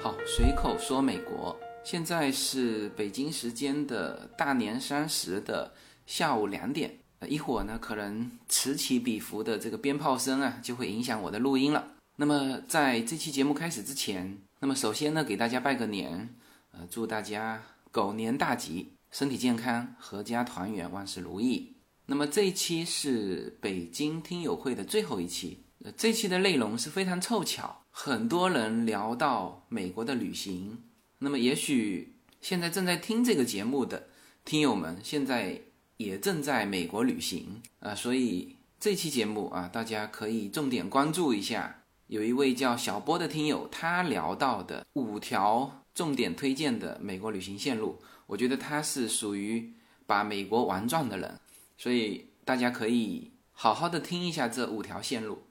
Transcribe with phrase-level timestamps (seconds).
[0.00, 1.54] 好，随口说美国。
[1.84, 5.72] 现在是北京时间的大年三十的
[6.06, 11.97] 下午两点，一会儿呢，可能此起彼伏的这个鞭炮声啊，就会影响我的录音了。
[12.20, 16.34] 那么在这期节目开始之前，那么首先呢，给大家拜个年，
[16.72, 21.76] 呃，祝大家狗年大吉，身体健康，阖家团圆，万事如意。
[22.06, 30.76] 那么这一期是北京听友会的最后一期，呃，这期的内容是非常凑巧，很多人聊到美国的旅行。
[31.20, 34.08] 那么，也许现在正在听这个节目的
[34.44, 35.60] 听友们，现在
[35.98, 41.76] 也正在美国旅行啊，所以这期节目啊，大家可以重点关注一下。
[42.08, 49.74] 有一位叫小波的听友，他聊到的五条重点推荐的美国旅行线路，我觉得他是属于
[50.06, 51.38] 把美国玩转的人，
[51.76, 55.42] 所以大家可以好好的听一下这五条线路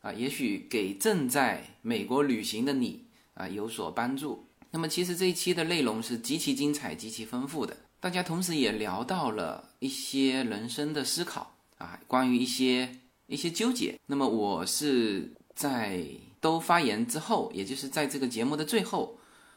[0.00, 4.48] 啊，也许给正在美国旅行的你啊有所帮助。
[4.72, 13.96] 那么其实这一期的内容是极其精彩、极其丰富的，大家同时也聊到了一些人生的思考啊，关于一些一些纠结。
[14.06, 16.04] 那么我是在
[16.40, 19.16] 都发言之后，也就是在这个节目的最后，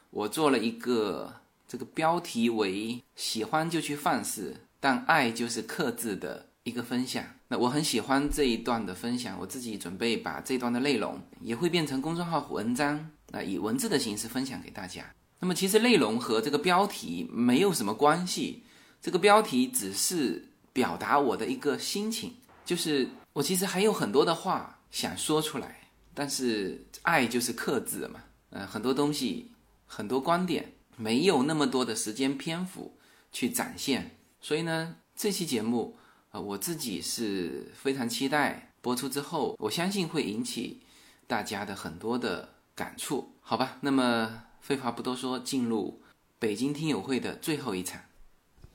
[0.10, 1.34] 我做了一个
[1.68, 7.24] 这个标题为“喜欢就去放肆，但爱就是克制”的一个分享。
[7.50, 13.10] 那我很喜欢这一段的分享，我自己准备把这段的内容也会变成公众号文章。
[13.32, 15.04] 那以文字的形式分享给大家。
[15.40, 18.64] 那么其实内容和这个标题没有什么关系，
[19.02, 22.34] 这个标题只是表达我的一个心情，
[22.66, 25.77] 就是我其实还有很多的话想说出来，
[26.18, 28.20] 但是爱就是克制嘛。
[28.50, 29.52] 呃，很多东西，
[29.86, 32.98] 很多观点没有那么多的时间篇幅
[33.32, 35.96] 去展现，所以呢，这期节目
[36.32, 40.82] 啊，我自己是非常期待播出之后，我相信会引起
[41.28, 42.50] 大家的很多的。
[42.78, 43.80] 感触，好吧。
[43.82, 46.00] 那么废话不多说，进入
[46.38, 48.00] 北京听友会的最后一场。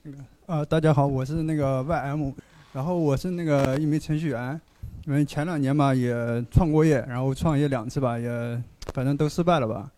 [0.01, 2.33] 那个呃，大家好，我是那个 YM，
[2.73, 4.59] 然后我是那个一名程序员，
[5.05, 6.13] 因为前两年嘛也
[6.51, 9.91] 创过业，然后创业两次吧，也反正都失败了吧。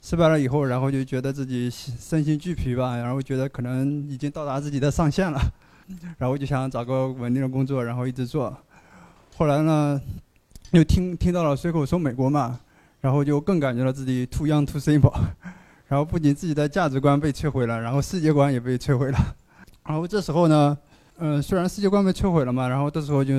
[0.00, 5.40] 失败了以后，然后就觉得自己身心俱疲吧，然后觉得可能已经到达自己的上限了，
[6.18, 8.56] 然后就想找个稳定的工作，然后一直做。
[9.36, 10.00] 后来呢，
[10.72, 12.60] 又听听到了随口说美国嘛。
[13.00, 15.14] 然后就更感觉到自己 too young too simple，
[15.86, 19.36] 然后不仅自己的价值观被摧毁了，然后世界观也被摧毁了。
[19.86, 20.76] 然后这时候呢，
[21.20, 23.34] 嗯，虽然世界观被摧毁了嘛，然后这时候就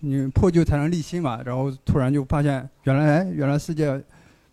[0.00, 1.40] 你破旧才能立新嘛。
[1.44, 4.00] 然后突然就发现，原来原来世界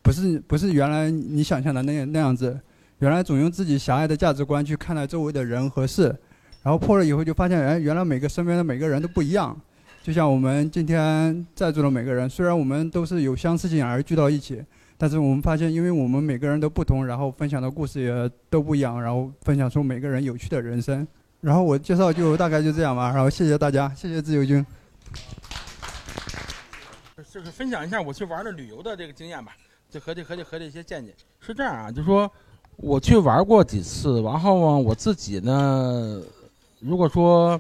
[0.01, 2.59] 不是不是原来你想象的那那样子，
[3.00, 6.16] 原来总用自己狭隘的价值观去看待周围的人和事。
[6.63, 9.56] 然后破了以后就发现，哎，原来每个身边的每个人都不一样。
[10.01, 14.63] 就像我们今天在座的每个人，虽然我们都是有相似性而聚到一起，
[14.97, 21.07] 但是我们发现，因为我们每个人都不同，然后分享的故事也都不一样，然后分享出每个人有趣的人生。
[21.44, 24.66] 然后我介绍就大概就这样吧，然后谢谢大家，谢谢自由军。
[27.30, 29.54] 就是分享一下我去玩的旅游的这个经验吧，
[29.90, 32.31] 就和这和这和这些见解是这样啊，就说
[32.78, 36.22] 我去玩过几次，然后我自己呢，
[36.80, 37.60] 如果说。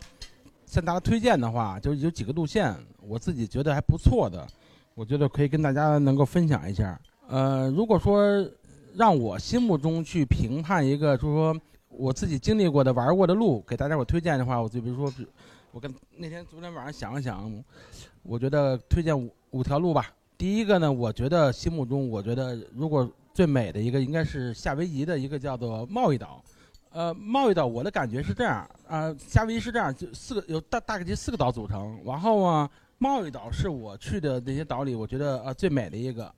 [0.65, 2.75] 向大家推荐的话，就有几个路线，
[3.07, 4.43] 我自己觉得还不错的，
[4.95, 6.99] 我觉得可以跟大家能够分享一下。
[7.27, 8.43] 呃，如果说
[8.95, 11.55] 让我心目中去评判一个，就是说
[11.97, 15.25] 我自己经历过的、玩过的路，给大家伙推荐的话，我就比如说，
[15.71, 17.63] 我跟那天昨天晚上想了想，
[18.23, 20.11] 我觉得推荐五五条路吧。
[20.37, 26.43] 第一个呢，我觉得心目中，我觉得如果最美的一个应该是夏威夷的一个叫做贸易岛。
[26.91, 31.99] 呃，贸易岛，我的感觉是这样啊，夏威夷是这样，就四个有大大概就四个岛组成。
[32.05, 36.31] 然后啊，贸易岛是我去的那些岛里，我觉得呃最美的一个，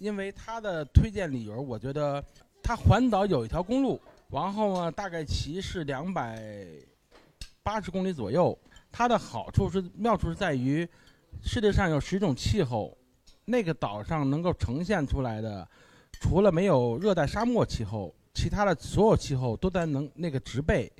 [0.00, 2.22] 因为它的推荐理由，我觉得
[2.62, 3.98] 它环岛有一条公路，
[4.32, 6.42] 然后呢大概骑是两百
[7.62, 8.58] 八十公里左右。
[8.90, 10.86] 它的好处是妙处是在于，
[11.42, 12.96] 世界上有十种气候，
[13.44, 15.66] 那个岛上能够呈现出来的，
[16.20, 18.14] 除了没有热带沙漠气候。
[18.34, 20.90] 其他的所有气候都在能那个植被，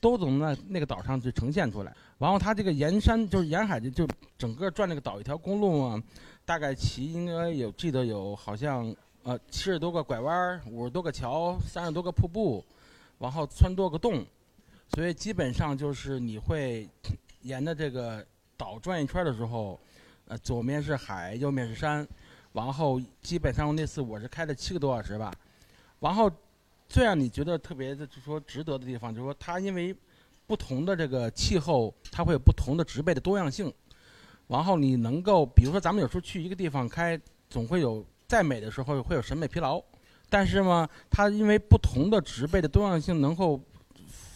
[0.00, 1.94] 都从那那个岛上去呈现出来。
[2.18, 6.02] 然后它这个沿山就是沿海的，就整个转那个岛一条公路嘛，
[6.44, 12.62] 大概骑应该有记得有好像呃七十多个拐弯，五十多个桥，三十多个瀑布，
[13.18, 14.24] 然后穿多个洞，
[14.94, 16.86] 所以基本上就是你会
[17.40, 18.24] 沿着这个
[18.54, 19.80] 岛转一圈的时候，
[20.26, 22.06] 呃左面是海，右面是山，
[22.52, 25.32] 然后基本上那次我是开了七个多小时吧，
[26.00, 26.30] 然后
[26.86, 29.96] 最让你觉得特别的，就是说值得的地方，就是说它因为
[30.46, 33.72] 不同的这个气候，它会有不同的植被的多样性，
[34.48, 37.18] 然后你能够，比如说咱们有时候去一个地方开，
[37.48, 38.04] 总会有
[38.34, 39.80] 再美的时候会有审美疲劳，
[40.28, 43.60] 但是嘛，它因为不同的植被的多样性，能够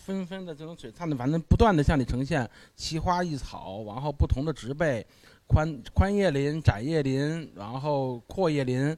[0.05, 5.05] 纷纷的这种璀璨的，反正不断的向你呈现奇花异草，然后不同的植被。
[5.49, 8.95] 宽宽叶林、窄叶林，然后阔叶林，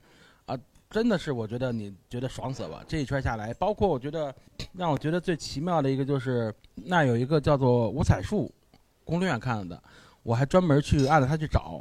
[0.47, 0.59] 啊，
[0.91, 2.85] 真的是我觉得你觉得爽死了。
[2.89, 4.35] 这一圈下来，包括我觉得
[4.73, 8.53] 让我觉得最奇妙的一个就是那有一个叫做五彩树，
[9.05, 9.81] 攻略上看的，
[10.25, 11.81] 我还专门去按着它去找，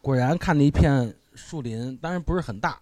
[0.00, 2.80] 果然看了一片树林，当然不是很大，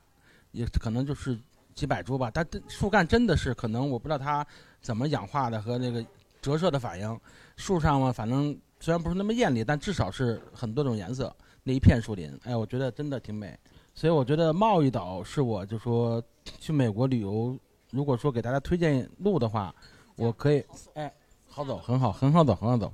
[0.52, 1.38] 也可能就是
[1.74, 2.30] 几百株吧。
[2.32, 4.46] 但树干真的是可能我不知道它
[4.80, 6.04] 怎么氧化的和那个
[6.40, 7.20] 折射的反应，
[7.56, 8.56] 树上嘛，反正。
[8.80, 11.34] 虽然不是那么艳丽，但至少是很多种颜色。
[11.62, 13.58] 那一片树林，哎，我觉得真的挺美。
[13.94, 16.22] 所以我觉得贸易岛是我就说
[16.58, 17.58] 去美国旅游，
[17.92, 19.74] 如果说给大家推荐路的话，
[20.16, 20.62] 我可以，
[20.92, 21.10] 哎，
[21.48, 22.92] 好走，很好，很好走，很好走。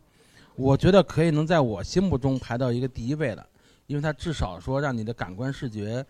[0.54, 3.44] 我觉得可以能在我心目中排到一个第一位的，
[3.90, 6.06] 因为它至少说让你的感官视觉，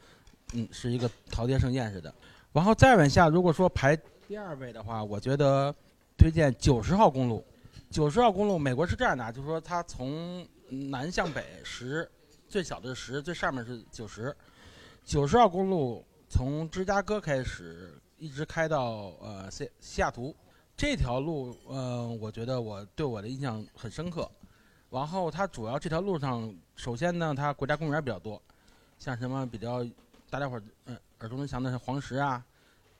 [0.52, 2.12] 嗯，是一个陶碟盛宴似的。
[2.52, 3.96] 然后再往下，如果说排
[4.28, 5.74] 第二位的话，我觉得
[6.14, 7.42] 推荐九十号公路。
[7.88, 12.06] 九十号公路，美国是这样的，就是说它从南向北十，
[12.46, 14.36] 最小的是十，最上面是九十。
[15.02, 20.36] 九十号公路从芝加哥开始，一直开到呃西西雅图，
[20.76, 24.30] 这条路呃，我觉得我对我的印象很深刻。
[24.90, 28.40] 然后它主要这条路上，首先呢，它国家公园比较多，
[28.98, 29.84] 像什么比较
[30.28, 32.44] 大家伙儿嗯耳熟能详的是黄石啊。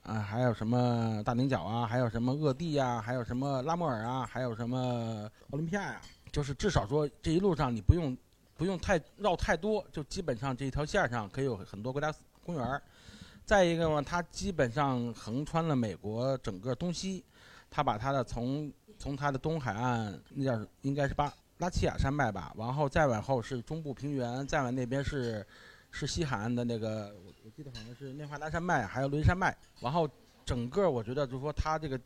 [0.02, 6.00] 啊，还有什么大菱角啊，还有什么鄂地啊，还有什么拉莫尔啊，还有什么奥林匹亚呀？
[6.32, 8.16] 就是至少说这一路上你不用
[8.56, 12.10] 不用太绕太多，就基本上这一条线上可以有很多国家
[12.42, 12.82] 公园。
[13.44, 17.22] 再一个嘛，它基本上横穿了美国整个东西，
[17.68, 25.46] 它把它的从从它的东海岸那叫应该是巴拉契亚山脉吧，然后再往后是中部平原，再往那边是
[25.90, 27.14] 是西海岸的那个。
[27.24, 30.08] 我我记得好像是内华达山脉，还有雷山脉，然后
[30.44, 32.00] 整个我觉得就是说它这个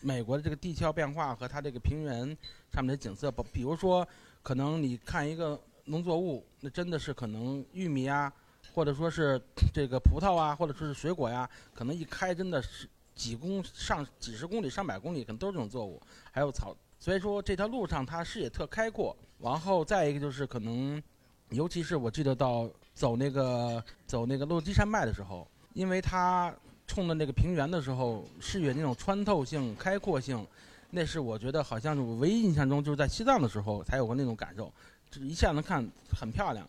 [0.00, 2.26] 美国的这个地壳变化和它这个平原
[2.72, 4.06] 上面的景色，不，比如说
[4.40, 8.32] 可能你看一个农作物，那真的是可能玉米啊，
[8.72, 9.40] 或者说是
[9.74, 16.00] 这个葡萄啊，或者说是水果呀，可能一开真的是几公上几十公里、上百公里，可能都是这种作物，
[16.30, 21.02] 还有草，所以说这条路上它视野特开阔，然后再一个就是可能，
[21.50, 22.70] 尤其是我记得到。
[22.94, 26.54] 走那个走那个落基山脉的时候，因为它
[26.86, 30.46] 冲的那个平原的时候，视野那种穿透性、开阔性，
[30.90, 34.70] 那是我觉得好像是我唯一印象中就是在西藏的时候才有过那种感受，
[35.10, 35.82] 就是一下能看
[36.14, 36.68] 很漂亮。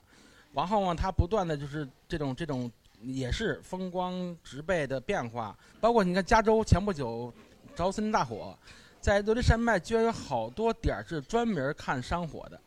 [0.54, 2.72] 然后呢，它不断的就是这种这种
[3.02, 7.34] 也是风光植被的变化，包括你看加州前不久
[7.76, 8.58] 着森林大火，
[9.04, 12.58] 在落基山脉居然有好多点儿是专门看山火的，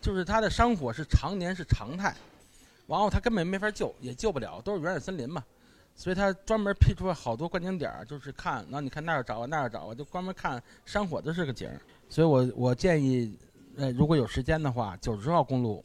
[0.00, 2.12] 就是它的山火是常年是常态。
[2.88, 5.44] 然后他根本没法救，也救不了，都是原始森林嘛，
[5.94, 11.70] 所以他专门辟出了好多观景点儿，就是看，然后你看那儿找啊，那儿找啊，就专门看山火的这个景。
[12.08, 13.38] 所以我我建议，
[13.76, 15.84] 呃，如果有时间的话，九十号公路，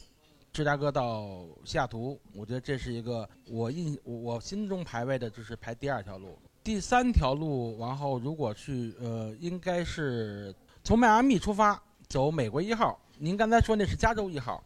[0.51, 14.64] 芝加哥到西雅图，我觉得这是一个我印我心中排位的就是排第二条路，第三条路，然后如果去，呃，应该是从迈阿密出发走美国一号，您刚才说那是加州一号。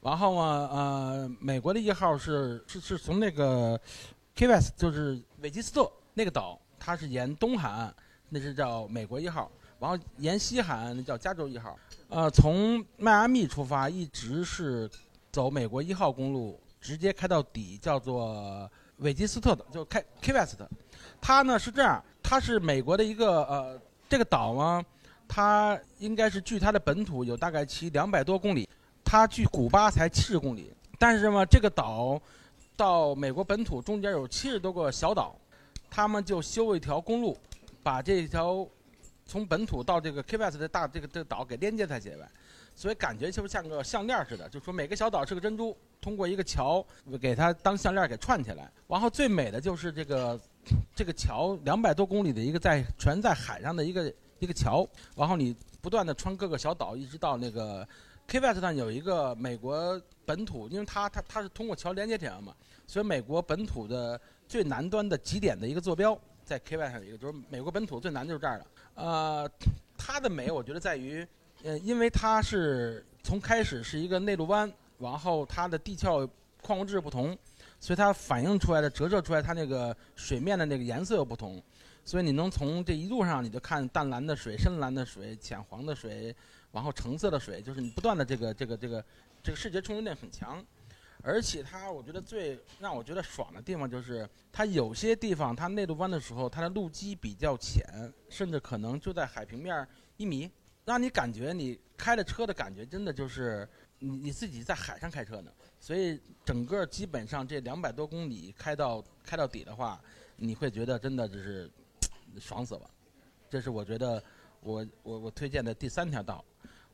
[0.00, 3.78] 然后嘛，呃，美国的一号是是是从那个
[4.34, 7.94] K West，就是韦吉斯特那个岛，它是沿东海岸，
[8.28, 9.50] 那是叫美国一号。
[9.78, 11.78] 然后沿西海岸那叫加州一号。
[12.08, 14.88] 呃，从迈阿密出发，一直是
[15.30, 20.56] 走美国一号公路，直接开到底，叫做韦吉斯特的，就开 Key West。
[21.20, 24.84] 它呢是这样，它是美国的一个呃这个岛嘛，
[25.26, 28.68] 它应该是距它的本土有大概其两百多公里。
[29.08, 32.20] 它距古巴才七十公里，但是嘛，这个岛
[32.76, 35.38] 到美国本土中间有七十多个小岛，
[35.88, 37.38] 他们就修一条公路，
[37.84, 38.66] 把这条
[39.24, 42.28] 从本土到这个 Keys 的大这个这个岛给连接在起来，
[42.74, 46.84] 所以感觉就是像个项链似的，就说每个小岛是个珍珠，通过一个桥
[47.22, 48.68] 给它当项链给串起来。
[48.88, 50.36] 然后最美的就是这个
[50.94, 57.86] 这个桥两百多公里的一个在全在海上的一个一个桥，然后你不断的穿各个小岛，一直到那个。
[58.28, 62.52] K West 上有一个美国本土，因为它它它是通过桥连接起来嘛，
[62.84, 68.66] 所以美国本土的最南端的极点的一个坐标在 K West 上有一个，就是美国本土最南就是这儿了。
[68.96, 69.48] 呃，
[69.96, 71.24] 它的美我觉得在于，
[71.62, 76.28] 呃，因为它是从开始是一个内陆湾，然后它的地壳
[76.60, 77.38] 矿物质不同，
[77.78, 81.62] 所以它反映出来的折射出来它那个水面的那个颜色又不同，
[82.04, 86.34] 所以你能从这一路上你就看淡蓝的水、深蓝的水、浅黄的水，
[86.72, 89.04] 然后橙色的水，就是你不断的这个这个这个
[89.42, 90.64] 这个视觉冲击力很强。
[91.22, 97.84] 而且它，我觉得最让我觉得爽的地方就是，它有些地方它内陆湾的时候，它的路基比较浅，
[98.28, 99.86] 甚至可能就在海平面
[100.18, 100.48] 一米，
[100.84, 103.68] 让你感觉你开的车的感觉真的就是
[103.98, 105.50] 你你自己在海上开车呢。
[105.80, 110.00] 所以整个基本上这两百多公里开到开到底的话，
[110.36, 111.70] 你会觉得真的就是
[112.38, 112.90] 爽死了。
[113.48, 114.22] 这是我觉得
[114.60, 116.44] 我我我推荐的第三条道。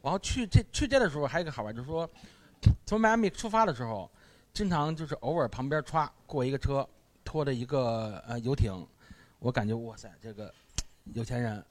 [0.03, 2.09] 然后去这去这的时候还有一个好玩，就是说。
[2.87, 4.09] 从迈阿密出发的时候，
[4.55, 6.89] 经常就是偶尔旁边歘过一个车，
[7.25, 8.87] 拖着一个呃游艇，
[9.41, 10.55] 我感觉哇塞，这个
[11.13, 11.65] 有钱人。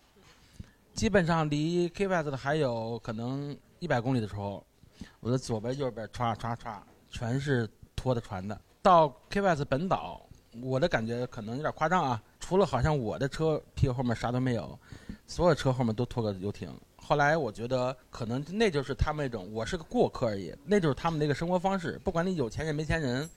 [0.94, 4.66] 基本上离 K West 的还有可能一百公里的时候，
[5.22, 8.60] 我的左边右边歘歘歘全是拖的船的。
[8.82, 10.26] 到 KPS 本岛，
[10.64, 14.80] 我的感觉可能有点夸张啊，除了好像我的车屁股后面啥都没有，
[15.28, 16.74] 所有车后面都拖个游艇。
[16.96, 22.00] 后来我觉得可能那就是他们那种，我是个过客而已，那就是他们那个生活方式。
[22.04, 23.30] 不管你有钱人没钱人，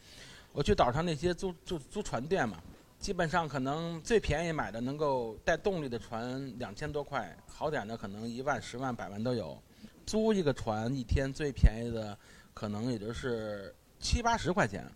[0.52, 2.58] 我去岛上那些租租租船店嘛，
[2.98, 9.58] 基本上可能最便宜买的能够带动力的船两千多块，好点的可能一万、十万、百万都有。
[10.06, 12.16] 租一个船一天最便宜的
[12.54, 14.90] 可能也就是七八十块钱，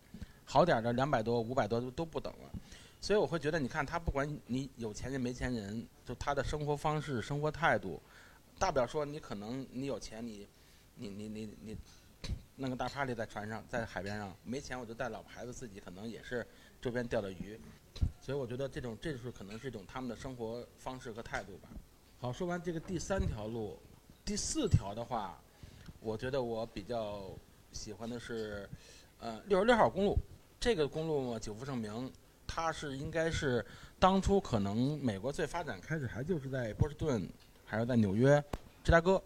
[0.44, 2.50] 好点的两百多、五百多都都不等了。
[3.00, 8.00] 所以我会觉得，你看他不管你有钱人没钱人，就他的生活方式、生活态度。
[8.58, 10.48] 大不了说你可能你有钱你，
[10.96, 11.76] 你你你你，
[12.56, 16.44] 弄个大 party 在船上在海边上，没钱我就带老婆孩子自己可能也是
[16.82, 17.56] 周边钓的鱼，
[18.20, 21.68] 所以我觉得这种这就是可能是一种他们的生活方式和态度吧。
[22.18, 23.78] 好，说完这个第三条路，
[24.24, 25.38] 第四条的话，
[26.00, 27.30] 我觉得我比较
[27.72, 28.68] 喜欢的是，
[29.20, 30.16] 呃，六十六号公路。
[30.60, 32.12] 这个公路嘛，久负盛名，
[32.46, 33.64] 它是应该是
[33.98, 37.28] 当初可能美国最发展开始还就是在波士顿。
[37.70, 38.42] 还是在纽约、
[38.82, 39.22] 芝加哥，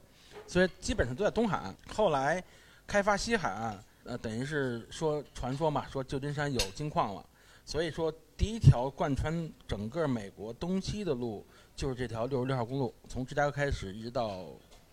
[0.49, 1.73] 所以基本上都在东海岸。
[1.95, 2.43] 后来
[2.89, 7.25] 开发西海岸，呃，等于是说传说嘛，说旧金山有金矿了。
[7.65, 11.47] 所以说，第一条贯穿整个美国东西的路
[11.77, 14.47] 就是这条六十六号公路，从芝加哥开始一直到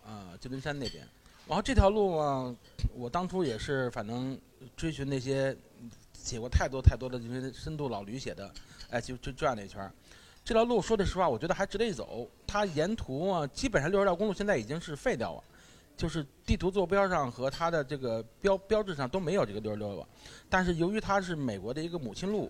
[0.06, 1.04] 呃旧金山那边。
[1.50, 2.56] 然后这条路嘛，
[2.94, 4.40] 我当初也是反正
[4.76, 5.54] 追寻那些
[6.12, 8.48] 写过太多太多的这些深度老驴写的，
[8.88, 9.92] 哎，就就转了一圈。
[10.44, 12.24] 这条路说的实话，我觉得还值得一走。
[12.46, 15.42] 它沿途啊，基本上六十条公路现在已经是废掉了，
[15.96, 20.06] 就是地图坐标上和它的这个标标志上都没有这个六十六了。
[20.48, 22.48] 但是由于它是美国的一个母亲路，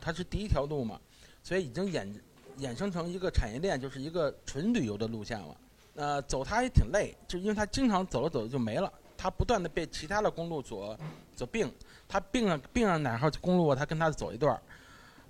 [0.00, 1.00] 它是第一条路嘛，
[1.44, 2.12] 所以已经衍
[2.58, 5.56] 衍生成一个产业链，就是一个纯旅游的路线了。
[6.00, 10.98] 呃，走它也挺累，就因为它经常走着走着就没了，它不断的被其他的公路所
[11.36, 11.70] 所并，
[12.08, 14.58] 它并了并上哪号公路，它跟它走一段儿。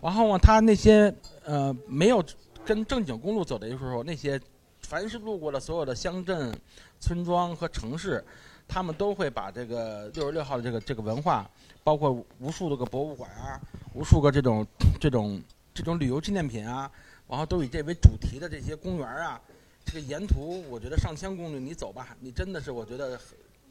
[0.00, 1.12] 然后呢，他那些
[1.44, 2.24] 呃没有
[2.64, 4.40] 跟正经公路走的时候，那些
[4.82, 6.56] 凡是路过的所有的乡镇、
[7.00, 8.24] 村庄和城市，
[8.68, 11.50] 他们都会把这个六十六号的这个这个文化，
[11.82, 13.60] 包括无数多个博物馆啊，
[13.92, 14.64] 无数个这种
[15.00, 15.42] 这种
[15.74, 16.88] 这种旅游纪念品啊，
[17.26, 19.40] 然后都以这为主题的这些公园啊，
[19.84, 23.18] 这个沿途我觉得上千公里你走吧，你真的是我觉得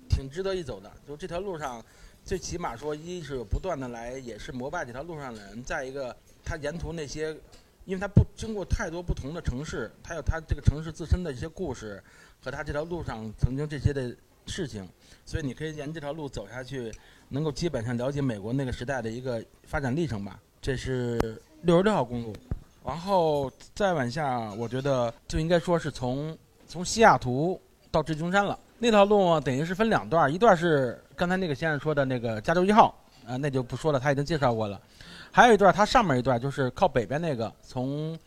[0.09, 1.83] 挺值得一走的，就这条路上。
[2.25, 7.35] 最起码说，一是不断的来，也是膜拜这条路上的人；再一个，它沿途那些，
[7.85, 12.03] 因为它不经过太多不同的城市，它有它这个城市自身的一些故事，
[12.41, 14.13] 和它这条路上曾经这些的
[14.45, 14.87] 事情，
[15.25, 16.93] 所以你可以沿这条路走下去，
[17.29, 20.39] 能够基本上了解美国那个时代的一个发展历程吧。
[20.61, 21.17] 这是
[21.61, 22.35] 六十六号公路，
[22.89, 26.35] 然后再往下，我觉得就应该说是从
[26.67, 28.57] 从西雅图到旧金山了。
[28.79, 32.95] 那条路等于是分两段，一段是刚才那个先生说的那个加州一号，
[33.27, 34.81] 啊，那就不说了，他已经介绍过了。
[35.31, 38.17] 还有一段，它上面一段就是靠北边那个，从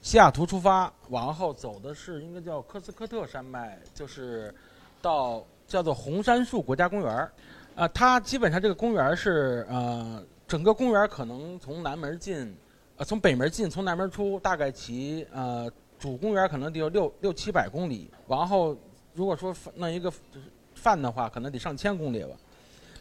[0.00, 4.54] 西雅图出发，往后走的是应该叫科斯科特山脉，就是
[5.02, 7.30] 到叫做红杉树国家公园儿。
[7.74, 12.56] 啊，它基本上这个公园是呃，整个公园可能从南门进，
[13.04, 18.76] 从北门进，从南门出，大概骑呃主公园可能得有六六七百公里，然后。
[19.14, 20.10] 如果说弄一个
[20.74, 22.30] 饭的话，可能得上千公里吧。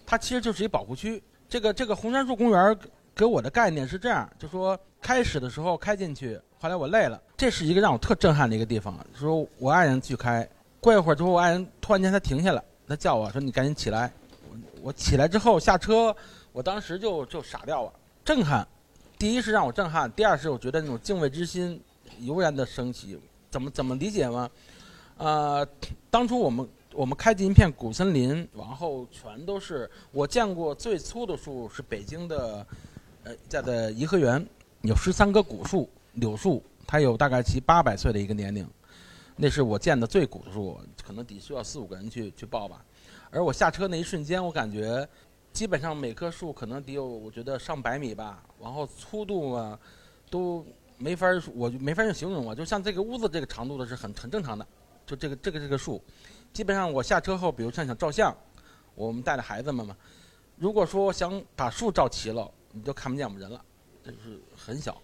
[0.06, 1.24] 它其实就是一保护区。
[1.48, 2.78] 这个这个红杉树公园
[3.16, 8.94] 给我的概念是这样，就说开始的时候开进去，后来我累了，这是一个让我特震撼的一个地方。
[9.16, 10.46] 说我爱人去开，
[10.82, 14.12] 过一会儿之后，我爱人突然间他停下来，他叫我说：“你赶紧起来。”
[14.84, 16.14] 我起来之后下车，
[16.52, 17.94] 我当时就就傻掉了，
[18.26, 18.68] 震撼。
[19.22, 21.80] 第一是让我震撼，第二是我觉得那种敬畏之心
[22.22, 23.20] 油然的升起。
[23.52, 24.50] 怎么怎么理解吗？
[25.18, 25.64] 呃，
[26.10, 32.66] 当初我们我们开进一片古森林，然后全都是我见过最粗的树是北京的，
[33.24, 34.44] 呃，在的颐和园
[34.82, 38.68] 有十三棵古树，柳树，它有大概其八百岁的一个年龄，
[39.36, 42.84] 那是我见的最古的树，可能得需要四五个人去去抱吧。
[43.30, 45.08] 而我下车那一瞬间，我感觉
[45.54, 49.78] 基本上每棵树可能得有我觉得上百米吧，然后粗度啊
[50.30, 50.66] 都
[50.98, 54.66] 没法，我就没法用形容啊，就像这个屋子这个长度的是很很正常的，
[55.06, 56.02] 就这个这个这个树。
[56.54, 58.36] 基本上我下车后，比如像想照相，
[58.96, 59.96] 我们带着孩子们嘛，
[60.58, 63.64] 如果说想把树照齐了，你就看不见我们人了，
[64.04, 65.02] 就是很小。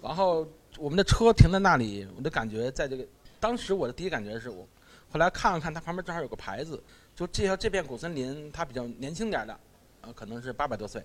[0.00, 3.04] 然后我们的车停在那里，我的感觉在这个
[3.40, 4.66] 当时我的第一感觉是我，
[5.10, 6.82] 后来看了看它旁边正好有个牌子，
[7.14, 9.58] 就这条这片古森林它比较年轻点的，
[10.12, 11.04] 可能是八百多岁，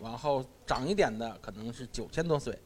[0.00, 2.58] 然后长一点的可能是九千多岁。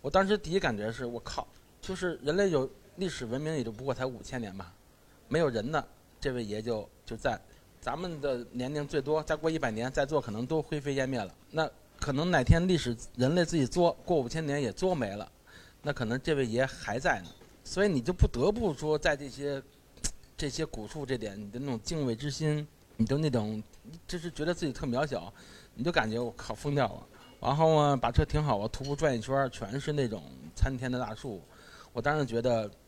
[0.00, 1.46] 我当时第一感觉是我靠，
[1.80, 4.74] 就是人类有历史文明也就不过才五千年吧。
[5.28, 5.84] 没有人呢，
[6.20, 7.40] 这位爷就就在，
[7.80, 11.34] 咱们的年龄最多再过一百年，在座可能都灰飞烟灭了。
[11.50, 15.30] 那可能哪天历史人类自己作过五千年也作没了，
[15.82, 17.30] 那可能这位爷还在呢。
[17.64, 19.62] 所以你就不得不说，在这些
[20.36, 23.62] 这些古树这点，你的那种敬畏之心，你的那种
[24.06, 25.32] 就是觉得自己特渺小，
[25.74, 27.06] 你就感觉我靠疯掉了。
[27.40, 30.22] 然后呢，把车停好，我徒步转一圈，全是那种
[30.54, 31.42] 参天的大树，
[31.92, 32.70] 我当时觉得。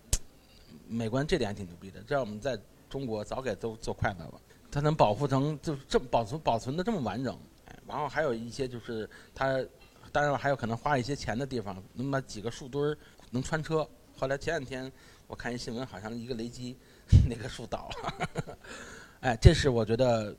[0.88, 2.58] 美观这点还挺牛逼的，这样我们在
[2.90, 4.40] 中国早给都做快乐了。
[4.70, 7.38] 它能保护成就这么保存保存的这么完整，
[7.86, 9.64] 然后还有一些就是它，
[10.12, 12.98] 当然还有可能花一些钱的地方，能把几个树墩儿
[13.30, 13.88] 能穿车。
[14.16, 14.92] 后来前两天
[15.26, 16.76] 我看一新闻，好像一个雷击，
[17.30, 18.58] 那棵树倒了。
[19.22, 20.36] 哎，这是我觉得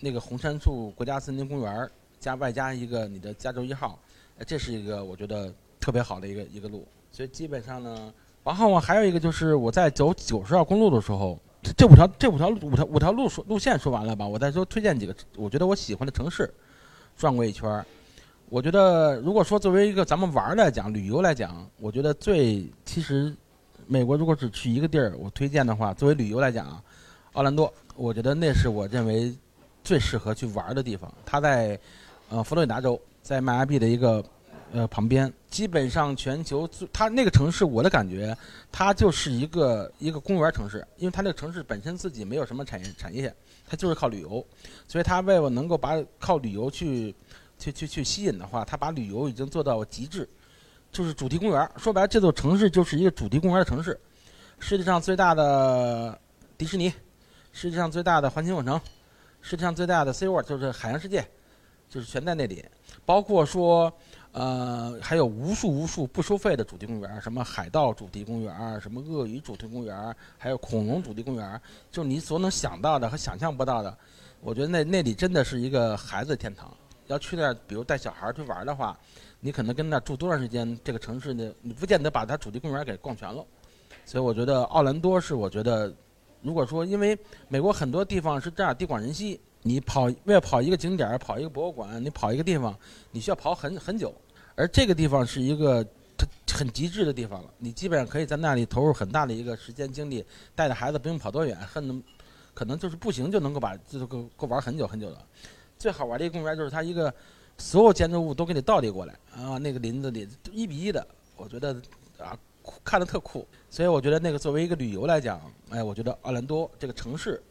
[0.00, 1.90] 那个红杉树国家森林公园
[2.20, 3.98] 加外加一个你的加州一号，
[4.46, 6.86] 这是一个我觉得特别好的一个一个路。
[7.10, 8.12] 所以基本上呢。
[8.44, 11.38] 然后我还有一个就是我在走九十号公路的时候，
[11.76, 14.26] 这五条这五条五条五条路说路线说完了吧？
[14.26, 16.50] 我再说推荐几个我觉得我喜欢的城市，
[17.14, 17.84] 转过一圈儿。
[18.48, 23.36] 我觉得如果说作为一个咱们玩来讲，旅游来讲，我觉得最其实
[23.86, 26.82] 美国如果只去一个地儿，我推荐的话，作为旅游来讲啊，
[27.34, 29.36] 奥兰多，我觉得那是我认为
[29.88, 31.10] 最适合去玩的地方。
[31.24, 31.78] 它在
[32.28, 34.22] 呃佛罗里达州，在迈阿密的一个。
[34.70, 38.36] 呃，旁边基本上全球最，它那个城市，我的感觉，
[38.70, 43.34] 它就是一个一个公园城市，因为它那个城市本身自己没有什么产业产业，
[43.66, 44.46] 它就是靠旅游，
[44.86, 47.14] 所以它为了能够把靠旅游去
[47.58, 50.28] 去去去吸引的话，它把旅游已经做到极致，
[50.92, 51.70] 就是主题公园。
[51.78, 53.98] 说白了，这座城市就是一个主题公园的城市，
[54.58, 56.20] 世界上最大的
[56.58, 56.92] 迪士尼，
[57.54, 58.78] 世界上最大的环球影城，
[59.48, 61.26] 世界上最大的 Sea World 就是海洋世界，
[61.88, 62.62] 就是全在那里，
[63.06, 63.90] 包括说。
[64.32, 73.98] 呃，还有无数无数不收费的主题公园，什么海盗主题公园，什么鳄鱼主题公园，还有恐龙主题公园，就你所能想到的和想象不到的，
[74.42, 76.70] 我觉得那那里真的是一个孩子天堂。
[77.06, 78.96] 要去那儿，比如带小孩去玩的话，
[79.40, 83.42] 你可能跟那儿住多长时间，这个城市呢，你不见得把它主题公园给逛全了。
[84.04, 85.92] 所以我觉得奥兰多是我觉得，
[86.42, 89.40] 如果说因为美国很多地方是这样地广人稀。
[89.62, 92.74] 你跑为了跑一个景点跑一个博物馆，你跑一个地方，
[93.10, 94.14] 你需要跑很很久。
[94.54, 95.84] 而这个地方是一个
[96.52, 100.24] 很极致的地方了，你基本上可以在那里投入很大的一个时间精力，
[100.54, 102.02] 带着孩子不用跑多远，很
[102.54, 105.26] 可能就是步行就能够把这个够玩很久很久了。
[105.76, 107.12] 最好玩的一个公园就是它一个
[107.58, 111.04] 所有建筑物都给你倒立过来啊，那个林子里一比一的，
[111.36, 111.74] 我觉得
[112.16, 112.38] 啊
[112.84, 113.46] 看的特酷。
[113.70, 117.42] 所以我觉得那个作为一个旅游来讲，哎，我觉得奥兰多这个城市。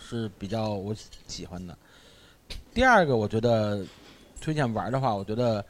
[0.00, 0.94] 是比较我
[1.26, 1.76] 喜欢的。
[2.72, 3.84] 第二个，我觉得
[4.40, 5.62] 推荐玩的话，我觉得，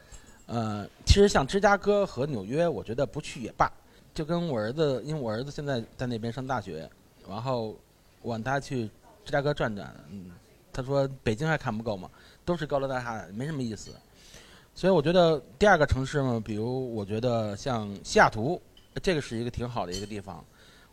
[0.45, 3.69] 呃，其实像芝加哥和纽约，我觉得不去也罢。
[4.13, 6.87] 就跟我儿子，因为我儿子现在在那边上大学，
[7.27, 7.75] 然后
[8.21, 8.85] 我让他去
[9.25, 10.31] 芝加哥转转，嗯，
[10.71, 12.07] 他说北京还看不够嘛，
[12.45, 13.91] 都是高楼大厦，没什么意思。
[14.75, 18.61] 所以我觉得第二个城市嘛，比如我觉得像西雅图，
[18.99, 20.43] 这个是一个挺好的一个地方。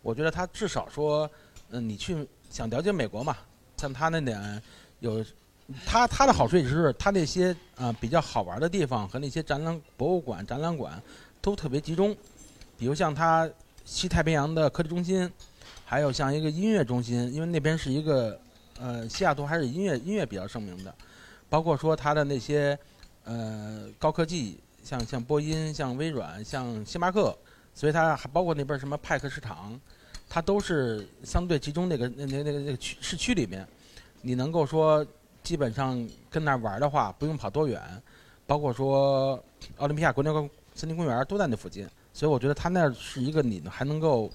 [0.02, 1.30] 我觉得它至少说，
[1.70, 2.26] 嗯，你去。
[2.48, 3.36] 想了解美国嘛？
[3.76, 4.62] 像他那点
[5.00, 5.22] 有，
[5.84, 11.02] 他他的好处也是他那些啊比较好玩的地方和那些展览博物馆、展览馆
[11.42, 12.16] 都特别集中。
[12.78, 13.50] 比如像他
[13.84, 15.30] 西太平洋的科技中心，
[15.84, 18.40] 还有像一个音乐中心，因为那边是一个
[18.78, 20.94] 呃西雅图还是音乐音乐比较盛名的。
[21.50, 22.78] 包括说他的那些
[23.24, 27.36] 呃高科技，像像波音、像微软、像星巴克，
[27.76, 29.80] 所以它还包括那边什么派克市场。
[30.28, 33.64] 它都是相对集中那个那那那个那个区市区里面，
[34.22, 35.06] 你能够说
[35.44, 37.80] 基本上跟那儿玩的话，不用跑多远，
[38.44, 39.40] 包括说
[39.76, 40.32] 奥林匹亚国家
[40.74, 44.28] 森林公园都在那附近，所以我觉得它那是一个你还能够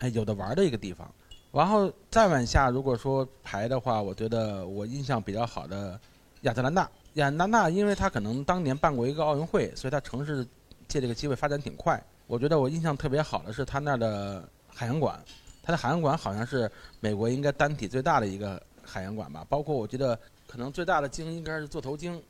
[0.00, 1.10] 哎有的玩的一个地方。
[1.52, 5.98] 然后再往下，如果说排的话，我觉得我印象比较好的
[6.42, 6.82] 亚特兰大。
[7.14, 10.46] 亚特兰大，因为它可能当年办过一个奥运会，所以它城市
[10.86, 11.98] 借这个机会发展挺快。
[12.30, 15.20] 我觉得我印象特别好的是它那儿的海洋馆，
[15.64, 19.44] 它的海洋馆好像是美国应该单体最大的一个海洋馆吧。
[19.48, 20.16] 包括我觉得
[20.46, 22.22] 可能最大的鲸应该是座头鲸，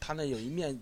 [0.00, 0.76] 它那有一面，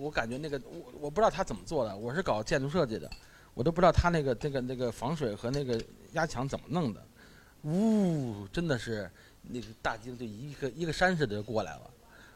[0.00, 3.08] 我感觉那个我我不知道它怎么做的，我是搞建筑设计的，
[3.54, 5.80] 我都不知道它那个那个那个防水和那个
[6.14, 7.00] 压强怎么弄的，
[7.62, 9.08] 呜，真的是
[9.40, 11.88] 那个大鲸就一个一个山似的就过来了。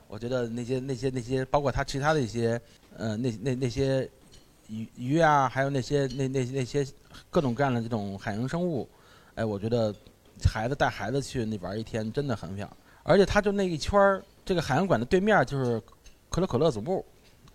[0.07, 2.59] 我觉得那些那些那些，包括它其他的一些，
[2.97, 4.09] 呃，那那那些
[4.69, 6.87] 鱼鱼啊，还有那些那那那些
[7.29, 8.89] 各种各样的这种海洋生物，
[9.35, 9.95] 哎，我觉得
[10.45, 12.77] 孩子带孩子去那玩一天真的很漂亮。
[13.03, 15.81] 而且它就那一圈儿，这个海洋馆的对面就是
[16.29, 17.05] 可口可乐总部，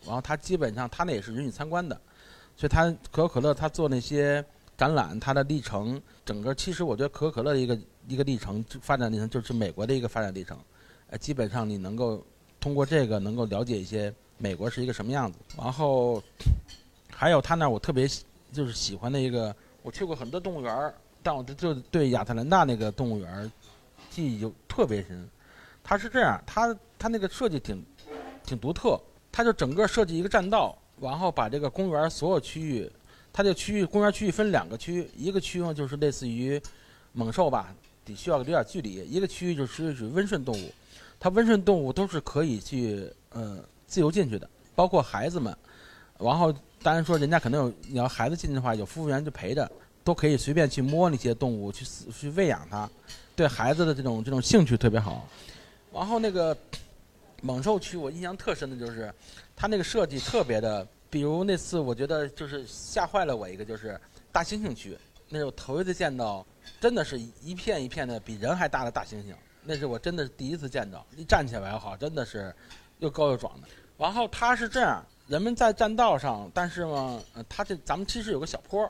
[0.03, 1.99] 然后它基本上它那也是允许参观的，
[2.57, 4.43] 所以它可口可乐它做那些
[4.77, 10.57] 展览，它的历程，整个其实我觉得可口可乐的一个一个历程发展历程就是美国的一个发展历程，
[11.09, 12.23] 哎，基本上你能够。
[12.59, 16.23] 通过这个能够了解一些美国是一个什么样子，然后
[17.23, 18.05] 还有他那我特别
[18.51, 23.49] 就是喜欢的一个，我去过很多动物园但我就对亚特兰大那个动物园
[24.09, 25.25] 记忆就特别深。
[25.81, 27.81] 它是这样，它它那个设计挺
[28.45, 28.99] 挺独特，
[29.31, 32.91] 它就整个设计一个栈道，然后把这个公园所有区域，
[33.31, 36.61] 它这个区域公园区域分两个区，一个区域就是类似于
[37.13, 40.69] 猛兽吧，得需要有点距离；一个区域就是属于温顺动物。
[41.21, 45.55] 它温顺动物都是可以去呃自由进去的，包括孩子们。
[46.19, 49.71] 然后当然说人家可能有，你要孩子进去的话，有服务员就陪着，
[50.03, 52.89] 都可以随便去摸那些动物，去去喂养它。
[53.35, 55.27] 对孩子的这种这种兴趣特别好。
[55.93, 56.55] 然后那个
[57.41, 59.11] 猛兽区，我印象特深的就是，
[59.55, 63.99] 它那个设计特别的，比如那次我觉得就是吓坏了我一个，就是
[64.31, 64.97] 大猩猩区，
[65.29, 66.45] 那是我头一次见到，
[66.81, 69.33] 真的是一片一片的比人还大的大猩猩。
[69.63, 72.53] 那是我真的是第一次见到，一站起来好，真的是
[72.99, 73.67] 又高又壮的。
[73.97, 78.89] 然后它是这样，人们在栈道上，但是嘛，它这咱们其实有个小坡，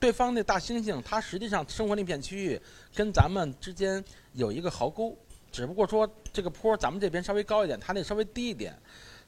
[0.00, 2.60] 对方那大猩猩，它实际上生活那片区域
[2.94, 5.14] 跟咱们之间有一个壕沟，
[5.52, 8.74] 只不过说这个坡咱们这边稍微高一点，它那稍微低一点，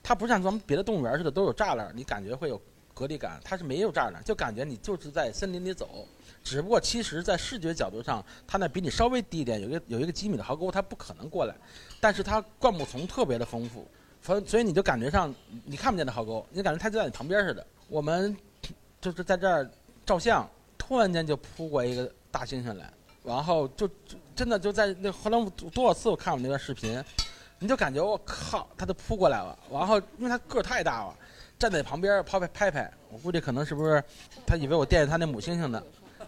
[0.02, 2.60] 它不像咱们别的动物园似的都有栅栏，你感觉会有
[2.94, 6.06] 隔离感，它是没有栅栏，就感觉你就是在森林里走。
[6.42, 11.54] 只不过，其实，在视觉角度上，它那比你稍微低一点，有一个有一个几米的壕沟，它不可能过来。
[12.00, 13.86] 但是它灌木丛特别的丰富，
[14.26, 15.32] 所所以你就感觉上
[15.64, 17.64] 你看不见那壕沟，你感觉它就在你旁边似的。
[17.88, 18.36] 我们
[19.00, 19.70] 就是在这儿
[20.04, 23.88] 照相，突然间就扑过一个大猩猩来，然后就
[24.34, 27.00] 真的就在那后来多少次我看我那段视频，
[27.60, 29.56] 你就感觉我靠，它就扑过来了。
[29.70, 31.14] 然后因为它个儿太大了，
[31.56, 34.02] 站在旁边拍拍拍拍，我估计可能是不是
[34.44, 35.80] 他以为我惦记他那母猩猩呢。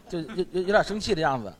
[0.08, 1.52] 就有有有点生气的样子，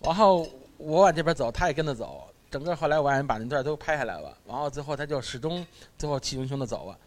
[0.00, 5.66] 然后我往这边走，他也跟着走，整个后来我让人把那段都拍下来了，然后最后他就始终
[5.98, 6.98] 最后气汹汹的走了，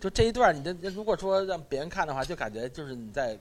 [0.00, 3.38] 就这一段，你的如果说让别人看的话，就感觉就是你在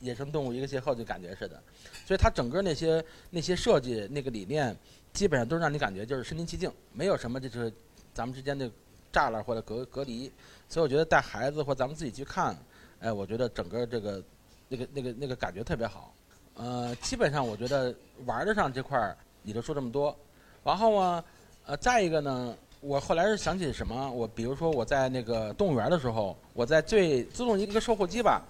[0.00, 1.62] 野生动物一个邂逅就感觉似的，
[2.06, 4.76] 所以他整个那些那些设计那个理念，
[5.12, 7.72] 基本上都让你感觉就是身临其境，没有什么就是
[8.12, 8.70] 咱们之间的
[9.12, 10.30] 栅栏或者隔隔离，
[10.68, 12.56] 所以我觉得带孩子或咱们自己去看，
[13.00, 14.22] 哎，我觉得整个这个
[14.68, 16.14] 那个那个那个感觉特别好。
[16.54, 17.94] 呃，基本上我觉得
[18.26, 20.14] 玩的上这块儿，你就说这么多，
[20.62, 21.24] 然后呢，
[21.66, 24.10] 呃，再一个呢，我后来是想起什么？
[24.12, 28.42] 我比如说我在那个动物园的时候，我在最自动一个售货机吧，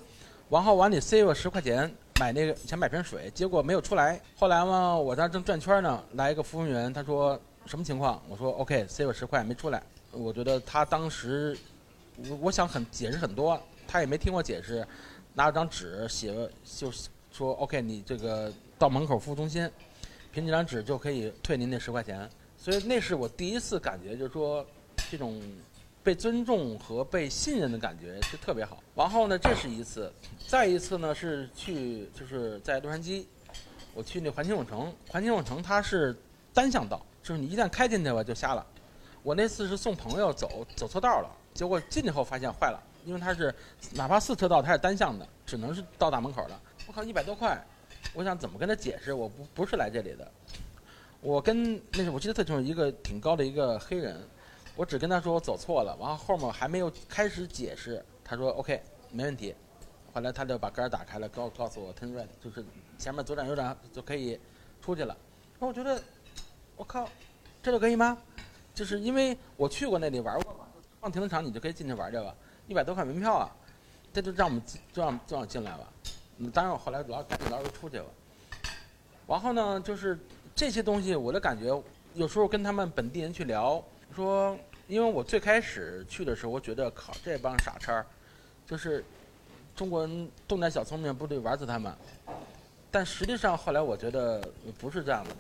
[0.49, 4.20] 然后往里塞个十块钱买那个想买瓶水，结果没有出来。
[4.37, 8.20] 后来嘛，我在正转圈呢，来一个服务员，他说什么情况？
[8.29, 9.83] 我说 OK，塞我十块没出来。
[10.11, 11.57] 我觉得他当时，
[12.29, 14.87] 我我想很解释很多，他也没听我解释，
[15.35, 16.92] 拿了张纸写了就。
[17.33, 19.70] 说 OK，你这个到门口服务中心，
[20.33, 22.29] 凭这张纸就可以退您那十块钱。
[22.57, 24.66] 所以那是我第一次感觉，就是说
[25.11, 25.43] 这种
[26.03, 28.83] 被尊重和被信任的感觉是特别好。
[28.95, 30.12] 然后呢，这是一次，
[30.47, 33.25] 再一次呢是去就是在洛杉矶，
[33.95, 34.93] 我去那环球影城。
[35.09, 36.14] 环球影城它是
[36.53, 38.66] 单向道，就是你一旦开进去了就瞎了。
[39.23, 43.55] 我那次是送朋友走走错道了，结果进去后发现坏了，因为它是
[43.93, 46.61] 哪怕四车道它是单向的，只能是到大门口的。
[46.87, 47.59] 我靠，一百多块！
[48.15, 49.13] 我想怎么跟他解释？
[49.13, 50.31] 我不不是来这里的。
[51.21, 54.21] 我跟那是我记得特清楚，一个挺高的一个黑人。
[54.77, 59.55] 我只跟他说我走错了，然后后面还没有开始解释，他说 OK 没问题。
[60.13, 62.65] 后来他就把杆打开了，告告诉我 turn right，就是
[62.99, 64.41] 前面左转右转就可以
[64.81, 65.17] 出去了。
[65.59, 66.03] 那我觉得
[66.77, 67.09] 我靠，
[67.63, 68.17] 这就可以吗？
[68.75, 70.67] 就是因为我去过那里玩过嘛，
[71.01, 72.35] 放停车场你就可以进去玩去了，
[72.67, 73.55] 一百多块门票啊，
[74.13, 75.93] 这就让我们就让就让我进来了。
[76.48, 78.07] 当然，我后来老赶紧老又出去了。
[79.26, 80.18] 然后呢，就是
[80.55, 81.66] 这些东西，我的感觉
[82.14, 83.83] 有时候跟他们本地人去聊，
[84.14, 84.57] 说，
[84.88, 88.05] 因为我最开始去的时候，我觉得靠这帮傻叉，
[88.66, 89.05] 就是
[89.76, 91.92] 中国人动点小聪明不得玩死他们。
[92.90, 94.42] 但实际上后来我觉得
[94.79, 95.31] 不是这样的，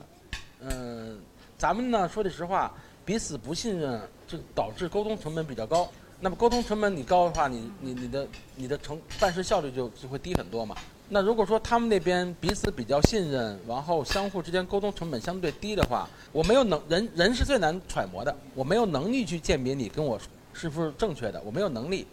[0.60, 1.20] 嗯，
[1.58, 2.72] 咱们呢说句实话，
[3.04, 5.90] 彼此不信任，就导致沟通成本比较高。
[6.22, 10.76] 那么沟通成本你高的话，你你你的你的成办事效率就就会低很多嘛。
[11.08, 20.20] 那如果说他们那边彼此比较信任，然后相互之间沟通成本相对低的话，我没有能人人是最难揣摩的，我没有能力去鉴别你跟我
[20.52, 22.06] 是不是正确的，我没有能力。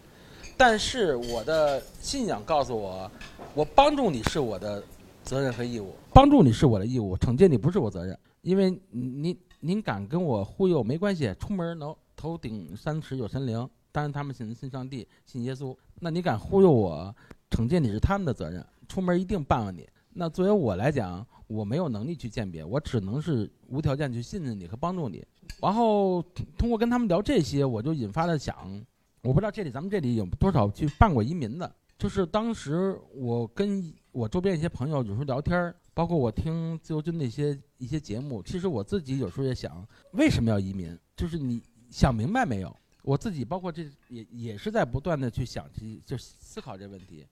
[0.56, 3.08] 但是我的信仰告诉我，
[3.54, 4.82] 我帮助你是我的
[5.22, 13.68] 责任和义务，帮助你是我的义务，惩戒你不是我责任，因为您您敢跟我忽悠没关系，出门能头顶三尺有神灵。
[13.90, 15.76] 当然，他们信信上帝，信耶稣。
[16.00, 17.14] 那你敢忽悠我，
[17.50, 18.64] 惩戒你是他们的责任。
[18.86, 19.88] 出门一定办了你。
[20.12, 25.24] 那作为我来讲，我没有能力去鉴别，我只能是无条件去信任你和帮助你。
[25.60, 26.22] 然后
[26.56, 28.56] 通过跟他们聊这些，我就引发了想，
[29.22, 31.72] 我不知道这里咱们这里有多少去办过移民的。
[31.98, 40.96] 就是当时我跟我周边一些朋友有时候聊天，包括我听自由军那些一些节目，其实我自己有时候也想，为什么要移民？
[41.16, 42.74] 就是你想明白没有？
[43.08, 47.26] 我自己包括这也也是在不断的去想去就思考这问题，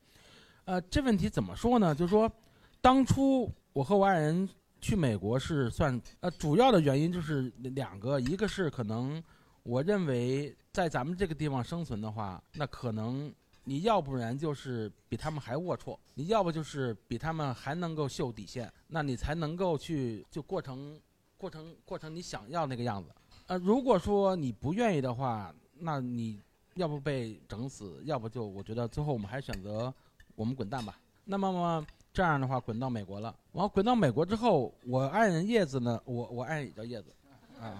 [0.64, 1.94] 呃，这问题怎么说呢？
[1.94, 2.32] 就是说，
[2.80, 4.48] 当初我和我爱人
[4.80, 9.22] 去美国是算呃主要的原因就是两个，一个是可能
[9.64, 13.30] 我认为在咱们这个地方生存的话，那可能
[13.64, 20.98] 你要不然就是比他们还龌龊，你要不就是比他们还能够秀底线，那你才能够去就过成
[21.36, 23.14] 过成过成你想要那个样子。
[23.48, 26.40] 呃，如果说你不愿意的话，那你
[26.74, 29.92] 要不被整死，要不就我觉得最后我们还是选择
[30.34, 30.98] 我们滚蛋吧。
[31.24, 33.34] 那么么这样的话，滚到美国了。
[33.52, 37.12] 然后滚到美国之后，我爱人叶子呢，我我爱人也叫叶子，
[37.60, 37.74] 啊，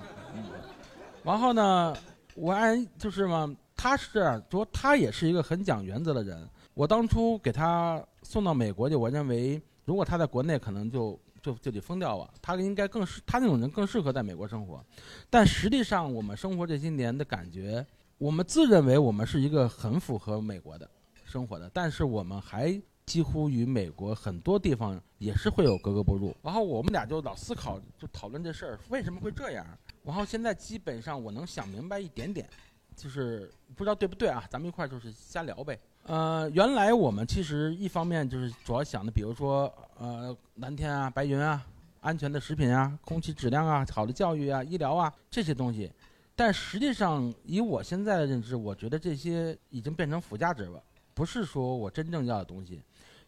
[1.23, 1.97] 然后呢，
[2.35, 6.49] 我爱人就是嘛，他是这样说，他也是一个很讲原则的人。
[6.75, 12.29] 我当初给他送到美国去，我认为如果他在国内可能就就就得疯掉了。
[12.43, 14.85] 他应该更适，他那种人更适合在美国生活。
[15.31, 17.87] 但实际上，我们生活这些年的感觉。
[18.19, 20.91] 我们自认为我们是一个很符合美国的
[21.25, 26.35] 生活的，但是我们还几乎与美国很多地方也是会有格格不入。
[26.43, 29.67] 然后我们俩就老思考，就讨论这事儿为什么会这样。
[30.03, 32.49] 然后现在基本上我能想明白一点点，
[32.97, 34.43] 就是不知道对不对啊？
[34.51, 35.79] 咱们一块儿就是瞎聊呗。
[36.09, 41.61] 呃，原来我们其实一方面就是主要想的，比如说呃蓝天啊、白云啊、
[42.01, 45.91] 安全的食品啊、空气质量啊、好的教育啊、医疗啊这些东西。
[46.37, 50.81] 但实际上，以我现在的认知，我觉得这些已经变成附加值了，
[51.13, 52.81] 不是说我真正要的东西。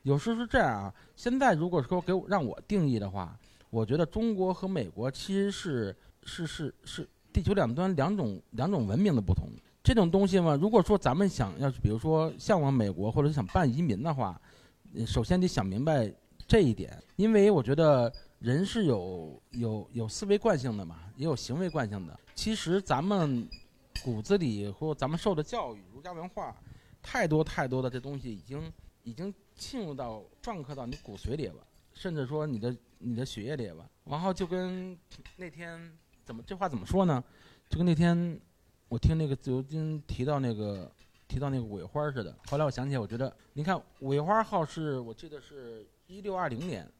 [0.04, 3.36] 有时候是这样啊，现在如果说给我让我定义的话，
[3.70, 9.48] 我觉得中国和美国其实是是是是地球两端两种两种文明的不同。
[9.82, 14.40] 这种东西嘛，如果说咱们想要，比如说向往美国或者想办移民的话，
[15.06, 16.12] 首先得想明白
[16.46, 18.12] 这一点，因为我觉得。
[18.40, 22.20] 人是有有有思维惯性的嘛，也有行为惯性的。
[22.36, 23.48] 其实咱们
[24.04, 26.54] 骨子里或咱们受的教育、儒家文化，
[27.02, 33.90] 太多太多的这东西已经已经浸入到、篆刻到你骨髓里了，甚至说你的你的血液里了。
[34.04, 34.96] 然后就跟
[35.36, 35.92] 那天
[36.24, 37.24] 怎么这话怎么说呢？
[37.68, 38.40] 就跟那天
[38.88, 40.90] 我听那个自由军提到那个
[41.26, 42.34] 提到那个尾花似的。
[42.48, 46.90] 后来我想起来，我觉得你看尾花号是我记得是一六二零年。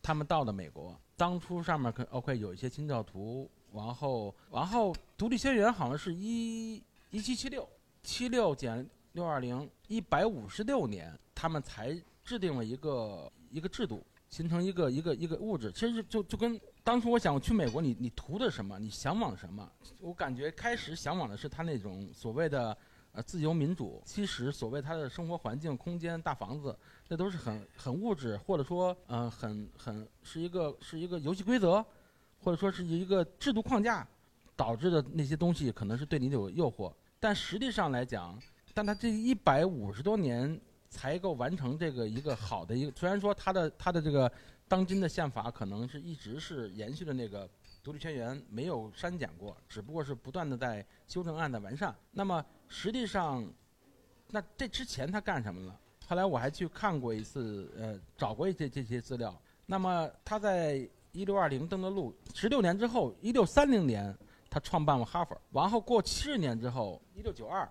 [0.00, 7.68] 他们到的美国，当初上面可 OK 有一些清教徒，然后然后独立宣言好像是一一七七六
[8.02, 15.70] 七六减六二零一百五十六年，他们才制定了一个一个制度，形成一个一个一个物质。
[15.72, 18.78] 其实就就跟当初我想去美国，你你图的什么？
[18.78, 19.70] 你向往什么？
[20.00, 22.74] 我感觉开始向往的是他那种所谓的
[23.12, 26.74] 呃自由民主，其实所谓他的生活环境、空间、大房子。
[27.06, 31.84] 那都是很很物质，或者说，嗯，很很是一个是一个游戏规则，
[32.38, 34.08] 或者说是一个制度框架
[34.56, 36.90] 导致的那些东西，可能是对你有诱惑。
[37.20, 38.40] 但实际上来讲，
[38.72, 42.92] 但他这一百五十多年才够完成这个一个好的一个。
[42.96, 44.32] 虽然说他的他的这个
[44.68, 47.48] 当今的宪法可能是一直是延续的那个
[47.82, 51.94] 独立宣言，没有删减过，只不过是不断的在修正案的完善。
[52.12, 53.50] 那么实际上，
[54.28, 55.80] 那这之前他干什么了？
[56.06, 59.34] 后来我还去看过一次，呃，找过一些这些资料。
[59.64, 64.14] 那么他在一六二零登的陆，十六年之后，一六三零年
[64.50, 65.40] 他创办了哈佛。
[65.50, 67.66] 然后过七十年之后，一六九二，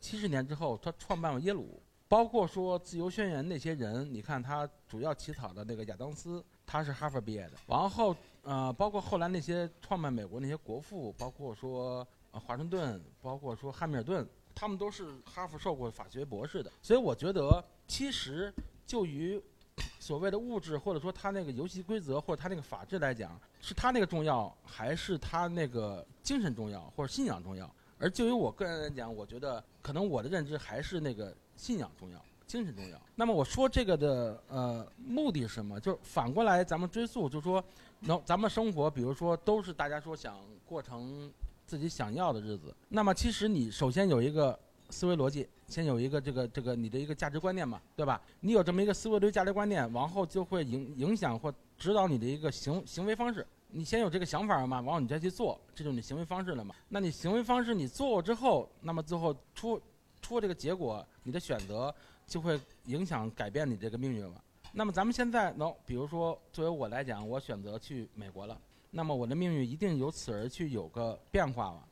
[0.00, 1.82] 七十年之后他创办了耶鲁。
[2.08, 7.52] 包括说自由宣言那些人，你看他主要起草的那个亚当斯，他是哈佛毕业的。
[7.66, 16.70] 然后呃，包括后来那些创办美国那些国父，包括说华盛顿，包括说汉密尔顿，他们都是哈佛受过法学博士的。
[16.80, 18.54] 所以我觉得，其实
[18.86, 19.42] 就于
[19.98, 27.68] 所谓的物质，或者说他那个游戏规则，或者他那个法治来讲，是他那个重要，还是他那个精神重要，或者信仰重要？
[27.98, 33.00] 而就于我个人来讲，我觉得可能我的认知还是那个信仰重要，精神重要。
[33.14, 35.80] 那么我说这个的呃目的是什么？
[35.80, 37.62] 就是反过来咱们追溯，就说，
[38.00, 41.32] 能咱们生活，比如说都是大家说想过成
[41.66, 42.74] 自己想要的日子。
[42.88, 44.58] 那么其实你首先有一个
[44.90, 48.20] 思维逻辑，先有一个这个这个你的一个价值观念嘛，对吧？
[48.40, 53.46] 你有这么一个思维逻辑价值观念，往后就会影影响或指导你的一个行行为方式。
[53.68, 56.74] 你先有这个想法嘛，然后你再去做，这就是你行为方式了嘛。
[56.88, 59.80] 那你行为方式你做之后，那么最后出
[60.20, 61.94] 出这个结果，你的选择
[62.26, 64.42] 就会影响改变你这个命运了。
[64.72, 71.88] 那么咱们现在能，比如说作为我来讲，我选择去美国了，那么我的命运一定由此而去有个变化了。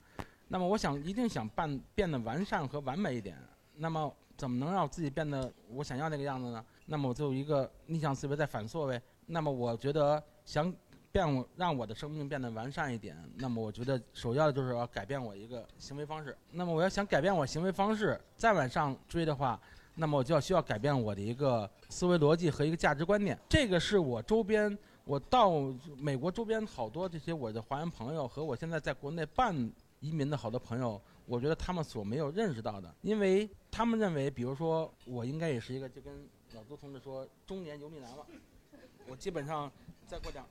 [0.48, 3.36] 那么我想一定想办变得完善和完美一点。
[3.76, 6.64] 那么怎么能让自己变得我想要那个样子呢？
[6.86, 9.00] 那么我就一个逆向思维在反溯呗。
[9.26, 10.72] 那么我觉得想。
[11.14, 16.36] 变让我的生命变得完善一点，那么我觉得首要的就是要改变我一个行为方式。
[16.50, 19.60] 那么我要想改变我行为方式，再往上追的话，
[19.94, 23.38] 那么我就要需要改变我的一个思维逻辑和一个价值观念。
[23.48, 25.52] 这个是我周边，我到
[25.96, 29.54] 美国周边好多这些我的华人朋友和我现在在国内办
[30.00, 38.26] 移民的好多朋友，我觉得他们所没有认识到的，因为他们认为，比如说我应该也是一个就跟老周同志说中年油腻男了，
[39.06, 39.70] 我基本上
[40.08, 40.44] 再过两。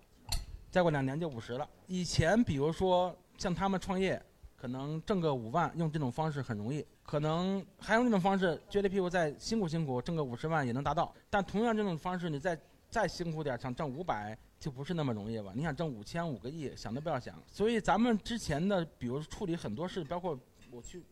[0.74, 1.70] 再过两年就五十了。
[1.86, 4.20] 以前比如说像他们创业，
[4.56, 6.84] 可能挣个五万，用这种方式很容易。
[7.04, 11.14] 可能还用这种方式，撅着屁股再辛苦辛苦，挣个五十万也能达到。
[11.30, 12.60] 但同样这种方式，你再
[12.90, 15.54] 再辛苦点，想挣五百就不是那么容易了。
[15.54, 17.40] 你想挣五千五个亿，想都不要想。
[17.46, 20.36] 所以咱们之前的，比如处理很多事，包括
[20.72, 21.04] 我去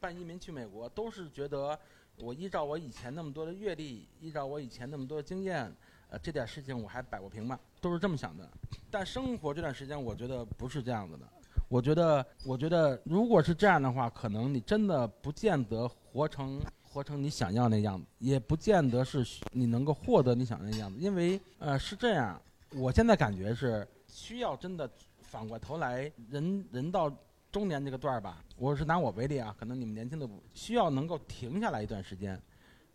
[0.00, 1.78] 办移民去美国，都是觉得
[2.18, 5.72] 我依照我以前那么多的阅历，依照我以前那么多的经验。
[6.10, 7.58] 呃这点事情我还摆过平吗？
[7.84, 8.50] 都是这么想的。
[8.90, 11.28] 但生活这段时间，我觉得不是这样子的。
[11.68, 20.98] 我觉得，我觉得，如果是这样的话，可能你真的不见得活成活成你想要那样子，也不见得是你能够获得你想要那样子。
[20.98, 22.40] 因为，呃，是这样。
[22.70, 27.14] 我现在感觉是需要真的反过头来，人人到
[27.52, 28.42] 中年这个段儿吧。
[28.56, 32.40] 我是拿我为例啊，可能你们年轻的需要能够停下来一段时间，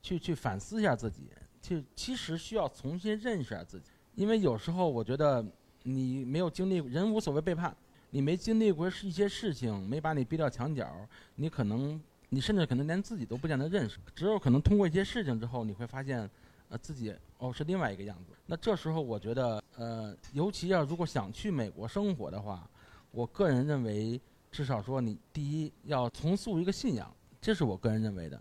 [0.01, 1.29] 去去反思一下自己。
[1.61, 5.43] 去其实需要重新认识下自己，因为有时候我觉得
[5.83, 7.73] 你没有经历，人无所谓背叛，
[8.09, 10.91] 你没经历过一些事情，没把你逼到墙角，
[11.35, 13.97] 你可能，你甚至可能连自己都不见得认识。
[14.13, 16.29] 只有可能通过一些事情之后，你会发现，
[16.67, 18.33] 呃，自己哦是另外一个样子。
[18.45, 22.69] 那这时候我觉得，呃，尤其要如果想去美国生活的话，
[23.11, 24.19] 我个人认为，
[24.51, 28.37] 至少说你第一要重塑一个信仰，这是我个人认为的。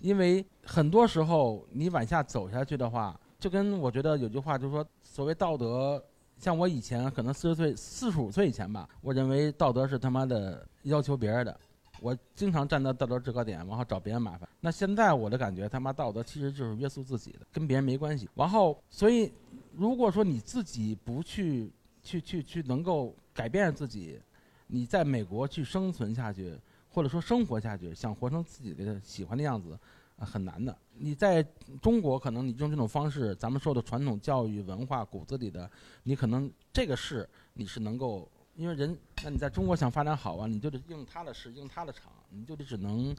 [0.00, 6.04] 因为很多时候你往下走下去的话，就跟我觉得有句话就是说，所谓道德，
[6.36, 11.60] 像我以前可能四十岁、四十五岁以前吧，我认为道德是他妈的要求别人的，
[12.00, 14.48] 我经常站在道德制高点，然后找别人麻烦。
[14.60, 18.28] 那现在我的感觉，他妈道德其实就是约束自己的，跟别人没关系。
[18.34, 19.32] 然后，所以
[19.72, 24.20] 如果说你自己不去、去、去、去能够改变自己，
[24.66, 26.58] 你在美国去生存下去。
[26.88, 29.78] 或者说生活下去，想活成自己的喜欢的样子，
[30.18, 30.76] 很难的。
[30.94, 31.42] 你在
[31.82, 35.70] 中国，可能你用这种方式，咱们说的传统教育文化骨子里的，
[36.04, 43.14] 你可能这个事你是能够，因为人，那你在中国想发展好啊，你就得用他的事，用他的场，你就得只能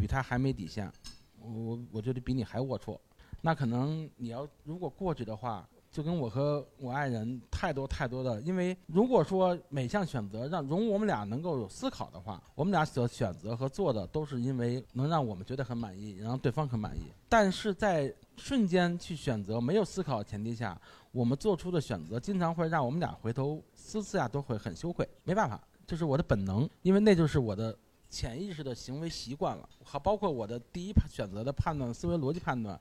[0.00, 0.92] 比他还没底线，
[1.38, 2.98] 我我觉得比你还龌龊。
[3.40, 5.68] 那可能你要如果过去的话。
[5.94, 17.02] 就跟我和我爱人太多太多的，因为如果说每项选择让容我们俩能够有思考的话，我们俩所选择和做的都是因为能让我们觉得很满意，让对方很满意。
[17.28, 20.76] 但是在瞬间去选择没有思考的前提下，
[21.12, 25.08] 我们做出的选择经常会让我们俩回头思思下都会很羞愧。
[25.22, 27.72] 没办法，这是我的本能，因为那就是我的
[28.10, 32.76] 潜意识的行为习惯了，还包括我的第一选择的判断思维逻辑判断。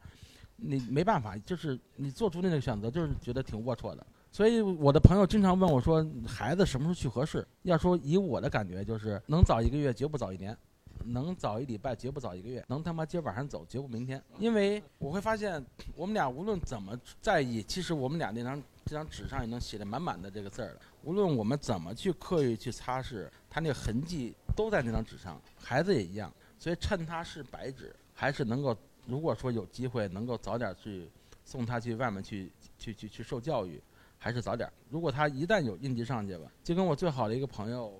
[0.65, 4.05] 你没办法，就是你做出那个选择，就是觉得挺龌龊的。
[4.31, 10.57] 所以我的朋友经常问我说：“孩子什么时候去合适？”要说以我的感觉，就是能早一个月绝不早一年，
[11.05, 14.19] 能早一礼拜绝不早一个月，能他妈今儿晚上走绝不明天。
[14.39, 15.63] 因为我会发现，
[15.95, 20.79] 我们俩无论怎么在意，其实我们俩那张这张纸上也能写的满满的这个字儿了。
[21.03, 25.39] 无论我们怎么去刻意去擦拭，他那个痕迹都在那张纸上。
[25.55, 28.75] 孩子也一样，所以趁他是白纸，还是能够。
[29.05, 31.09] 如果说有机会能够早点去
[31.43, 33.81] 送他去外面去去去去受教育，
[34.17, 34.71] 还是早点。
[34.89, 37.93] 如果他一旦有应急上去吧，就跟我最好的一个朋友，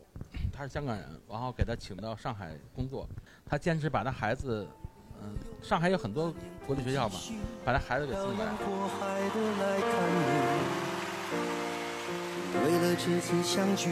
[0.52, 3.08] 他是香港人，然后给他请到上海工作，
[3.46, 4.66] 他坚持把他孩子，
[5.22, 6.34] 嗯，上海有很多
[6.66, 7.20] 国际学校嘛，
[7.66, 8.54] 把他孩子给送过来。
[12.64, 13.92] 为了这次相聚，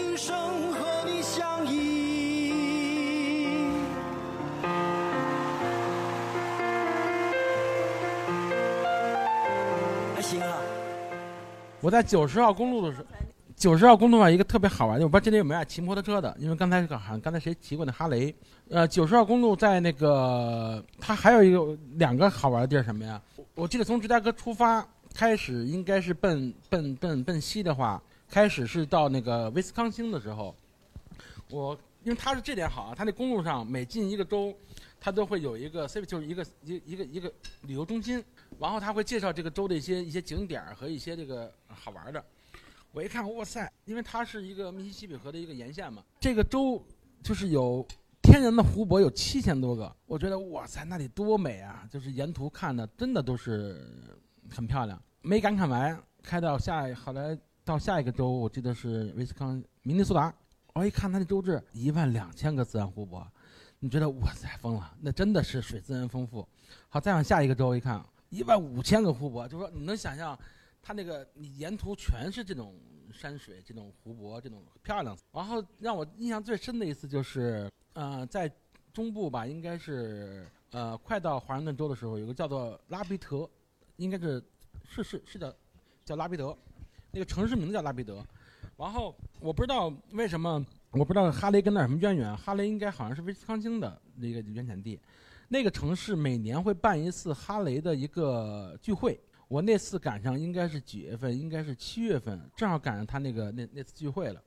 [11.81, 13.05] 我在九十号公路的时候，
[13.55, 18.33] 九十号公路上一个特别好玩的，我不知道这里有没有爱骑摩托车的，因为刚才好像刚才谁骑过那哈雷，
[18.69, 23.19] 呃，九十号公路在那个它还有一个两个好玩的地儿什么呀？
[23.55, 30.55] 我记得从芝加哥出发开始，应该是奔奔奔奔西的话，开始是到那个威斯康星的时候，
[31.49, 34.53] 我因为它是这点好啊，它那公路上每进一个州，
[34.99, 38.23] 它都会有一个 C 就是一个一一个一个旅游中心。
[38.61, 42.23] 然后他会介绍这个州的一些一些景点和一些这个好玩的。
[42.91, 43.67] 我一看，哇塞！
[43.85, 46.79] 因为它是一个密西西比河的一个沿线嘛，这个州
[47.23, 47.83] 就是有
[48.21, 49.91] 天然的湖泊有七千多个。
[50.05, 51.87] 我觉得哇塞，那里多美啊！
[51.89, 53.83] 就是沿途看的真的都是
[54.47, 55.01] 很漂亮。
[55.23, 57.35] 没感慨完，开到下后来
[57.65, 60.31] 到下一个州，我记得是威斯康明尼苏达。
[60.73, 63.25] 我一看它的州志，一万两千个自然湖泊，
[63.79, 64.93] 你觉得哇塞疯了？
[65.01, 66.47] 那真的是水资源丰富。
[66.89, 68.05] 好，再往下一个州一看。
[68.31, 70.37] 一万五千个湖泊，就说你能想象，
[70.81, 72.73] 它那个你沿途全是这种
[73.11, 75.17] 山水、这种湖泊、这种漂亮。
[75.33, 78.49] 然后让我印象最深的一次就是，呃，在
[78.93, 83.47] 中部吧，应该是呃快到华盛顿州的时候，有个叫做拉比德，
[83.97, 84.41] 应该是
[84.87, 85.53] 是是是叫
[86.05, 86.57] 叫拉比德，
[87.11, 88.25] 那个城市名字叫拉比德。
[88.77, 94.97] 然后我不知道为什么，我不知道哈雷跟那什么渊源，哈雷应该好像是威斯康星的那个原产地。
[95.53, 101.37] 那个城市每年会办一次哈雷的一个聚会，我那次赶上应该是几月份？
[101.37, 104.41] 应该是七月份，正好赶上他那个那那次聚会了。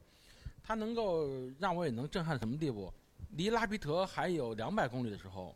[0.62, 1.28] 他能够
[1.58, 2.90] 让我也能震撼什么地步？
[3.32, 5.54] 离拉皮特还有两百公里的时候，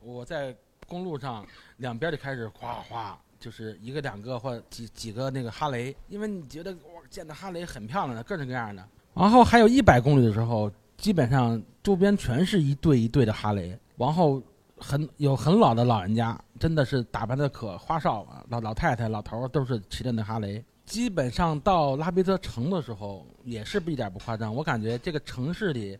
[0.00, 0.54] 我在
[0.86, 1.46] 公路上
[1.78, 8.86] 两边就开始哗哗，就是一个两个或几几个那个哈雷，因为你觉得哇，见到哈雷很漂亮的，各种各样的。
[9.14, 14.42] 然后还有一百公里的时候，基本上周边全是一对一对的哈雷，然后。
[14.80, 18.44] 很有很老的老人家，真的是打扮的可花哨了。
[18.48, 20.64] 老老太太、老头都是骑着那哈雷。
[20.86, 24.52] 基本上到拉比特城的时候，也是一点不夸张。
[24.52, 25.96] 我感觉这个城市里，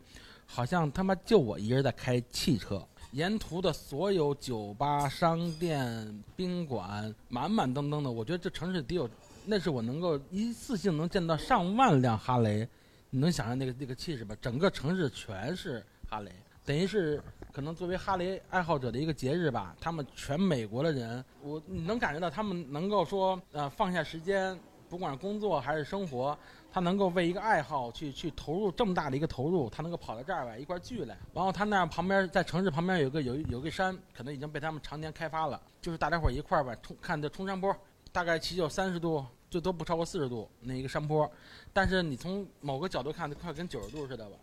[0.46, 2.84] 好像他妈就我一个人在开汽车。
[3.12, 8.10] 沿途的所有酒吧、商店、宾馆，满满登登的。
[8.10, 9.08] 我觉得这城市得有，
[9.44, 12.66] 那是我能够一次性能见到上万辆哈雷。
[13.10, 14.34] 你能想象那个那个气势吧？
[14.40, 16.32] 整个城市全是哈雷，
[16.64, 17.22] 等于是。
[17.52, 26.36] 可能作为哈雷爱好者的一个节日吧，他们全美国的人，我你能感觉到他们能够说，呃，放下时间，不管是工作还是生活，
[26.72, 31.16] 他能够为一个爱好去去投入这么大的一个投入，他能够跑到这儿来一块聚来。
[31.34, 37.76] 然后他那旁边在城市旁边有个有有个山，可能已经被他们常年开发了，就是大家伙一块儿吧冲看这冲山坡，
[38.12, 41.30] 大概起有三十度，最多不超过四十度那一个山坡，
[41.72, 44.36] 但是你从某个角度看，快跟九十度似的吧。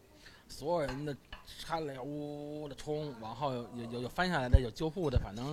[0.49, 1.13] 所有人的
[1.65, 5.45] 哈雷呜呜的冲，往后有有有翻下来的，有救护的，反正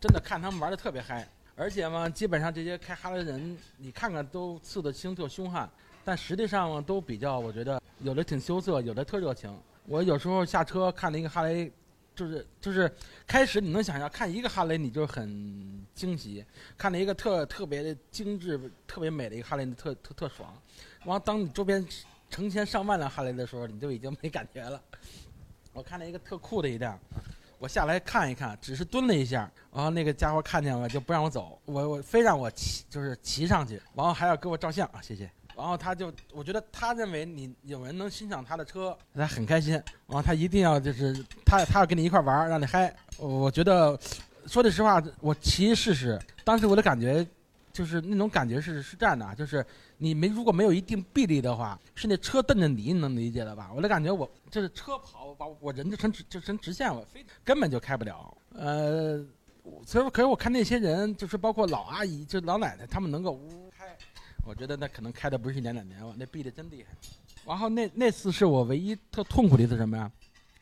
[0.00, 1.28] 真的看他们玩的特别嗨。
[1.56, 5.68] 而且嘛，基本上这些开哈雷的人，你看看都刺的清特凶悍，
[6.04, 9.54] 但实际上，都比较，我觉得有的挺羞涩，有的特热情。
[9.86, 11.70] 我有时候下车看了一个哈雷，
[12.14, 12.90] 就是就是
[13.26, 16.44] 开始你能想象看一个哈雷你就很惊喜，
[16.78, 20.56] 看了一个特特别的精致、特别美的一个哈雷，你特特特爽。
[21.04, 21.86] 完后当你周边。
[22.30, 24.80] 成千上万辆哈雷的时候，你就已经没感觉了。
[25.80, 27.00] 我看了一个特酷的一辆，
[27.58, 35.30] 我下来看一看，只是蹲了一下，然后那个家伙看见我就不让我走，我我非让我骑，就是骑上去，然后还要给我照相啊，谢谢。
[35.56, 39.72] 然后他就，我觉得他认为你有人能欣赏他的车，他很开心。
[39.72, 41.14] 然后他一定要就是
[41.46, 42.94] 他他要跟你一块玩，让你嗨。
[43.16, 43.98] 我觉得
[44.46, 47.26] 说句实话，我骑试试，当时我的感觉
[47.72, 49.64] 就是那种感觉是是这样的，就是
[49.98, 53.70] 你没如果没有一定臂力的话，是那车蹬着你，你能理解的吧？
[53.74, 58.36] 我的感觉我就是车跑把我人就成直就成直线了，飞根本就开不了。
[58.54, 59.24] 呃，
[59.86, 63.96] 所以可是我看那些人，就是包括老阿姨，就老奶奶，他们能够呜呜开。
[64.44, 66.96] 我觉得那可能开的不是一年两年了，那臂力真厉害。
[67.46, 70.10] 然后那那次是我唯一特痛苦的一次什么呀？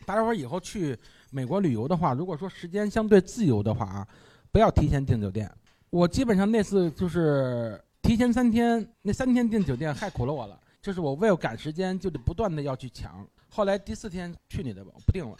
[0.04, 0.98] 大家伙以后去
[1.30, 4.08] 美国旅游的话，如果说时间相对自由的话啊，
[4.50, 5.50] 不要提前订酒店。
[5.90, 10.60] 我基本上那次就是提前三天，那三天订酒店害苦了我了。
[10.80, 13.26] 就是我为了赶时间，就得不断的要去抢。
[13.48, 15.36] 后来第四天去你的吧，我不订了。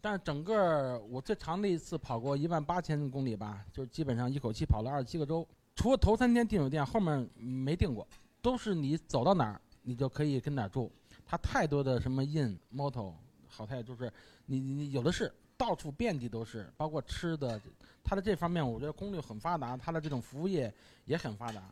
[0.00, 5.46] 但是整个我最长的一次跑过一万八千公里吧，就是基本上一口气跑了二十七个州。
[5.76, 8.06] 除了头三天订酒店，后面没订过，
[8.42, 10.90] 都是你走到哪儿，你就可以跟哪儿住。
[11.24, 13.12] 它太多的什么 in motel
[13.46, 14.12] 好太就是
[14.46, 17.60] 你你有的是，到处遍地都是，包括吃的，
[18.02, 20.72] 它的这方面我觉得功率很发达，它的这种服务业
[21.04, 21.62] 也很发达。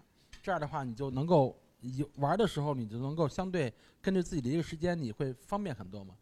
[0.43, 6.15] 这样的话，你就能够有玩的时候，你就能够相对根据自己的一个时间，你会方便很多嘛。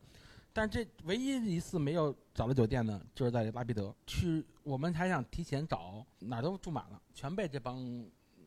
[0.53, 8.05] 但这唯一一次没有找到酒店呢，就是在拉皮德去，我们还想提前找，哪儿都住满了，全被这帮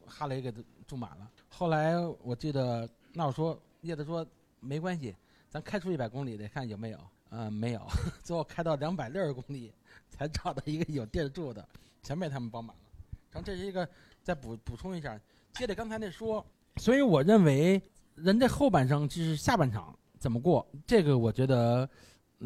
[0.08, 0.52] 哈雷给
[0.88, 1.32] 住满了。
[1.50, 4.26] 后来我记得，那我说叶子说
[4.60, 5.16] 没关系，
[5.50, 7.00] 咱开出一百公里得看有没有，
[7.30, 7.88] 嗯，没有，
[8.24, 9.72] 最后开到两百六十公里
[10.10, 11.68] 才找到一个有地儿住的，
[12.04, 12.84] 全被他们包满了。
[13.32, 13.88] 然后这是一个
[14.24, 15.20] 再补补充一下，
[15.54, 16.46] 接着刚才那说，
[16.78, 17.82] 所以我认为
[18.16, 19.96] 人这后半生就是下半场。
[20.18, 20.68] 怎么过？
[20.86, 21.90] 这个我觉得，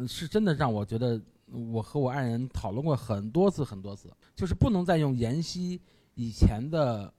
[0.06, 5.80] 是真的让我觉得，我和我爱人讨论过很多次很多次，就是不能再用妍希
[6.14, 7.12] 以前的，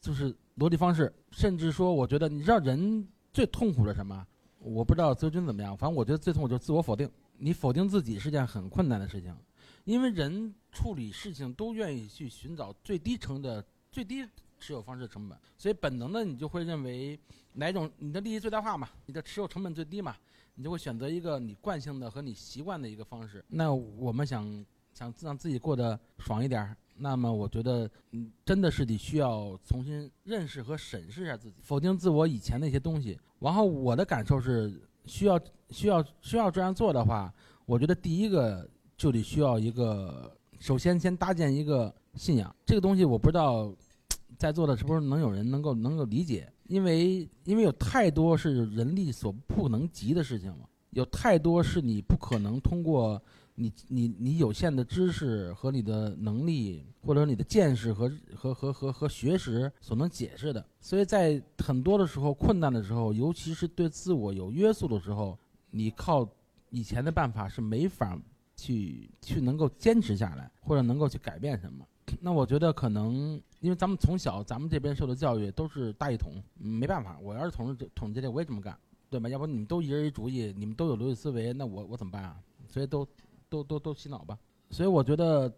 [0.00, 4.24] 就是逻辑方式，甚至说，我觉得你知道人最痛苦的什么？
[4.60, 7.10] 我不知道泽军怎么样，反正我觉得最痛苦就是自我否定。
[7.36, 9.36] 你否定自己是件很困难的事情，
[9.84, 14.24] 因为人处理事情都愿意去寻找最低成的最低。
[14.62, 17.18] 持有方式成本，所以本能的你就会认为
[17.54, 20.14] 哪种你的利益最大化嘛，你的持有成本最低嘛，
[20.54, 23.42] 你就会选择一个你惯性的和你习惯的一个方式。
[23.48, 24.62] 那我们想
[24.92, 33.18] 想让自己过得爽一点，那么我觉得嗯真的是得需要重新认识和审视一下自己，否定自我以前那些东西。
[33.38, 37.32] 然后我的感受是需要需要需要这样做的话，
[37.64, 38.68] 我觉得第一个
[39.00, 43.74] 就得需要一个，首先先搭建一个信仰，这个东西我不知道。
[44.36, 46.50] 在座的是不是能有人能够能够理解？
[46.66, 53.20] 因为因为有太多是人力所不能及的事情了，有太多是你不可能通过
[53.54, 60.64] 你你你有限的知识和你的能力，或者说你的见识和和和和和学识所能解释的。
[60.80, 65.38] 所以在很多的时候困难的时候，尤其是对自我有约束的时候，
[65.70, 66.26] 你靠
[66.70, 68.18] 以前的办法是没法
[68.60, 71.86] 去去能够坚持下来，或者能够去改变什么。
[72.20, 78.76] 那我觉得可能，因为咱们从小咱们这边受的教育都是大一统，没办法，我要是统治统治这，我也这么干，
[79.08, 79.28] 对吧？
[79.28, 82.36] 要不你们都一人一主意，你们都有逻辑思维，那我我怎么办啊？
[82.68, 83.06] 所以都
[83.48, 84.38] 都都都洗脑吧。
[84.70, 85.50] 所以我觉得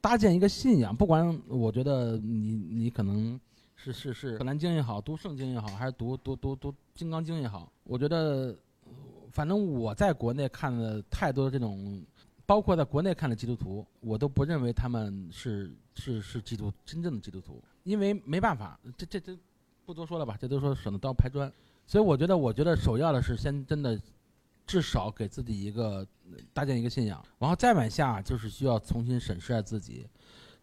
[0.00, 3.40] 搭建一个信仰，不管我觉得你你可能
[3.74, 8.54] 是是是《可兰经》也好，读圣经也好，还是读读读读《金刚经》也好，我觉得
[9.32, 12.04] 反正我在国内看了太多的这种。
[12.46, 19.36] 包括在国内看的基督徒，我都不认为他们是是是基督真正的基督徒，因为没办法，这这这
[19.86, 21.50] 不多说了吧，这都说省得刀拍砖，
[21.86, 23.98] 所以我觉得，我觉得首要的是先真的
[24.66, 26.06] 至少给自己一个
[26.52, 30.06] 搭建一个信仰，然后再往下就是需要重新审视下自己。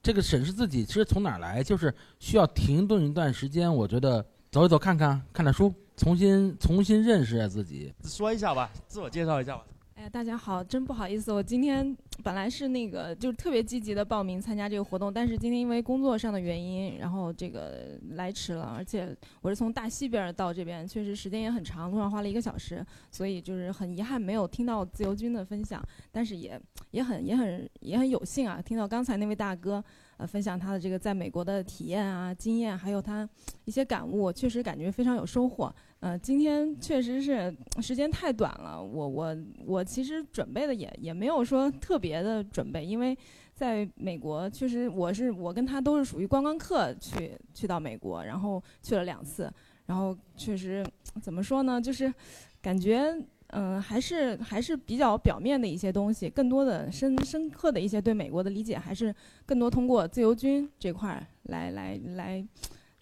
[0.04, 7.94] 这个审视自己其实从哪儿来，就是需要停顿一段时间，我觉得走一走看看看点书，重新重新认识下自己。
[8.04, 9.64] 说一下吧，自我介绍一下吧。
[10.02, 25.80] 哎，大家好，真不好意思，我今天本来是那个就是特别积极的报名参加这个活动，但是今天因为工作上的原因，然后这个来迟了，而且我是从大西边到这边，确实时间也很长，路上花了一个小时，所以就是很遗憾没有听到自由军的分享，
[26.12, 29.84] 但是也也很也很也很有幸啊，听到刚才那位大哥。
[30.18, 33.28] 呃，分享他的这个在美国的体验啊、经验，还有他
[33.66, 35.74] 一些感悟，确实感觉非常有收获。
[36.02, 43.18] 呃，今天确实是时间太短了，我我我其实准备的也也没有说特别的准备，因为
[43.54, 49.50] 在美国确实我是我跟他都是属于观光客去去到美国，然后去了两次，
[49.86, 50.86] 然后确实
[51.22, 52.14] 怎么说呢，就是
[52.62, 53.16] 感觉。
[53.54, 59.14] 嗯，还是还是比较表面的一些东西，更多的深深刻的一些对美国的理解，还是
[59.46, 62.48] 更多通过自由军这块儿来来来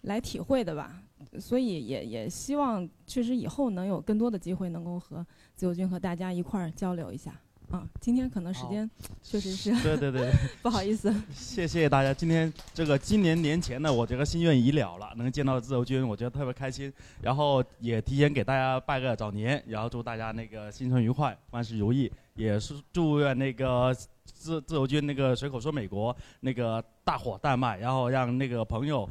[0.00, 1.04] 来体会的吧。
[1.38, 5.24] 所以也也希望确实以后能有更多的机会能够和
[5.54, 7.32] 自由军和大家一块儿交流一下。
[7.70, 8.90] 啊，今天可能时间
[9.22, 10.28] 确实是对对对，
[10.60, 11.14] 不好意思。
[11.32, 16.92] 谢谢大家，今天这个今年年前呢，我这个心愿已了了，能见到自由军，我觉得特别开心。
[17.22, 22.10] 然后也提前给大家拜个早年，然后祝大家那个新春愉快，万事如意。
[22.34, 29.08] 也是祝愿那个自自由军那个随口说美国那个大火大卖，然后让那个朋友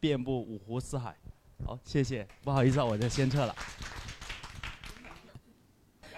[0.00, 1.14] 遍布五湖四海。
[1.64, 3.54] 好，谢谢，不好意思，啊，我就先撤了。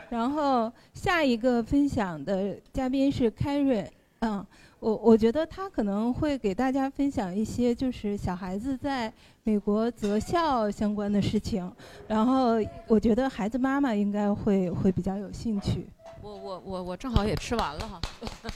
[0.08, 3.90] 然后下一个分享的嘉宾是凯瑞，
[4.20, 4.44] 嗯，
[4.78, 9.12] 我我觉得他可能会给大家分享一些就是小孩子在
[9.42, 11.70] 美国择校相关的事情，
[12.06, 15.88] 然后我觉得孩子妈妈应该会会比较有兴趣。
[16.20, 18.00] 我我我我正好也吃完了哈，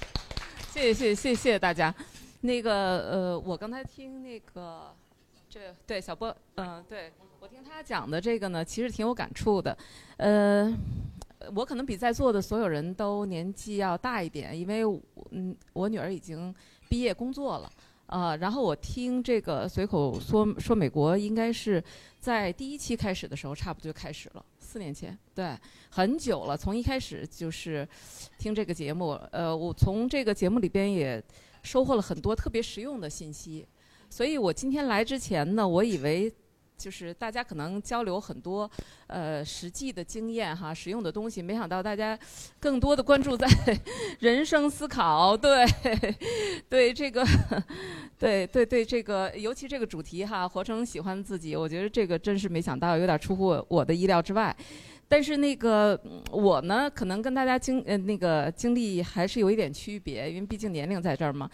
[0.71, 1.93] 谢谢谢谢谢谢大家，
[2.43, 2.71] 那个
[3.11, 4.95] 呃我刚才听那个
[5.57, 9.77] 这对小波嗯对我听他讲的这个呢，其实挺有感触的，
[10.19, 10.71] 呃。
[11.55, 14.83] 我可能比在座的所有人都年纪要大一点，因为
[15.31, 16.53] 嗯，我女儿已经
[16.89, 17.71] 毕业工作了，
[18.07, 21.81] 呃，然后我听这个随口说说美国，应该是
[22.19, 25.57] 在第一期开始的时候，差不多就开始了，四年前，对，
[25.91, 27.87] 很久了，从一开始就是
[28.39, 31.23] 听这个节目，呃，我从这个节目里边也
[31.63, 33.65] 收获了很多特别实用的信息，
[34.11, 36.33] 所以我今天来之前呢，我以为。
[36.79, 38.71] 就是大家可能交流很多，
[39.07, 41.41] 呃，实际的经验哈，实用的东西。
[41.41, 42.19] 没想到大家
[42.61, 43.49] 更多的关注在
[44.21, 45.65] 人生思考，对，
[46.69, 47.27] 对这个，
[48.19, 54.55] 对对对这个，尤其这个主题哈，活成喜欢自己，我觉得这个真是没想到，有点出乎我的意料之外。
[55.09, 55.99] 但是那个
[56.31, 61.49] 我呢，可能跟大家经呃那个经历还是有一点区别，因为毕竟年龄在这儿嘛。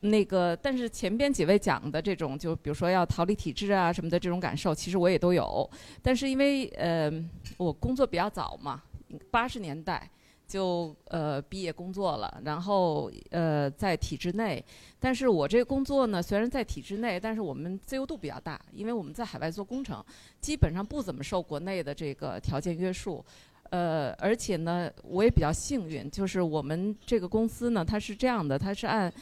[0.00, 5.68] 那个，但是前边几位讲的这种，就比如说要逃离体制啊什么的这种感受，其实我也都有。
[6.02, 7.12] 但是因为呃，
[7.56, 8.82] 我工作比较早嘛，
[9.30, 10.10] 八十年代
[10.46, 14.62] 就呃毕业工作了，然后呃在体制内。
[14.98, 20.04] 但是我这个工作呢，虽然在体制内，但是我们自由度比较大，因为我们在海外做工程，
[20.40, 23.24] 基本上不怎么受国内的这个条件约束。
[23.70, 29.12] 呃，而且呢，我也比较幸运，就是我们这个公司呢，它是这样的，它是按。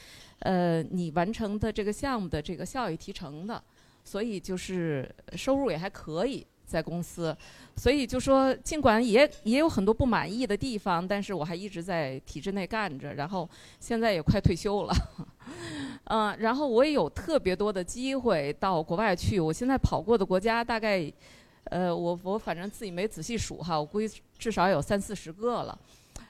[0.40, 3.60] 呃，你完成的这个项目的这个效益提成的，
[4.04, 7.36] 所以就是收入也还可以在公司，
[7.76, 13.48] 所以就说尽管也也有很多不满意的地方，但是我还一直在体制内干着，然后
[13.80, 14.94] 现在也快退休了，
[16.04, 21.12] 嗯， 然后我也有特别多的机会到国外去，我现在跑过的国家大概，
[21.64, 25.78] 呃，我我反正自己没仔细数哈，我估计至少有三四十个了，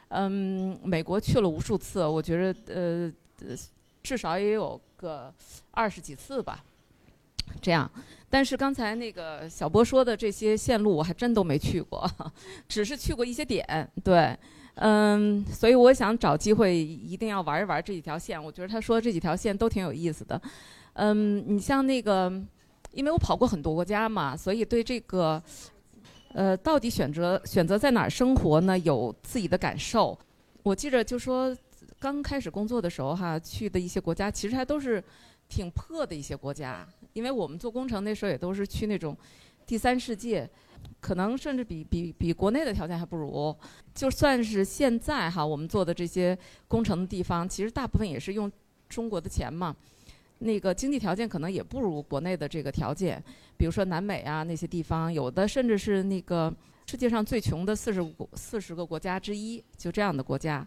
[0.09, 3.13] 嗯，美国去了无数次，我觉得呃。
[4.03, 5.33] 至少也有个
[5.73, 6.65] 二十几次吧，
[7.61, 7.91] 这样。
[8.31, 12.11] 但是刚才那个小波说的这些线路，我还真都没去过，
[12.69, 13.91] 只是去过一些点。
[14.05, 14.37] 对，
[14.75, 18.43] 嗯，所以我想找机会一定要玩一玩这几条线。
[18.43, 20.41] 我觉得他说这几条线都挺有意思的。
[20.93, 22.31] 嗯，你像那个，
[22.93, 25.43] 因为我跑过很多国家嘛，所以对这个，
[26.35, 30.19] 呃，到底选择选择在哪儿生活呢，有自己的感受。
[30.63, 31.57] 我记着就说。
[31.99, 35.03] 刚开始工作的时候，哈，去的一些国家其实还都是
[35.49, 39.17] 挺破的一些国家，因为我们做工程那时候也都是去那种
[39.67, 40.49] 第三世界，
[41.01, 43.55] 可能甚至比比比国内的条件还不如。
[43.95, 46.39] 就算是现在哈，我们做的这些
[46.69, 48.51] 工程的地方，其实大部分也是用
[48.89, 49.75] 中国的钱嘛，
[50.39, 53.23] 那个经济条件可能也不如国内的这个条件。
[53.57, 56.55] 比如说南美啊那些地方，有的甚至是那个
[56.87, 60.65] 世界上最穷的四十五四十个国家之一，就这样的国家。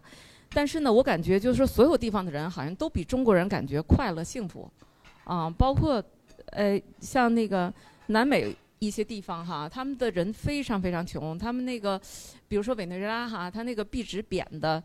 [0.54, 4.70] 但是呢，我感觉就是说，所有地方的人好像都比中国人感觉快乐幸福，
[5.24, 6.02] 啊，包括，
[6.50, 7.72] 呃，像那个
[8.08, 11.98] 南美一些地方哈，他们的人非常非常穷，他们那个，
[12.48, 14.78] 比如说委内瑞拉哈，他那个币值贬的，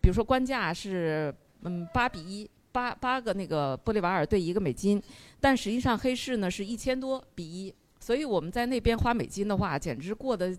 [0.00, 5.02] 比如说官价是嗯八比一，八八个那个玻利瓦尔兑一个美金，
[5.40, 10.56] 但实际上黑市呢是一千多比一，所以我们在那边花美金的话，简直过得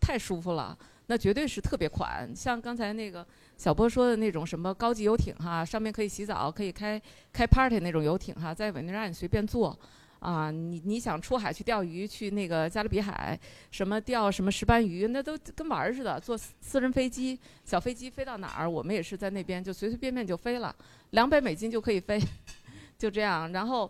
[0.00, 0.76] 太舒服了，
[1.06, 3.24] 那绝对是特别款，像刚才那个。
[3.62, 7.00] 小波说的那种什么高级游艇哈，上面可以洗澡，可以开
[7.32, 9.78] 开 party 那种游艇哈，在委内瑞拉你随便坐，
[10.18, 13.38] 啊，你你想出海去钓鱼，去那个加勒比海，
[13.70, 16.18] 什么钓什么石斑鱼，那都跟玩儿似的。
[16.18, 20.74] 坐私人飞机，小飞机飞到哪儿，我们也是在那边就随随便便就飞了，
[21.10, 22.20] 两百美金就可以飞，
[22.98, 23.52] 就这样。
[23.52, 23.88] 然后，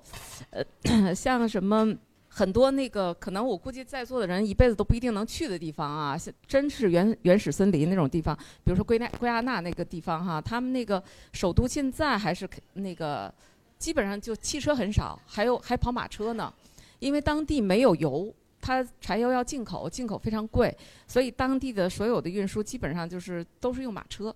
[0.51, 0.63] 呃，
[1.17, 1.97] 像什么。
[2.35, 6.17] 很多那个可能我估计在座的人一辈子都不一定能去的地方啊，
[6.47, 11.03] 真是原原始森林那种地方，比如说圭纳圭亚那那个地方哈，他们那个
[11.35, 13.33] 首都现在还是那个
[13.79, 16.51] 基本上就汽车很少，还有还跑马车呢，
[17.01, 20.75] 因为当地没有油，它柴油要进口，进口非常贵，
[21.07, 24.35] 所以当地的所有的运输基本上就是都是用马车。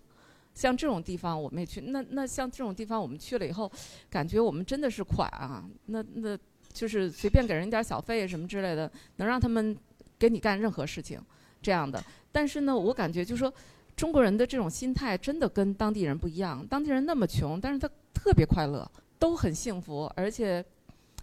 [0.53, 3.71] 像这种地方我们也去，那那像这种地方我们去了以后，
[4.11, 6.37] 感觉我们真的是款啊，那那
[6.77, 9.75] 就是随便给人点小费什么之类的，能让他们
[10.19, 11.19] 给你干任何事情
[11.63, 12.03] 这样的。
[12.31, 13.53] 但是呢，我感觉就说。
[13.97, 16.63] 中国人的这种心态真的跟当地人不一样。
[16.67, 18.87] 当地人那么穷，但是他特别快乐，
[19.19, 20.63] 都很幸福，而且，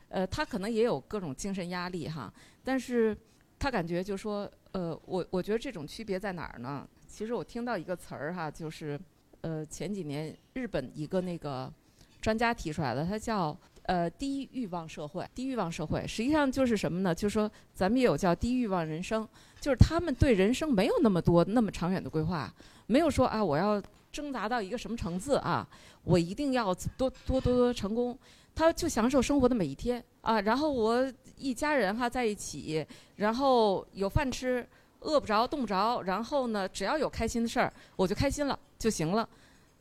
[0.10, 2.34] 呃，他可能也有各种精神压力哈。
[2.64, 3.16] 但是，
[3.60, 6.84] 他感觉就说，呃，我我觉得这种区别在哪儿呢？
[7.08, 9.00] 其实我听到一个词儿哈，就是
[9.42, 11.72] 呃前几年日本一个那个
[12.20, 15.28] 专家提出来的，他叫呃低欲望社会。
[15.34, 17.14] 低欲望社会实际上就是什么呢？
[17.14, 19.28] 就是说咱们也有叫低欲望人生。
[19.60, 22.54] 就是他们对人生没有那么多那么长远的规划，
[22.86, 23.82] 没有说啊我要
[24.12, 25.66] 挣扎到一个什么层次啊，
[26.04, 28.20] 我一定要多多多多成功，
[28.54, 34.68] 他就享受生活的每一天啊，然后我一家人哈在一起，然后有饭吃，
[35.00, 39.28] 饿不着冻不着，然后呢只要有开心的事儿我就开心了就行了。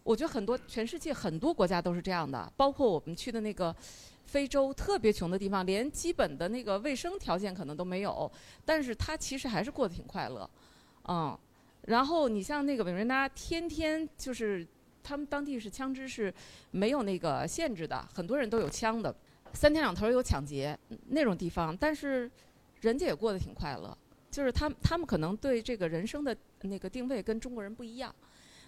[0.02, 3.74] 我觉得很多全世界很多国家都是这样的，包括我们去的那个。
[4.24, 8.30] 非洲特别穷的地方，连基本的那个卫生条件可能都没有，
[8.64, 10.48] 但是他其实还是过得挺快乐，
[11.08, 11.36] 嗯。
[11.82, 14.66] 然后你像那个委内瑞拉，天天就是
[15.02, 16.32] 他们当地是枪支是
[16.70, 19.14] 没有那个限制的，很多人都有枪的，
[19.52, 20.78] 三天两头有抢劫
[21.08, 22.30] 那种地方，但是
[22.80, 23.94] 人家也过得挺快乐，
[24.30, 28.14] 就是他他们可能对这个人生的那个定位跟中国人不一样。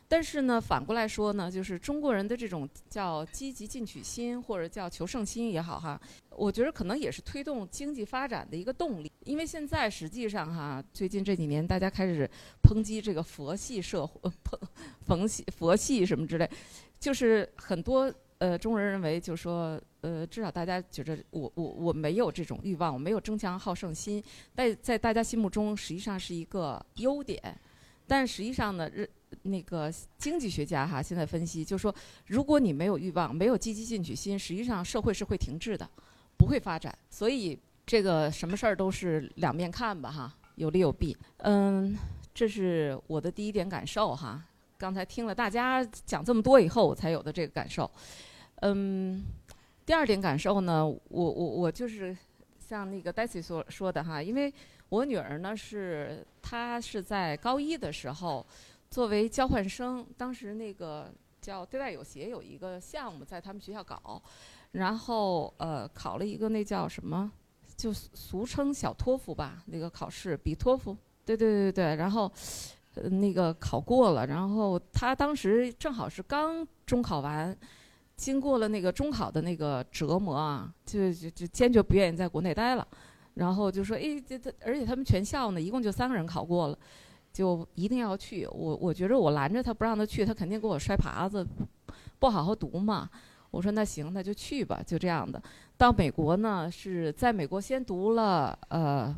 [0.06, 6.00] 但是呢，反过来说呢，就是中国人的这种叫积极进取心，或者叫求胜心也好哈，
[6.30, 9.10] 我觉得可能也是推动经济发展的一个动力。
[9.24, 12.30] 因为现在实际上哈，最近这几年大家开始
[12.62, 14.58] 抨击这个佛系社会，抨
[15.06, 16.48] 佛系佛系什么之类，
[17.00, 24.22] 就是很多呃中国人认为，就是说呃，至少大家觉得我我我没有这种欲望，我没有争强好胜心，
[24.54, 27.58] 在在大家心目中实际上是一个优点，
[28.06, 29.08] 但实际上呢，日。
[29.44, 31.94] 那个经济学家哈，现在分析就说，
[32.28, 35.86] 如果你没有欲望，没有积极进取心，实际上社会是会停滞的，
[36.38, 36.96] 不会发展。
[37.10, 41.14] 所以这个什么事儿都是两面看吧哈，有利有弊。
[41.38, 41.94] 嗯，
[42.32, 44.42] 这是我的第一点感受哈。
[44.78, 47.90] 刚才听了大家讲这么多以后，我才有的这个感受。
[48.62, 49.22] 嗯，
[49.84, 52.16] 第二点感受呢，我我我就是
[52.58, 54.50] 像那个 Daisy 所说的哈，因为
[54.88, 58.46] 我女儿呢是她是在高一的时候。
[58.94, 64.22] 作为交换生，当时那个叫对外有协有一个项目在他们学校搞，
[64.70, 67.28] 然后呃考了一个那叫什么，
[67.76, 72.30] 就俗称小托福吧，那个考试比托福，对对对对，然后
[72.94, 77.52] 呃那个考过了，然后他当时正好是刚中考完，
[78.14, 82.86] 经过了那个中考的那个折磨啊，就就就坚决不愿意在国内待了，
[83.34, 86.78] 然后就说哎这这，而且他们全校呢一共就三个人考过了。
[87.34, 91.44] 就一定要去，我我觉着我拦着他不让他去，他肯定给我摔耙子，
[92.20, 93.10] 不好好读嘛。
[93.50, 95.42] 我说那行，那就去吧，就这样的。
[95.76, 99.12] 到美国呢，是在美国先读了呃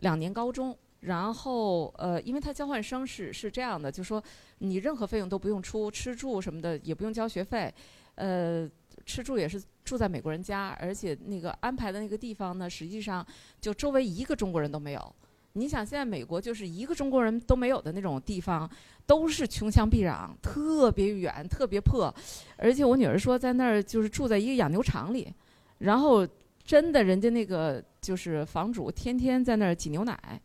[0.00, 4.22] 两年高中，然后呃，因为他交换生是是这样的，就说
[4.58, 7.72] 你任何费用都不用出，吃住什么的也不用交学费，
[8.16, 8.68] 呃，
[9.06, 13.26] 吃住也是住在美国人家，而且那个安排的那个地方呢，实际上
[13.58, 15.14] 就周围一个中国人都没有。
[15.58, 18.70] 你想，现在美国就是一个中国人都没有的那种地方，
[19.06, 22.14] 都是穷乡僻壤，特别远，特别破。
[22.56, 25.32] 而且我女儿说，在那儿就是住在一个养牛场里，
[25.78, 26.26] 然后
[26.64, 30.40] 真的，人家那个就是房主天天在那儿挤牛奶，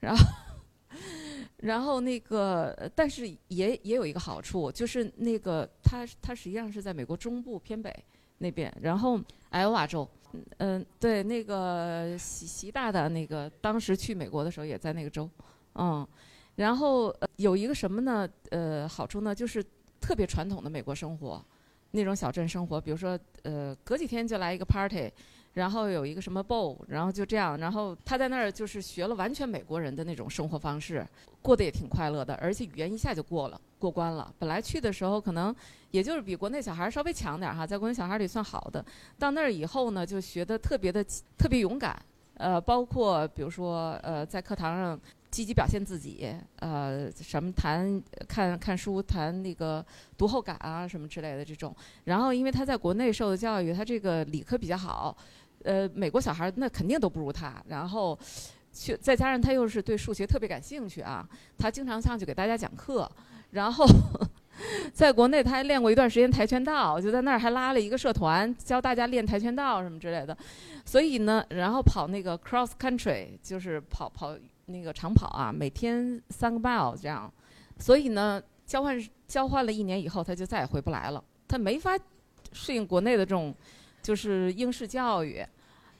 [0.00, 0.24] 然后，
[1.56, 7.92] 然后那个，但是也也有一个好处，就是那个他他实际上是在美国中部偏北
[8.38, 10.08] 那边，然后艾奥瓦州。
[10.58, 15.28] 嗯对，那个习习大大那个当时去美国的时候也在那个州，
[15.74, 16.06] 嗯，
[16.56, 18.28] 然后有一个什么呢？
[18.50, 19.64] 呃，好处呢就是
[20.00, 21.44] 特别传统的美国生活，
[21.90, 25.10] 那种小镇生活，比如说呃，隔几天就来一个 party。
[25.54, 31.06] 然后有一个什么 bow，然后就这样，然后他在那儿就是学了完全美国人的那种生活方式，
[31.42, 34.32] 过得也挺快乐的，而且语言一下就过了过关了。
[34.38, 35.54] 本来去的时候可能
[35.90, 38.82] 也就是比国内小孩稍微强点儿哈，在国内小孩里算好的。
[39.18, 41.04] 到那儿以后呢，就学的特别的
[41.36, 42.00] 特别勇敢，
[42.38, 44.98] 呃，包括比如说呃，在课堂上
[45.30, 49.84] 积极表现自己，呃，什么谈看看书谈那个
[50.16, 51.74] 读后感啊什么之类的这种。
[52.04, 55.14] 然后因为他在国内受的教育，他这个理科比较好。
[55.64, 58.18] 呃，美国小孩那肯定都不如他，然后，
[58.72, 63.10] 去再加上他又是对数学特别感兴趣啊，他经常上去给大家讲课，
[63.50, 63.86] 然后，
[64.92, 70.36] 在国内他还练过一段时间跆拳道，就在那儿还拉了一个社团，教大家练跆拳道什么之类的。
[70.84, 74.36] 所以呢，然后跑那个 cross country，就是跑跑
[74.66, 77.32] 那个长跑啊，每天三个 mile 这样。
[77.78, 81.98] 所以呢，交换交换了一年以后，他就再也回不来了，他没法
[82.52, 83.54] 适应国内的这种
[84.02, 85.44] 就是英式教育。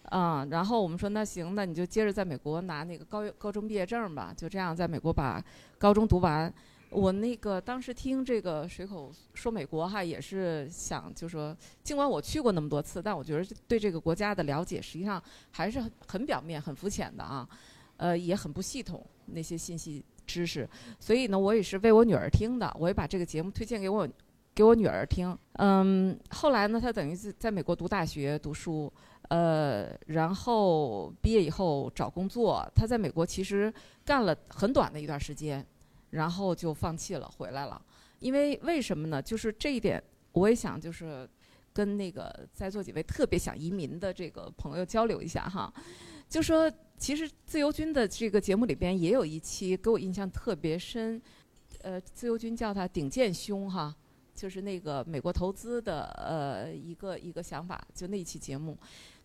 [0.06, 5.42] 啊、然后我们说那行，那你就接着在美国拿那个高高中毕业证吧，就这样在美国把
[5.78, 6.52] 高中读完。
[6.90, 17.48] 我那个当时听这个水口说美国哈，也是想就说，尽管我去过那么多次，但我觉得对这个国家的了解实际上还是很很表面、很肤浅的啊，
[17.96, 20.68] 呃，也很不系统那些信息知识。
[21.00, 24.06] 所以呢，我也是为我女儿听的，我也把这个节目推荐给我
[24.54, 25.36] 给我女儿听。
[25.54, 28.92] 嗯，后来呢，她等于是在美国读大学读书，
[29.28, 32.66] 呃，然后毕业以后找工作。
[32.74, 33.72] 她在美国其实
[34.04, 35.64] 干了很短的一段时间，
[36.10, 37.80] 然后就放弃了，回来了。
[38.20, 39.20] 因为为什么呢？
[39.20, 41.28] 就是这一点，我也想就是
[41.72, 45.72] 跟那个在座几位特别想移民的这个朋友交流一下哈，
[46.28, 51.20] 就说其实自由军的这个节目里边也有一期给我印象特别深，
[51.80, 53.92] 呃，自由军叫他顶剑兄哈，
[54.34, 58.76] 就是那个美国投资的呃一个一个想法，就那一期节目，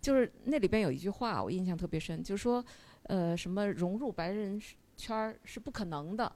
[0.02, 2.64] 就是那里边有一句话我印象特别深，就是说
[3.04, 4.62] 呃什么融入白人
[4.96, 6.32] 圈儿是不可能的，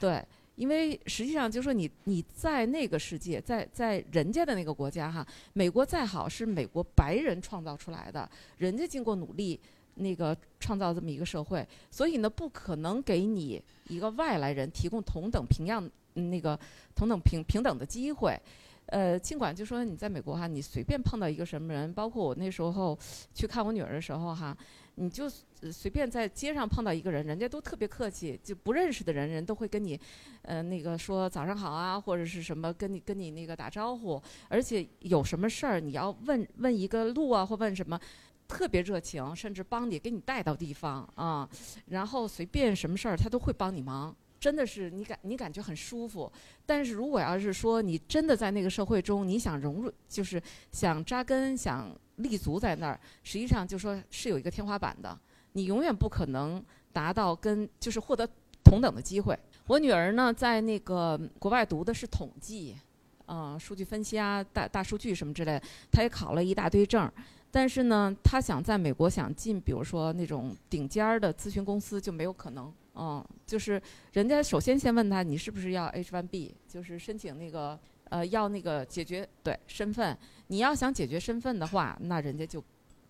[0.00, 0.24] 对。
[0.56, 9.58] 因为实际上就是说你你在那个世界，在在人家的那个国家哈，美国再好是美国白人创造出来的，人家经过努力
[9.96, 16.58] 那个创造这么一个社会，所以呢不可能给你一个外来人提供同等平样那个
[16.94, 18.40] 同等平平等的机会。
[18.86, 22.98] 呃，尽管就说你在美国哈，你随便碰到一个什么人，包括我那时候
[23.32, 24.54] 去看我女儿的时候哈，
[24.96, 25.26] 你就
[25.72, 29.98] 随便在街上碰到一个人，人家都特别客气，就不认识的人，人都会跟你，
[30.42, 37.98] 呃，那个说早上好啊，或者是什么跟你跟你那个打招呼，而且有什么事儿你要问问一个路啊，或问什么。
[38.46, 41.48] 特别热情，甚至帮你给你带到地方啊，
[41.86, 46.30] 然后随便什么事儿他都会帮你忙，真的是你感你感觉很舒服。
[46.66, 55.18] 但是如果要是说你真的在那个社会中，你想融入，就是想扎根、想立足在那儿，实际上就说是有一个天花板的，
[55.52, 58.28] 你永远不可能达到跟就是获得
[58.62, 59.34] 同等的机会。
[59.66, 62.76] 我女儿呢，在那个国外读的是统计，
[63.24, 67.10] 啊、数据分析啊，大大数据什么之类的，她也考了一大堆证儿。
[67.50, 72.70] 但是呢，她想在美国想进，比如说那种顶尖儿的咨询公司就没有可能。
[72.94, 73.80] 嗯，就是
[74.12, 77.78] 人家首先先问他你是不是要 H1B，就是申请那个
[78.10, 80.16] 呃要那个解决对身份。
[80.48, 82.62] 你要想解决身份的话，那人家就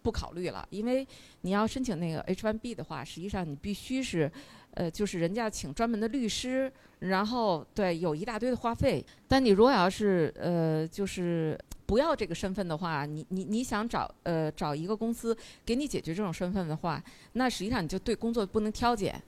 [0.02, 1.06] 不考虑了，因为
[1.42, 4.30] 你要申请那个 H1B 的话，实际上你必须是
[4.72, 9.04] 呃就是人家请专门的律师，然后对有一大堆的花费。
[9.28, 19.20] 但你如果要是呃就是不要这个身份的话，你你你想找呃找一个公司给你解决这种身份的话，那实际上你就对工作不能挑拣，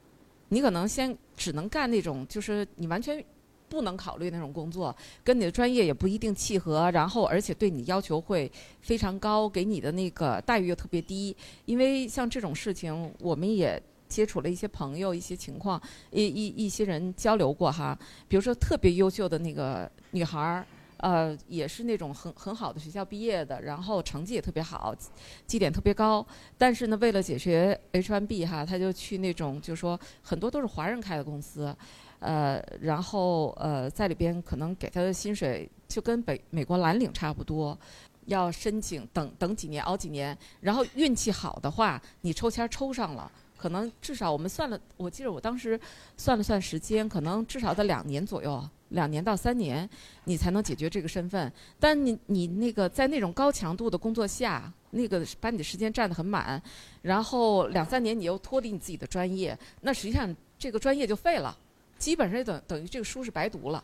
[0.48, 3.24] 你可能先只能干那种就是你完全
[3.68, 4.94] 不能考虑那种工作，
[5.24, 11.36] 跟你的专业也不一定契合，然后而且对你要求会非常高，给你的那个待遇又特别低。
[11.64, 15.82] 因为像这种事情，我们也接触了一些朋友、一些情况，
[16.12, 17.98] 一一一些人交流过哈。
[18.28, 20.64] 比如说特别优秀的那个女孩儿，
[20.98, 24.94] 呃，也是那种很很好的学校毕业的，然后成绩也特别好，
[25.46, 26.26] 绩点特别高。
[26.56, 31.74] 但是呢，为了解决 H1B 哈，他就去那种就是说很多都是华人开的公司。
[32.18, 37.78] 呃，然后呃，在里边可能给他的薪水就跟北美国蓝领差不多，
[38.24, 45.78] 要申请等等几年熬几年，然后运气好的话，你抽签抽上了，可能至少我们算了，我记得我当时
[46.16, 49.88] 算了算时间，可能至少得两年左右，两年到三年，
[50.24, 51.52] 你才能解决这个身份。
[51.78, 56.62] 但你你那个在那种高强度的工作下，那个把你的时间占得很满，
[57.02, 61.56] 然后两三年你又脱离你自己的专业，那实际上这个专业就废了。
[61.98, 63.82] 基本上等等于这个书是白读了，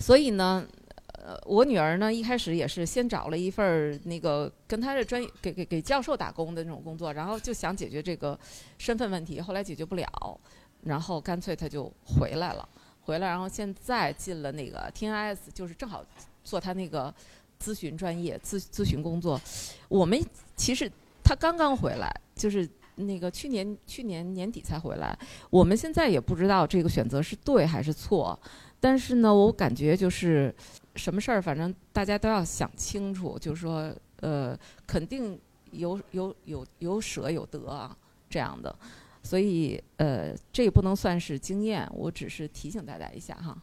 [0.00, 0.66] 所以呢，
[1.14, 8.36] 呃，我女儿呢一开始也是先找了一份儿那个跟她的专业给给给教授打工的那种工作，然后就想解决这个
[8.78, 10.40] 身份问题，后来解决不了，
[10.82, 12.68] 然后干脆她就回来了，
[13.02, 16.04] 回来然后现在进了那个 TNS，就是正好
[16.42, 17.14] 做他那个
[17.60, 19.40] 咨询专业咨咨询工作。
[19.88, 20.24] 我们
[20.56, 20.90] 其实
[21.22, 22.68] 他刚刚回来，就是。
[22.96, 28.38] 那个去年去年年底才回来，我们现在也不知道这个选择是对还是错，
[28.78, 30.54] 但是呢，我感觉就是
[30.94, 33.90] 什么事儿，反正大家都要想清楚，就是说，
[34.20, 35.40] 呃，肯定
[35.70, 37.96] 有有有有舍有得啊，
[38.28, 38.76] 这样的，
[39.22, 43.56] 所以呃，这也不能算是经验，我只是提醒大家一下哈。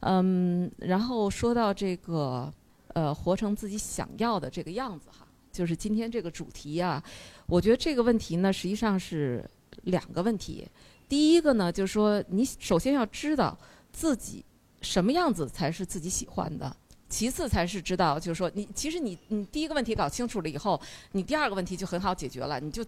[0.00, 2.52] 嗯，然后说到这个，
[2.88, 7.02] 呃，活成自己想要的这个样子哈，就是今天这个主题啊，
[7.46, 9.48] 我觉得这个问题呢，实际上是
[9.84, 10.68] 两个问题。
[11.08, 13.56] 第一个呢，就是说你首先要知道
[13.92, 14.44] 自己
[14.82, 16.76] 什么样子才是自己喜欢的，
[17.08, 20.80] 其次才是知道，就是说你其实你你第一个问题搞清楚了以后，
[21.12, 22.84] 你第二个问题就很好解决了，你就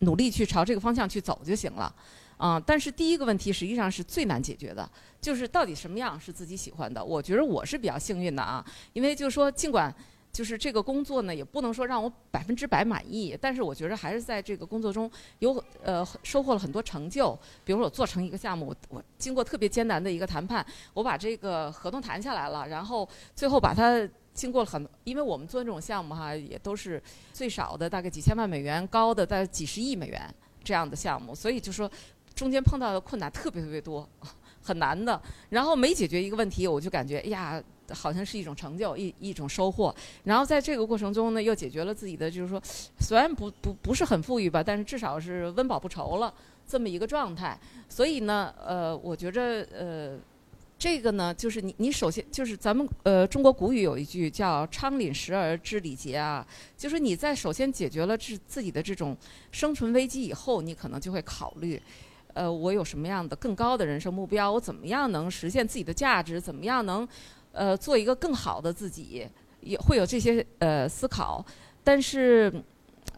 [0.00, 1.94] 努力去朝这个方向去走就行了。
[2.36, 4.86] 啊、但是第一个问题实际上是最难解决的，
[5.20, 7.02] 就是到底什么样是自己喜欢的。
[7.02, 9.94] 我觉得我是比较幸运的啊，因为就是说，尽管
[10.32, 17.38] 就是这个工作呢，也不能说让我百分之百满意，但是我觉得还是在这个工作中有呃收获了很多成就。
[17.64, 24.06] 比如说我做成一个项目，我我经过特别艰难的一个谈判，我把这个合同谈下来了，然后最后把它。
[24.34, 27.00] 经过了很，因为我们做这种项目哈，也都是
[27.32, 30.28] 最少的大概几千万美元，高的在几十亿美元
[30.64, 31.88] 这样的项目，所以就说
[32.34, 34.06] 中间碰到的困难特别特别多，
[34.60, 35.22] 很难的。
[35.50, 39.94] 然后每解决一个问题，我就感觉哎呀，好像是一种成就，一一种收获。
[40.24, 42.60] 然后在这个过程中呢，又解决了自己的，就是说，
[42.98, 46.34] 虽然不不不是很富裕吧，但是至少是温饱不愁了
[46.66, 47.56] 这么一个状态。
[47.88, 50.18] 所以呢，呃，我觉着呃。
[50.84, 59.16] 这个呢，就是你，你首先就是咱们呃，中国古语有一句叫“昌廪实而知礼节”啊，就是你在首先解决了自自己的这种
[59.50, 61.80] 生存危机以后，你可能就会考虑，
[62.34, 64.52] 呃，我有什么样的更高的人生目标？
[64.52, 66.38] 我怎么样能实现自己的价值？
[66.38, 67.08] 怎么样能
[67.52, 69.26] 呃做一个更好的自己？
[69.62, 71.42] 也会有这些呃思考，
[71.82, 72.52] 但是。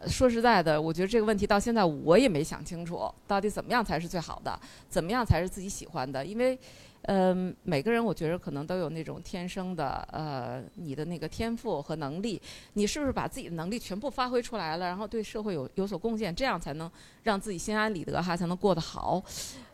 [0.05, 6.23] 说实在的，我觉得这个问题到现在我也没想清楚，到底怎么样才是最好的，怎么样才是自己喜欢的？
[6.23, 6.59] 因为，
[7.03, 12.41] 嗯、每个人我觉得可能都有那种天生的呃你的那个天赋和能力，
[12.73, 16.91] 你是不是把自己的能力全部发挥出来了，然后对社会有有所贡献，这样才能
[17.23, 19.23] 让自己心安理得哈，才能过得好。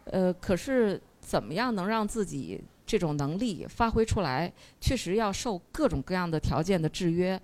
[0.05, 7.41] 呃，可是怎么样能让自己这种能力发挥出来，确实要受各种各样的条件的制约。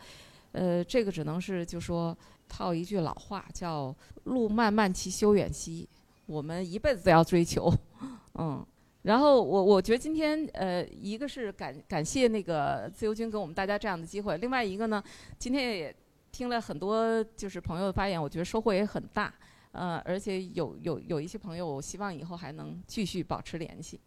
[0.51, 2.15] 呃，这个只能是就说
[2.47, 5.87] 套一句老话，叫“路漫漫其修远兮”，
[6.27, 7.73] 我们一辈子都要追求，
[8.37, 8.63] 嗯。
[9.03, 15.01] 然后我我觉得今天呃，一个是感感谢那个自由军给我们大家这样的机会，另外一个呢，
[15.37, 15.95] 今天也
[16.31, 19.33] 听了很多就是朋友的发言，我觉得收获也很大，
[19.71, 23.99] 呃，而且有有有一些朋友，我希望以后还能继续保持联系，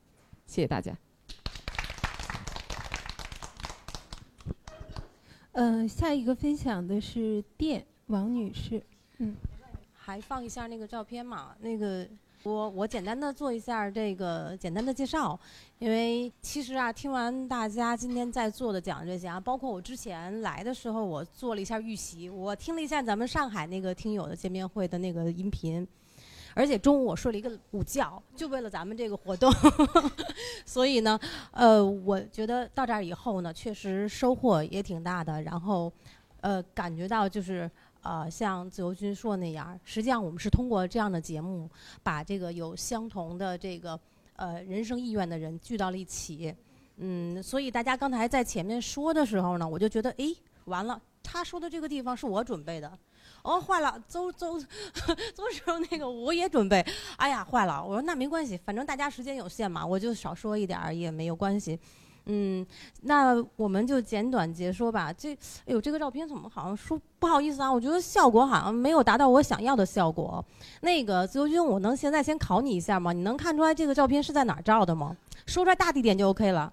[0.46, 0.96] 谢谢大家。
[5.52, 8.82] 呃，下一个分享的是电王女士。
[9.18, 9.34] 嗯
[10.04, 11.54] 还放一下那个照片嘛？
[11.60, 12.04] 那个
[12.44, 15.38] 我我简单的做一下这个简单的介绍，
[15.78, 25.86] 因为其实啊，听完大家今天在座的讲这些啊，包括我之前来的时候，我做了一下预习，我听了一下咱们上海那个听友的见面会的那个音频。
[26.54, 29.50] 而且中午我睡了一个午觉，就为了咱们这个活动，
[30.66, 31.18] 所以呢，
[31.52, 35.40] 呃，我觉得到这儿以后呢，确实收获也挺大的。
[35.42, 35.90] 然后，
[36.42, 37.70] 呃，感觉到就是
[38.02, 41.70] 呃，像自由军说那样，实际上我们是通过这样的节目，
[42.02, 43.98] 把这个有相同的这个
[44.36, 46.54] 呃人生意愿的人聚到了一起。
[46.96, 50.36] 嗯，所以大家刚才在前面说的时候呢，我就觉得，诶，
[50.66, 52.98] 完了，他说的这个地方是我准备的。
[53.42, 56.84] 哦，坏了，周周周时候那个我也准备，
[57.16, 57.84] 哎呀，坏了！
[57.84, 61.78] 我说那没关系，反正大家时间有限嘛，我就少说一点儿也没有关系。
[62.26, 62.64] 嗯，
[63.02, 65.12] 那我们就简短截说吧。
[65.12, 67.72] 这，哎呦，这个照片怎么好像说不好意思啊？
[67.72, 70.44] 我觉得效果好像没有达到我想要的效果。
[70.82, 73.12] 那个自由军，我能现在先考你一下吗？
[73.12, 75.16] 你能看出来这个照片是在哪儿照的吗？
[75.46, 76.72] 说出来大地点就 OK 了。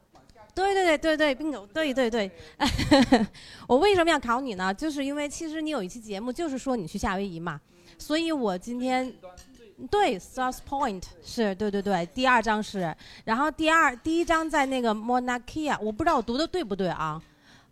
[0.53, 2.29] 对对对对对，bingo，对对对。
[3.65, 4.73] 我为什么要考你呢？
[4.73, 7.59] 就是因为其实你有一期节目就是说你去夏威夷嘛，
[7.97, 9.11] 所以我今天
[9.89, 17.21] 对 South Point 是对对对，第二张是，然后第二第一张在那个 Mauna Kea，我不知道我读的对不对啊？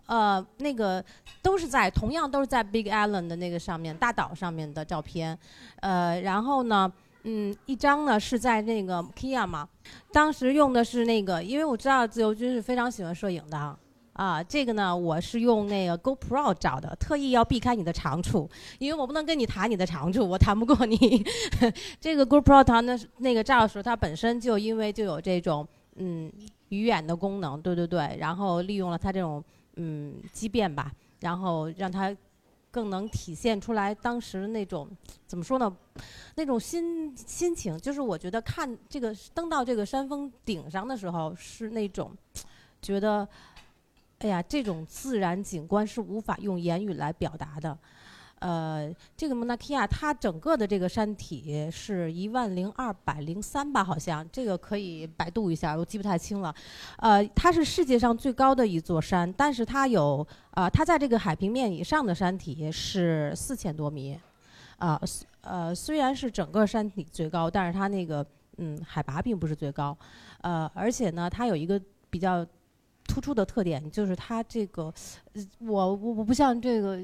[0.05, 1.03] 呃，那个
[1.41, 5.37] 都是在同样都是在 Big Island 的那个上面大岛上面的照片，
[5.81, 6.89] 呃，然后呢，
[7.23, 9.67] 嗯，一张呢是在那个 Kia 嘛，
[10.13, 13.77] 当时用的是那个，因为我知道自由军是非常喜欢摄影的啊。
[14.17, 18.49] 啊，这个呢，我是用那个 GoPro 找的，特意要避开你的长处，
[18.79, 21.23] 因为我不能跟你谈你的长处，我谈不过你。
[22.01, 25.65] 这个 GoPro 它那那个照的时候，它本身就因为就有这种
[25.97, 26.31] 嗯
[26.69, 29.43] 鱼眼的功能，对对对，然后利用了它这种
[29.75, 32.11] 嗯畸变吧，然后让它
[32.71, 34.89] 更能体现出来当时那种
[35.27, 35.71] 怎么说呢，
[36.33, 42.11] 那种心心情，就是我觉得看这个登到这个山峰顶上的时候，是那种
[42.81, 43.27] 觉得。
[44.19, 47.77] 哎呀，这种自然景观是无法用言语来表达的，
[48.39, 56.53] 呃，这个蒙纳基亚它整个的这个山体是一万零二百零三吧，好像这个可以百度一下，我记不太清了。
[56.97, 64.19] 呃，它是世界上最高的一座山，但是它有啊，它在这个海平面以上的山体是四千多米，
[64.77, 64.99] 啊，
[65.41, 68.25] 呃，虽然是整个山体最高，但是它那个
[68.57, 69.95] 嗯海拔并不是最高，
[70.41, 72.43] 呃，而且呢，它有一个比较
[73.07, 74.93] 突出的特点，就是它这个，
[75.59, 76.99] 我我我不像这个。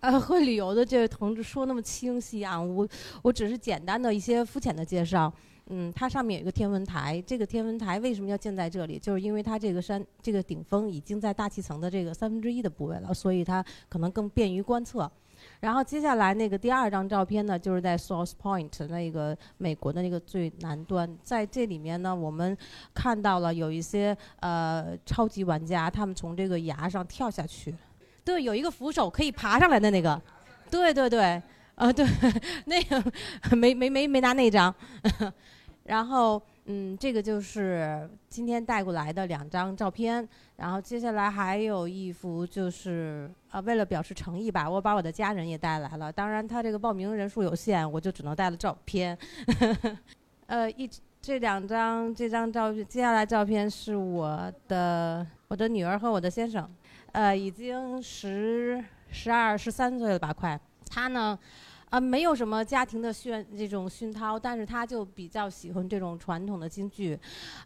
[0.00, 2.88] 呃，会旅游的这位同志说那么清晰啊，我
[3.22, 5.32] 我只是简单的一些肤浅的介绍。
[5.68, 8.98] 嗯，它上面有一个天文台，这个天文台为什么要建在这里？
[8.98, 15.08] 就是因为它这个山这个顶峰已经在大气层的这个三分之一的部位了，所以它可能更便于观测。
[15.60, 22.56] 然后接下来那个第二张照片呢，就是在 Source Point 那个美国的那个最南端，在这里面呢，我们
[22.94, 27.74] 看到了有一些呃超级玩家，他们从这个崖上跳下去。
[28.24, 30.20] 对，有一个扶手可以爬上来的那个，
[30.70, 31.40] 对对对，
[31.76, 32.04] 呃对，
[32.66, 34.74] 那个没没没没拿那张，
[35.84, 49.16] 然后嗯，这个就是今天带过来的两张照片，然后接下来还有一幅就是啊，为了表示诚意吧，我把我的家人也带来了，当然他这个报名人数有限，我就只能带了照片，
[50.46, 50.90] 呃一
[51.22, 56.68] 这两张这张照片，接下来照片是我的我的女儿和我的先生。
[57.12, 60.32] 呃，已经十十二十三岁了吧？
[60.32, 60.60] 快，
[60.90, 61.38] 他呢，
[61.96, 67.18] 呃，没有什么家庭的熏这种熏陶，但是他就比较喜欢这种传统的京剧，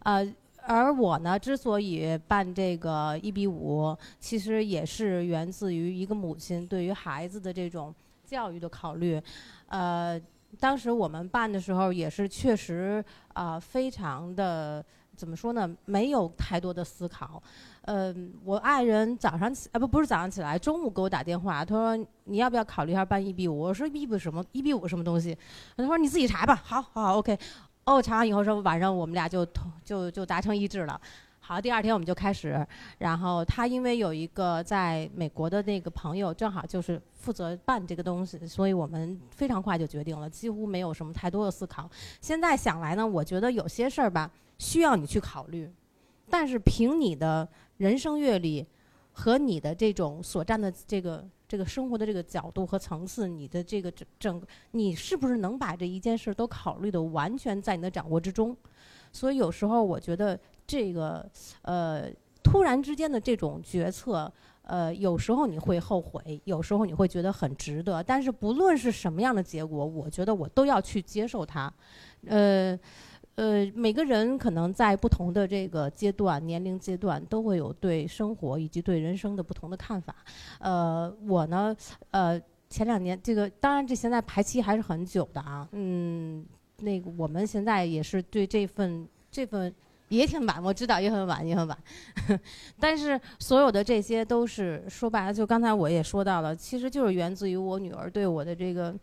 [0.03, 0.25] 呃，
[0.61, 9.21] 而我呢，之所以办这个一比五，其实也是源自于一个母亲对于孩子的这种教育的考虑，
[9.67, 10.17] 呃，
[10.61, 13.03] 当时我们办的时候也是确实
[13.33, 14.81] 啊，非常的
[15.13, 15.69] 怎么说呢？
[15.83, 17.43] 没有太多的思考。
[17.85, 23.59] 嗯，我爱人早上起啊不不是早上起来，中午给我打电话，他说你要不要考虑一下办一比五？
[23.59, 24.43] 我说一比五什么？
[24.51, 25.35] 一比五什么东西？
[25.75, 26.55] 他说你自己查吧。
[26.63, 27.35] 好，好，OK。
[27.85, 31.01] 哦，查完以后说晚上我们俩就同就就达成一致了。
[31.39, 32.63] 好，第二天我们就开始。
[32.99, 41.89] 然后他因为有一个在美国的那个朋友，正好就是负责办这个东西，所以我们非常快就决定了，几乎没有什么太多的思考。
[42.21, 44.29] 现在想来呢，我觉得有些事儿吧
[44.59, 45.67] 需要你去考虑，
[46.29, 47.49] 但是凭你的。
[47.81, 48.63] 人生阅历
[49.11, 58.55] 和你的这种所占的这个这个生活的这个角度和层次，你的这个整整，你是不是能把这一件事都考虑的完全在你的掌握之中？
[59.11, 61.27] 所以有时候我觉得这个
[61.63, 62.07] 呃
[62.43, 68.03] 突然之间的这种决策，呃有时候你会后悔，有时候你会觉得很值得。
[68.03, 71.73] 但是不论是什么样的结果，我觉得我都要去接受它，
[72.27, 72.79] 呃。
[73.41, 80.15] 呃，每个人可能在不同的这个阶段、年龄阶段，都会有对生活以及对人生的不同的看法。
[80.59, 81.75] 呃，我呢，
[82.11, 82.39] 呃，
[82.69, 85.67] 前两年这个，当然这现在排期还是很久的啊。
[85.71, 86.45] 嗯，
[86.81, 89.73] 那个我们现在也是对这份这份
[90.09, 91.75] 也挺晚，我知道也很晚，也很晚。
[92.79, 98.95] 但是所有的这些都是说白了，就刚才我也说到了，其实就是源自于我女儿对我的这个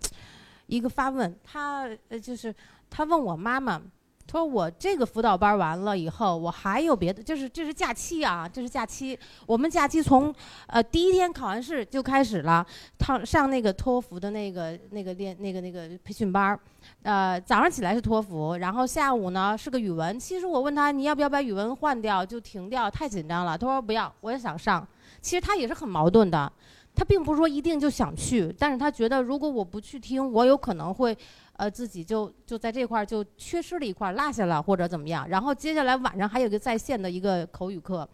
[0.68, 1.36] 一个发问。
[1.43, 2.55] 她呃，就是
[2.89, 3.82] 她问我妈妈。
[4.31, 9.18] 他说：“我这个辅导班完了以后，我还有别的，就是这是假期啊，这是假期。
[9.47, 10.33] 我们假期从
[10.66, 12.64] 呃第一天考完试就开始了，
[13.01, 16.61] 上上那个托福的那个那个练那个那个培训班儿。
[17.03, 20.20] 呃，早上起来是托福，然后下午呢是个语文。
[20.20, 23.57] 其实我问他你要不要把语文换掉，就停掉，太紧张了。
[23.57, 24.87] 他说不要，我也想上。
[25.22, 26.53] 其实他也是很矛盾的，
[26.95, 31.16] 他并不是说一定就想去，但是他觉得如果我不去听，我有可能会。”
[31.59, 35.28] 呃，自己就就在这块儿就缺失了一块儿，落下了或者怎么样。
[35.28, 38.09] 然后接下来晚上还有个在线的一个口语课，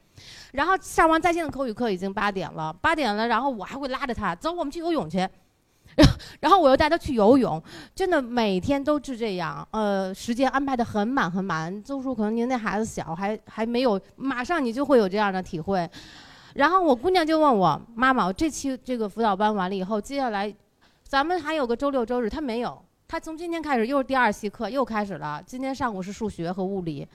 [0.53, 5.29] 然后上完在线的口语课已经八点了，八点了，然后我还会拉着他走，我们去游泳去。
[6.41, 7.63] 然后我又带他去游泳，
[7.95, 9.69] 真的每天都是这样。
[9.71, 11.85] 呃，时间安排的很满很满。
[11.85, 15.89] 周叔可能您那孩子小，还还没有，马上你就会有这样的体会。
[16.55, 20.53] 然后我姑娘就问我妈妈，这期这个辅导班完了以后，接下来
[21.03, 22.83] 咱们还有个周六周日，他没有。
[23.07, 25.43] 他从今天开始又是第二期课，又开始了。
[25.47, 27.07] 今天上午是数学和物理，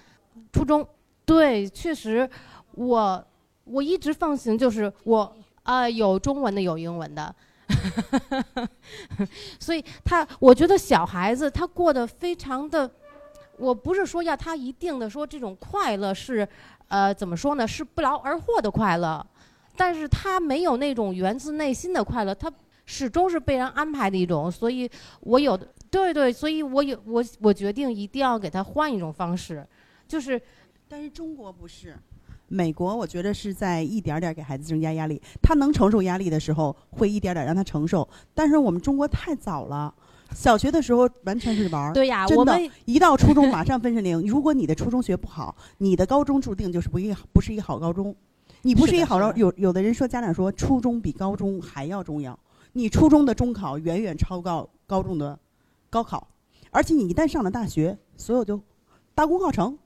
[0.54, 0.88] 初中。
[1.26, 2.28] 对，确实，
[2.72, 3.24] 我
[3.66, 7.36] 我一直放行，就是我啊，有中文的，有英文的。
[9.60, 12.90] 所以他，我觉得小孩子他过得非常的，
[13.58, 16.48] 我不是说要他一定的说这种快乐是，
[16.88, 17.68] 呃，怎么说呢？
[17.68, 19.24] 是不劳而获的快乐，
[19.76, 22.52] 但是他没有那种源自内心的快乐，他
[22.86, 24.50] 始终是被人安排的一种。
[24.52, 24.90] 所以
[25.20, 25.68] 我有的。
[25.92, 29.66] 对对，所以我有我我决定一定要给他换一种方式，
[30.08, 30.42] 就是，
[30.88, 31.98] 但是中国不是，
[32.48, 38.08] 美国我觉得是在一点点给孩子增加压力，他能承受压力的时候，会一点点让他承受。
[38.34, 39.94] 但是我们中国太早了，
[40.34, 41.94] 小学的时候完全是玩儿。
[41.94, 44.22] 对呀，真的我，一到初中马上分水岭。
[44.28, 48.16] 如果你的初中学不好，你的高中注定就是不一不是一个好高中。
[48.62, 52.38] 你不是一个好高，有有的人说家长说初中比高中还要重要，
[52.74, 55.40] 你初中的中考远远超高高中的
[55.90, 56.28] 高考，
[56.72, 58.62] 而且你一旦上了大学，所有就
[59.14, 59.78] 大功告成。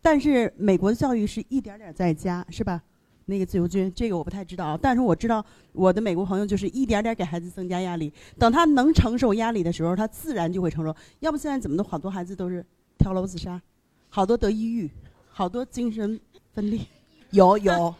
[0.00, 2.82] 但是美国的教育是一点点在加，是吧？
[3.26, 5.42] 那个自由军，这个我不太知道，但是我知道
[5.72, 10.94] 我的美国朋友就是一点点给孩子增加压力，等他能承受压力的时候，他自然就会承受。
[11.20, 12.62] 要不现在怎么都好多孩子都是
[12.98, 13.58] 跳楼自杀，
[14.10, 14.90] 好多得抑郁，
[15.30, 16.20] 好多精神
[16.52, 16.80] 分裂，
[17.32, 17.94] 有有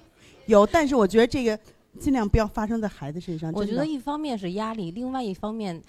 [0.44, 1.58] 有，但是我觉得这个
[1.98, 3.50] 尽量不要发生在孩子身上。
[3.54, 5.82] 我觉得一方面是压力，另外一方面，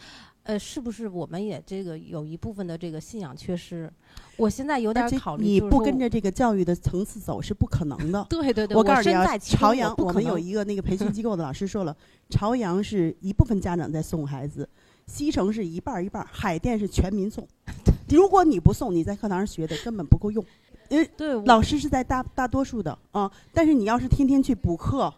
[0.46, 3.92] 呃，是不是我们也这个有一部分的这个信仰缺失？
[4.38, 8.26] 我现在有点考虑，你不跟着这个教育的层次走是不可能的。
[8.30, 11.96] 对对对，我告诉你啊朝阳我不可们有一个那个培训 机构的老师说了，
[12.30, 14.70] 朝阳是一部分家长在送孩子，
[15.08, 17.48] 西城是一半儿一半儿，海淀是全民送。
[18.10, 20.46] 如果你不送，你在课堂上学的根本不够用。
[20.90, 25.12] 因为对老师是在大大多数的啊，但是你要是天天去补课，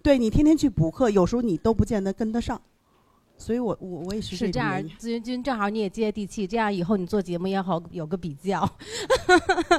[0.00, 2.60] 对你天天去补课，有时候你都不见得跟得上。
[3.40, 8.70] 所以我我我也是是这样这种原因，资源君正好你也接地气，这样以后你做节目也好有个比较。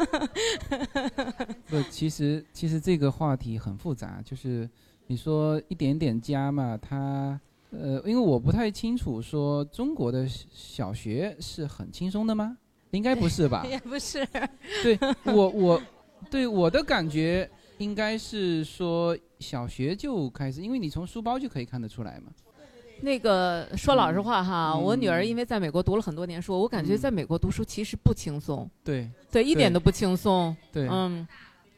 [1.70, 4.68] 不，其实其实这个话题很复杂，就是
[5.06, 7.40] 你说一点点加嘛，它
[7.70, 12.58] 呃，因为我不太清楚说中国的小学是很轻松的吗？
[12.90, 13.64] 应该不是吧？
[13.70, 14.28] 也不是，
[14.84, 15.82] 对我我
[16.30, 22.32] 对我的感觉应该是说小学就开始，因为你从书包就可以看得出来嘛。
[23.02, 26.98] 那个说老实话哈，嗯我女儿因为在美国读了很多年书，我感觉嗯。
[26.98, 29.10] 在美国读书其实不轻松，对。
[29.32, 30.56] 对，一点都不轻松。
[30.72, 31.26] 对，嗯，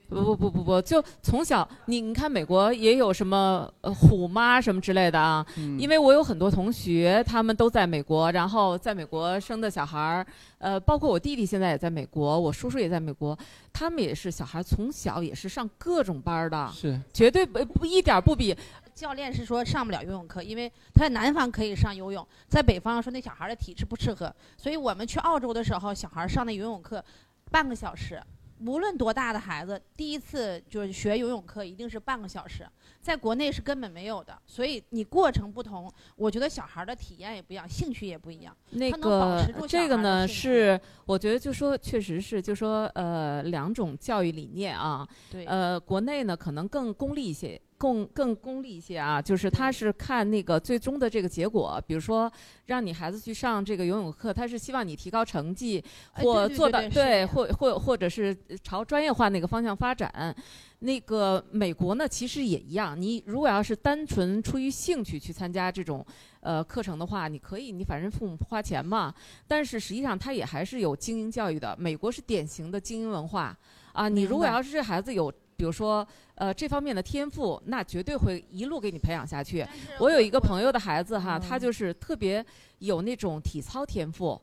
[0.09, 5.79] 不不不不不，就从小你你看美国也有什么呃虎妈什么之类的啊，嗯。
[5.79, 10.25] 因为我有很多同学，他们都在美国，然后在美国生的小孩儿，
[10.57, 13.37] 呃，包括我弟弟现在也在美国，我叔叔也在美国，
[13.71, 16.99] 他们也是小孩儿从小也是上各种班儿的，是。
[17.13, 18.55] 绝对不不一点儿不比
[18.93, 27.03] 教练是说上不了游泳课，因为他在南方可以上游泳，在北方说那小孩的体质不适合，所以我们去澳洲的时候，小孩上的游泳课
[27.51, 28.21] 半个小时，
[28.65, 32.65] 无论多大的孩子，第一次就是学游泳课一定是半个小时，
[33.01, 38.55] 在国内是根本没有的，所以你过程不同，我觉得小孩的体验也不一样，兴趣也不一样。
[38.71, 52.31] 那个这个呢是，我觉得就说确实是，就说呃两种教育理念啊，对，呃国内呢可能更功利一些，更更功利一些啊，就是他是看那个最终的这个结果，比如说
[52.67, 55.83] 让你孩子去上这个游泳课，他是希望你提高成绩，
[56.13, 58.33] 哎或做到对或或或者是
[58.63, 60.33] 朝专业化那个方向发展。
[60.79, 63.01] 那个美国呢，其实也一样。
[63.01, 66.05] 你如果要是单纯出于兴趣去参加这种
[66.41, 69.13] 呃课程的话，你可以，你反正父母花钱嘛。
[69.47, 71.75] 但是实际上，它也还是有精英教育的。
[71.77, 73.57] 美国是典型的精英文化
[73.93, 74.09] 啊。
[74.09, 75.31] 你如果要是这孩子有，
[75.63, 79.65] 比如说呃这方面的天赋，那绝对会一路给你培养下去。
[79.97, 82.45] 我有一个朋友的孩子哈，他嗯就是特别
[82.79, 84.37] 有那种体操天赋。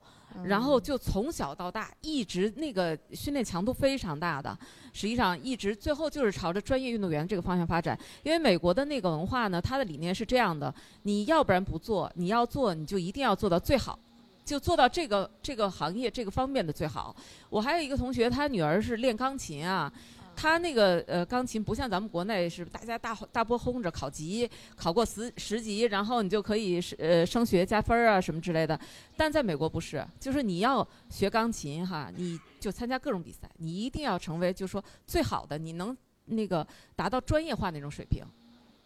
[0.44, 4.56] 然后就从小到大一直那个训练强度非常大的，
[4.94, 7.98] 实际上一直最后就是朝着专业运动员这个方向发展。
[8.22, 10.72] 因为美国的那个文化呢，它的理念是这样的：
[11.02, 13.98] 你要不然不做，你要做你就一定要做到最好，
[14.44, 17.14] 就做到这个这个行业这个方面的最好。
[17.50, 19.92] 我还有一个同学，他女儿是练钢琴啊。
[20.34, 28.78] 他那个呃钢琴不像咱们国内是大家大大波轰着考级，考过十十级，然后你就可以是呃升学加分儿啊什么之类的。
[29.16, 35.94] 但在美国不是，就是你要学钢琴哈，你就参加各种比赛，你一定要成为就是说最好的，你能
[36.24, 36.66] 那个
[36.96, 38.24] 达到专业化那种水平。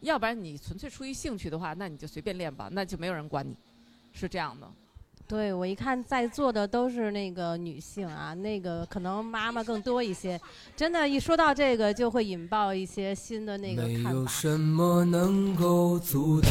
[0.00, 3.56] 要不然你纯粹出于兴趣的话，那你就随便练吧，那就没有人管你，
[4.12, 4.68] 是这样的。
[5.26, 10.38] 对我一看在座的都是那个女性啊，那个可能妈妈更多一些。
[10.76, 14.30] 真的，一说到这个，就会引爆一些新的那个没有看法。
[14.30, 16.50] 什么能够阻挡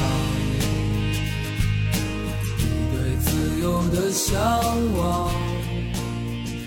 [2.57, 4.35] 你对自由的向
[4.97, 5.31] 往。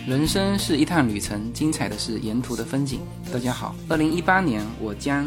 [0.06, 3.00] 人生是一趟旅程，精彩的是沿途的风景。
[3.32, 5.26] 大家好，二零一八年我将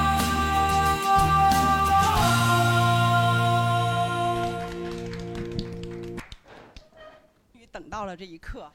[7.91, 8.71] 到了这一刻，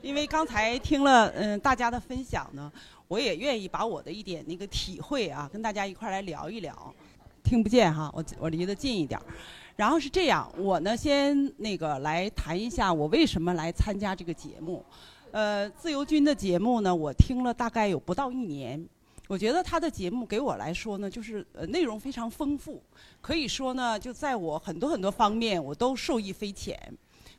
[0.00, 2.72] 因为刚才听了嗯大家的分享呢，
[3.08, 6.94] 我也愿意把我的一点那个体会啊，跟大家一块儿来聊一聊。
[7.42, 9.26] 听不见哈，我我离得近一点儿。
[9.74, 14.84] 然后是这样，我呢先那个来谈一下我为什么来参加这个节目。
[15.32, 18.86] 呃，自由军的节目呢，我听了大概有不到一年。
[19.26, 22.80] 我觉得他的节目给我来说呢，就是呃内容非常丰富，
[23.20, 26.80] 可以说呢，就在我很多很多方面我都受益匪浅。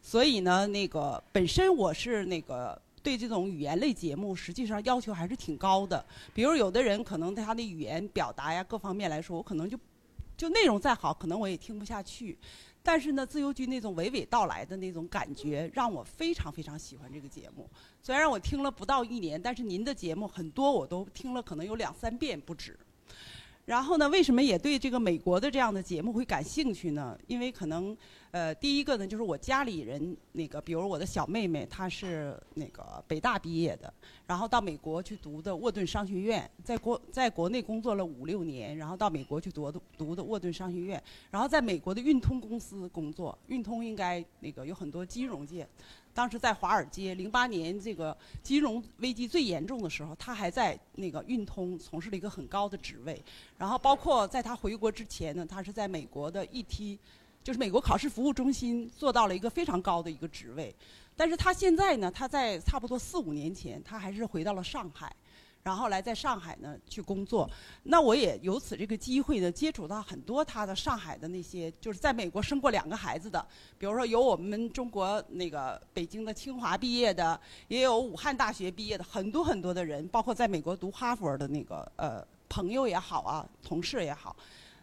[0.02, 6.04] 所以呢，那个本身我是那个对这种语言类节目，实际上要求还是挺高的。
[6.34, 9.78] 比如有的人可能他的语言表达呀各方面来说，我可能就
[10.36, 12.38] 就内容再好，可能我也听不下去。
[12.82, 17.70] 但是呢，自由军那种娓娓道来的那种感觉，让我非常非常喜欢这个节目。
[18.02, 22.80] 虽然我听了不到一年，但是您的节目很多我都听了，可能有两三遍不止。
[23.70, 27.16] 然后呢，为什么也对这个美国的这样的节目会感兴趣呢？
[27.28, 27.96] 因为可能，
[28.32, 33.94] 呃，第一个呢，就是我家里人那个，比如我的小妹妹，她是那个北大毕业的，
[34.26, 45.68] 然后到美国去读的沃顿商学院，在国在国内工作了五六年，然后到美国去读的读的沃顿商学院，然后在美国的运通公司工作，运通应该那个有很多金融界。
[46.14, 53.22] 当时在华尔街，零八年这个金融危机最严重的时候，他还在那个运通从事了一个很高的职位。
[53.58, 56.98] 然后包括在他回国之前呢，他是在美国的 ET，
[57.44, 60.76] 就是美国考试服务中心做到了一个非常高的一个职位。
[61.16, 65.14] 但是他现在呢，他在差不多四五年前，他还是回到了上海。
[65.62, 67.50] 然后来在上海呢去工作，
[67.84, 73.46] 那我也由此这个机会呢接触到很多他的上海的那些就是在美国生过两个孩子的，
[73.78, 84.36] 比如说有我们中国那个北京的清华毕业的，也有武汉大学毕业的，很多很多的人，包括在美国读哈佛的那个呃朋友也好啊，同事也好，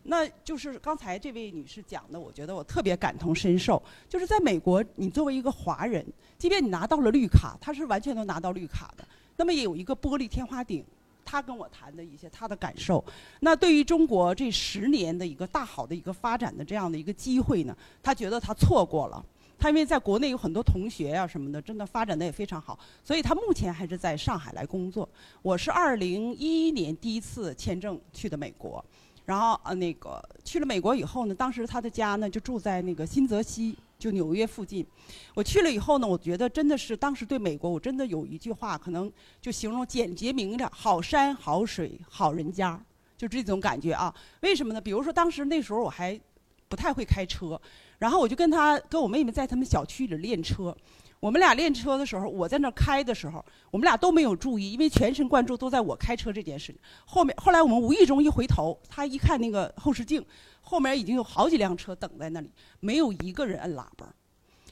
[0.05, 6.07] 那就是刚才这位女士讲的，我觉得我特别感同身受，就是在美国，你作为一个华人，
[6.39, 9.05] 即便你拿到了绿卡，他是完全都拿到绿卡的。
[9.37, 10.85] 那么也有一个玻璃天花顶，
[11.25, 13.05] 他跟我谈的一些他的感受。
[13.41, 19.25] 那对于中国这十年的一个大好的一个发展的这样的一个机会呢，他觉得他错过了。
[19.59, 25.09] 他因为在国内有很多同学啊什么的，真的发展的也非常好，所以他目前还是在上海来工作。
[25.41, 28.85] 我是二零一一年第一次签证去的美国，
[29.27, 33.77] 然后呃那个去了美国以后呢，当时他的家呢就住在那个新泽西。
[33.99, 34.87] 就纽约附近，
[35.35, 42.79] 我去了以后呢，我觉得真的是当时对美国，我真的有一句话，可能就形容简洁明了：好山好水好人家，
[43.17, 44.15] 就这种感觉啊。
[44.43, 44.81] 为什么呢？
[44.83, 46.21] 比如说当时那时候我还
[46.69, 47.59] 不太会开车，
[47.97, 50.77] 然后我就跟他跟我妹妹在他们小区里练车。
[51.21, 56.75] 我们俩练车的时候，我在那开的时候，我们俩都没有注意，因为全神贯注都在我开车这件事。
[57.05, 60.25] 后面后来我们无意中一回头，他一看那个后视镜。
[60.61, 64.13] 后面已经有好几辆车等在那里，没有一个人摁喇叭，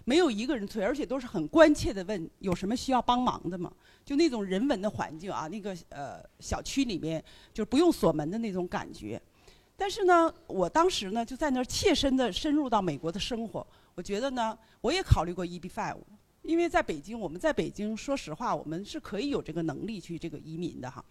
[0.04, 3.72] 没有一个人催，而且都是很关切的问有什么需要帮忙的吗？
[4.04, 7.22] 就那种人文的环境啊，那个呃小区里面
[7.52, 9.22] 就不用锁门的那种感觉。
[9.76, 13.64] 但是呢，我当时呢就在那儿切身的深入到美国的生活，
[13.94, 15.96] 我觉得呢我也考虑过 EB-5，
[16.44, 21.04] 因为在北京，我们在北京说实话，我们是可以有这个能力去这个移民的哈。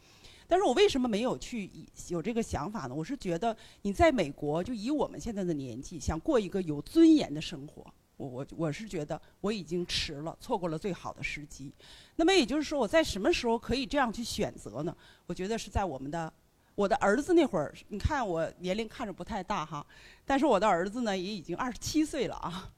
[0.48, 1.70] 但是我为什么没有去
[2.10, 2.94] 有这个想法呢？
[2.94, 7.84] 我是觉得你在美国，就以我们现在的年纪，想过一个有尊严的生活，
[8.18, 11.74] 我我我是觉得我已经迟了，错过了最好的时机。
[12.18, 14.96] 那么也就是说，我在什么时候可以这样去选择呢？
[15.26, 16.32] 我觉得是在我们的
[16.76, 17.74] 我的儿子那会儿。
[17.88, 19.84] 你看我年龄看着不太大哈，
[20.26, 22.70] 但是我的儿子呢也已经二十七岁了啊，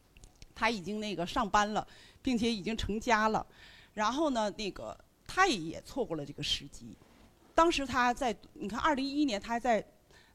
[0.56, 1.86] 他已经那个上班了，
[2.22, 3.46] 并且已经成家了。
[3.94, 6.96] 然后呢，那个他也也错过了这个时机。
[7.54, 9.86] 当时他在，你看，二零一一年他还在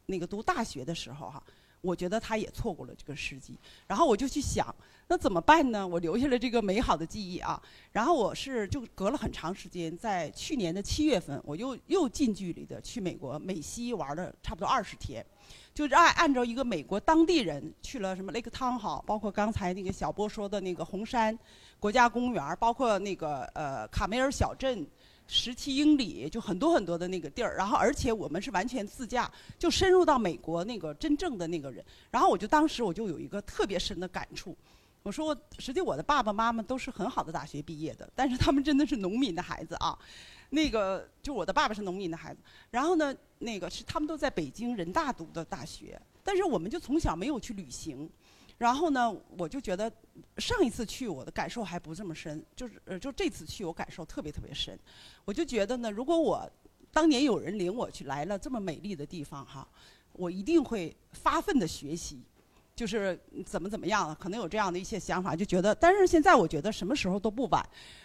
[0.07, 1.43] 那个读大学的时候哈，
[1.81, 3.59] 我觉得他也错过了这个时机。
[3.87, 4.75] 然后我就去想，
[5.07, 5.87] 那怎么办呢？
[5.87, 7.63] 我留下了这个美好的记忆啊。
[7.93, 15.25] 然后我是就隔了很长时间，在去年的七月份，我又又近距离的去美国美西玩了差不多二十天，
[15.75, 21.39] 就是按按照一个美国当地人去了什么 Lake Town 好，包括刚才那个小波说的那个红山
[21.79, 24.87] 国家公园，包括那个呃卡梅尔小镇。
[25.33, 27.55] 十七英里，就很多很多的那个地儿。
[27.55, 31.85] 然后而且我们是完全自驾，就深入到美国那个真正的那个人。
[32.11, 34.57] 然后我就当时我就有一个特别深的感触，
[35.05, 39.97] 我说实际我的爸爸妈妈都是很好的大学毕业的，但是他们真的是农民的孩子啊。
[40.49, 42.41] 那个就我的爸爸是农民的孩子，
[42.73, 48.09] 然后呢，那个是他们都在北京人大读的大学，但是我们就从小没有去旅行。
[48.59, 49.91] 然后呢，我就觉得
[50.37, 54.79] 上一次去我的感受还不这么深，就是呃，就这次去我感受特别特别深。
[55.25, 56.49] 我就觉得呢，如果我
[56.93, 59.67] 当年有人领我去来了这么美丽的地方哈，
[60.13, 62.23] 我一定会发奋的学习，
[62.81, 65.75] 就是怎么怎么样，可能有这样的一些想法，就觉得。
[65.75, 67.63] 但是现在我觉得什么时候都不晚。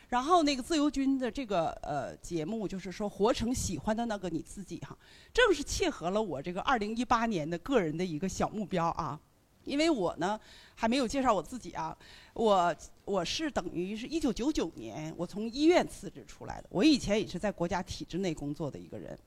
[0.09, 4.93] 然后那个自由军的这个呃节目，就是说活成喜欢的那个你自己哈，
[5.33, 9.17] 正是切合了我这个二零一八年的个人的一个小目标啊。
[9.63, 10.37] 因为我呢
[10.75, 11.97] 还没有介绍我自己啊，
[12.33, 12.75] 我
[13.05, 16.67] 我是等于是一九九九年我从医院辞职出来的。
[16.69, 19.17] 我以前也是在国家体制内工作的一个人，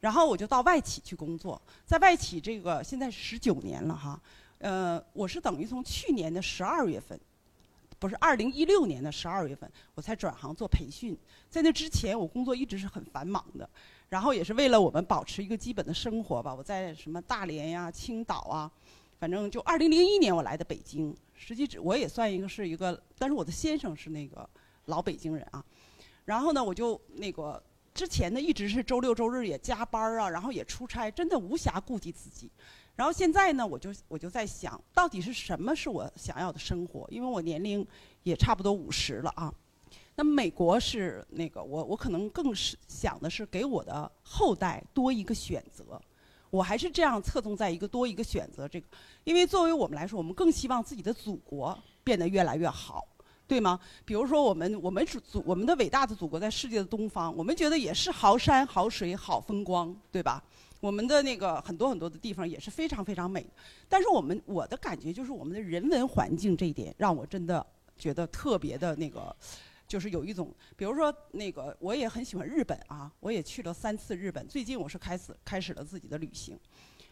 [0.00, 4.20] 然后我就到外企去工作，在外企这个现在是十九年了哈，
[4.58, 7.18] 呃，我是等于从去年的十二月份，
[7.98, 11.16] 不是二零一六年的十二月份，我才转行做培训。
[11.48, 13.68] 在那之前，我工作一直是很繁忙的，
[14.08, 16.54] 然后也是为了我们保持一个基本的生活吧。
[16.54, 18.70] 我在什么大连呀、青岛啊。
[19.20, 24.48] 反正就二零零一年我来的北京，实际我也算一个是一个，但是我的先生是那个
[24.84, 25.64] 老北京人啊。
[26.24, 27.60] 然后呢，我就那个
[27.92, 32.48] 之前呢一直是周六周日也加班啊，然后也出差，真的无暇顾及自己。
[32.98, 37.06] 然后现在呢，我就我就在想到底是什么是我想要的生活？
[37.12, 37.86] 因为我年龄
[38.24, 39.54] 也差不多五十了啊。
[40.16, 46.02] 那么美国是那个我我可能更是想的是给我的后代多一个选择。
[46.50, 48.86] 我还是这样侧重在一个多一个选择这个，
[49.22, 53.06] 因为作为我们来说，我们更希望自己的祖国变得越来越好，
[53.46, 53.78] 对吗？
[54.04, 60.42] 比如说我们我们祖祖我们的伟大的祖国在世界的东方，我们觉得也是好山好水好风光，对吧？
[60.80, 63.46] 我们的那个很多很多的地方也是非常非常美，
[63.88, 67.64] 但是我们我的感觉就是我们的人文环境这一点让我真的
[67.96, 69.34] 觉得特别的那个。
[69.88, 74.46] 就是有一种，比如说那个，我也很喜欢日本啊，我也去了三次日本。
[74.46, 76.60] 最近我是开始开始了自己的旅行，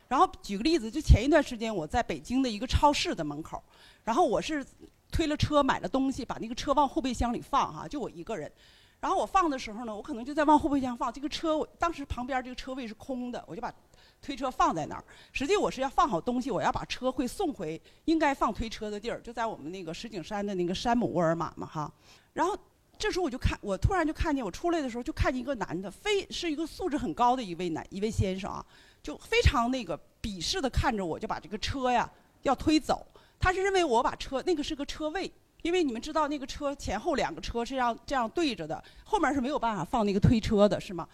[0.09, 3.65] 然后举个例子，就前一段时间我在北京的一个超市的门口，
[4.05, 4.63] 然后我是
[5.11, 8.53] 推了车买了东西，把那个车往后备箱里放哈，就我一个人。
[9.01, 13.73] 然后我放的时候呢，我可能就在往后备箱放，这个车我当时旁边这个车位是空的，我就把
[14.21, 15.05] 推车放在那儿。
[15.33, 21.93] 实际我是要放好东西，我要把车会送回应该放推车的地儿，就在我们那个石景山的那个山姆沃尔玛嘛哈。
[22.33, 22.57] 然后
[22.99, 28.65] 这时候我就看，我突然就看见我出来的时候就看见一个男的，非是一个素质很高的一位男一位先生啊，
[29.03, 32.11] 就非常那个鄙视的看着我，就把这个车呀
[32.43, 33.07] 要推走。
[33.39, 35.31] 他是认为我把车那个是个车位，
[35.67, 41.09] 因为你们知道那个车前后两个车是要这样对着的，后面是没有办法放那个推车的，是吗？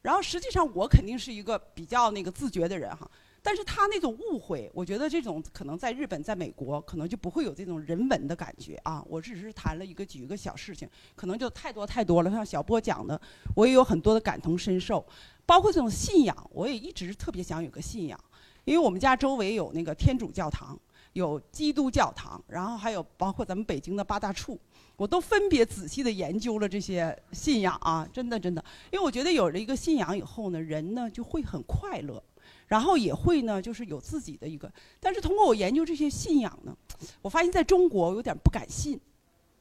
[0.00, 3.06] 然后实际上我肯定是一个比较那个自觉的人哈。
[3.42, 9.04] 但是他那种误会，我觉得这种可能在日本、在美国，可能就不会有这种人文的感觉啊。
[9.06, 12.30] 我只是谈了一个举一个小事情，可能就太多太多了。
[12.30, 13.20] 像小波讲的，
[13.54, 15.04] 我也有很多的感同身受，
[15.44, 18.18] 包括这种信仰，我也一直特别想有个信仰，
[18.64, 20.78] 因为我们家周围有那个天主教堂，
[21.18, 24.58] 有基督教堂，然后还有包括咱们北京的八大处，
[24.96, 32.22] 我都分别仔细的研究了这些信仰啊，真的真的，因为我觉得有了一个信仰以后呢，人呢就会很快乐。
[32.66, 34.70] 然后也会呢，就是有自己的一个，
[35.00, 36.76] 但是通过我研究这些信仰呢，
[37.22, 39.00] 我发现在中国有点不敢信，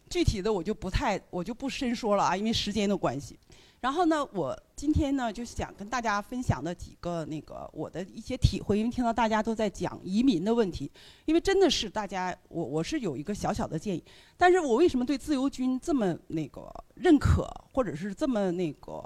[0.09, 3.39] 具体的我就不太，我就不深说了啊，因为时间的关系。
[3.79, 10.91] 然后呢，我今天呢就是想跟大家分享的几个那个我的一些体会，因为听到大家都在讲移民的问题，
[11.25, 14.03] 因为真的是大家，我我是有一个小小的建议，
[14.35, 19.03] 但是我为什么对自由军这么那个认可，或者是这么那个？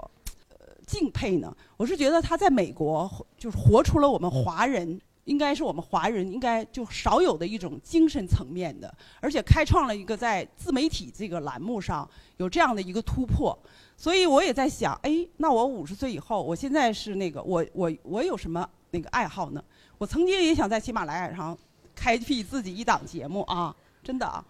[0.84, 3.08] 敬佩呢，我是觉得他在美国
[3.38, 12.06] 就是活出了我们华人，应该是我们华人应该就少有的一种精神层面的，而且开创了一个在自媒体这个栏目上
[12.38, 13.56] 有这样的一个突破。
[13.96, 19.62] 所以我也在想，哎，那我五十岁以后，我现在是那个我我我有什么那个爱好呢？
[19.98, 21.56] 我曾经也想在喜马拉雅上
[21.94, 24.44] 开辟自己一档节目啊，真的啊。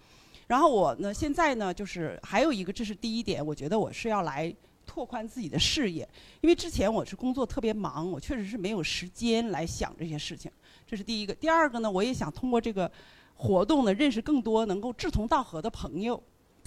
[0.47, 4.55] 然后我呢，现在呢，就是还有一个，这是第一点，我觉得我是要来。
[4.85, 6.07] 拓宽自己的事业，
[6.43, 10.51] 因为之前我是工作特别忙，我确实是没有时间来想这些事情。
[10.87, 11.33] 这是第一个。
[11.33, 12.91] 第二个呢，我也想通过这个
[13.35, 16.23] 活动呢，认识更多能够志同道合的朋友。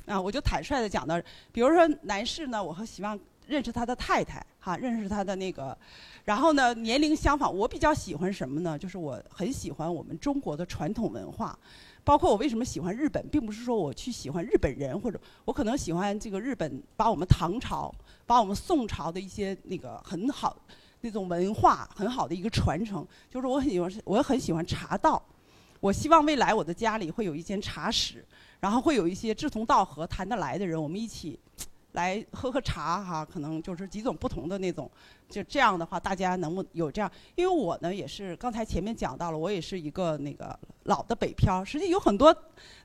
[0.06, 1.20] 啊，我就坦率的讲到，
[1.52, 5.78] 比如说男士呢，我很希望认识他的太太，哈，认识他的那个，
[6.24, 7.54] 然后呢，年龄相仿。
[7.56, 8.78] 我比较喜欢什么呢？
[8.78, 11.58] 就是我很喜欢我们中国的传统文化，
[12.04, 17.94] 包括我为什么喜欢日本，并不是说我去喜欢日本人，或者我可能喜欢这个日本，把我们唐朝、
[18.26, 20.56] 把我们宋朝的一些那个很好
[21.02, 23.06] 那种文化很好的一个传承。
[23.30, 25.22] 就是我很喜欢，我很喜欢茶道。
[25.80, 28.26] 我希望未来我的家里会有一间茶室。
[28.66, 31.40] 然后会有一些志同道合、谈得来的人，我们一起
[31.92, 33.24] 来喝喝茶哈。
[33.24, 34.90] 可能就是几种不同的那种，
[35.30, 37.12] 就这样的话，大家能不有这样？
[37.36, 42.36] 因为我呢也是刚才前面讲到了，我也是一个那个老的北漂，实际有很多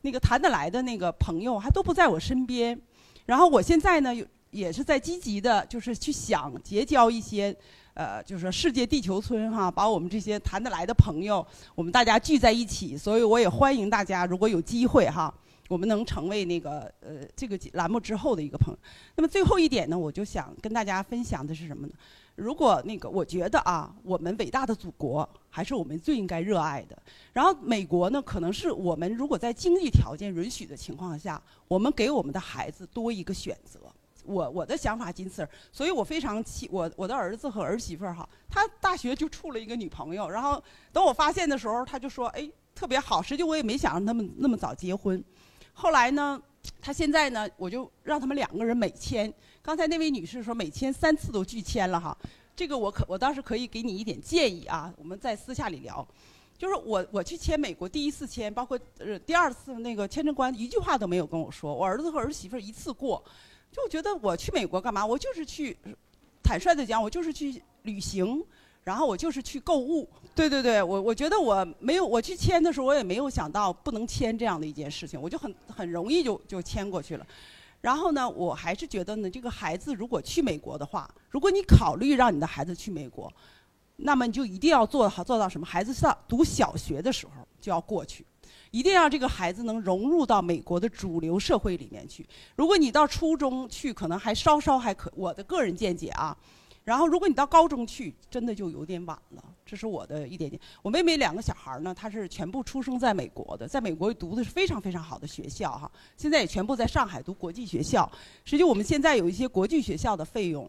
[0.03, 2.79] 那个谈得来的那个朋友还都不在我身边。
[3.25, 7.57] 然后我现在呢有也是在积极的，就是去想结交一些。
[7.95, 11.45] 呃，就是说世界地球村哈，把我们这些谈得来的朋友，
[11.75, 15.33] 我们大家聚在一起，所以我也欢迎大家，如果有机会哈。
[15.71, 18.79] 我们能成为那个呃这个栏目之后的一个朋友。
[19.15, 21.93] 那么最后一点呢，我就想跟大家分享的是什么呢？
[22.35, 27.01] 如果那个我觉得啊，我们伟大的祖国还是我们最应该热爱的。
[27.33, 33.79] 然后美国呢，可能是我们如果在经济条件允许的情况下，我们给我们的孩子多一个选择。
[34.25, 35.49] 我我的想法仅此。
[35.71, 40.61] 所以我非常气我我的儿子和儿媳妇儿哈，他大学就处了一个女朋友，然后
[40.93, 43.23] 等我发现的时候，他就说哎特别好。
[43.23, 45.23] 实际我也没想让他们那么早结婚。
[45.81, 46.39] 后来呢，
[46.79, 49.33] 他现在呢，我就让他们两个人每签。
[49.63, 52.15] 刚才那位女士说每签三次都拒签了哈，
[52.55, 56.07] 这个我可我倒是可以给你一点建议啊，我们在私下里聊。
[56.59, 63.25] 就是我我去签美国第一次签，包括呃第二次那个签证官一句话都没有跟我说，我儿子和儿媳妇一次过，
[63.73, 65.07] 就觉得我去美国干嘛？
[65.07, 65.75] 我就是去，
[66.43, 68.45] 坦率的讲，我就是去旅行。
[68.83, 77.27] 然后我就是去购物，对对对，我我觉得我没有我去签的时候，我也没有想到不能签这样的一件事情，我就很很容易就就签过去了。
[77.83, 83.33] 然后呢，我还是觉得呢，这个孩子如果去美国的话，如果你考虑让你的孩子去美国，
[83.97, 85.67] 那么你就一定要做好做到什么？
[85.67, 88.25] 孩子上读小学的时候就要过去，
[88.71, 92.27] 一定要这个孩子能融入到美国的主流社会里面去。
[92.57, 96.37] 如果你到初中去，可能还稍稍还可，我的个人见解啊。
[96.91, 99.45] 然后，如果你到高中去，真的就有点晚了。
[99.65, 100.61] 这是我的一点点。
[100.83, 105.89] 我妹妹两个小孩呢，她是全部出生在美国的，在美国读的是非常非常好的学校哈。
[106.17, 108.11] 现在也全部在上海读国际学校。
[108.45, 110.69] 实际我们现在有一些国际学校的费用，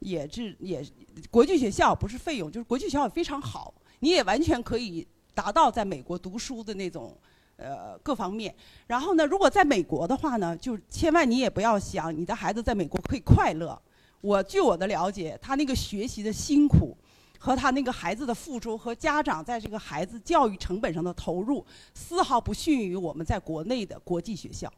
[0.00, 0.84] 也是也
[1.30, 7.16] 国际学校不是费用，就是国际学校也非常好，你也完全可以达到在美国读书的那种
[7.56, 8.54] 呃各方面。
[8.86, 13.80] 然后呢，如果在美国的话呢，就千万你也不要想你的孩子在美国可以快乐。
[14.20, 16.96] 我据我的了解，他那个学习的辛苦，
[17.38, 21.64] 和他那个孩子的付出，和家长在这个孩子教育成本上的投入，
[21.94, 24.72] 丝毫不逊于我们在国内的国际学校。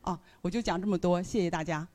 [0.00, 1.86] 啊，我就讲这么多，谢谢大家。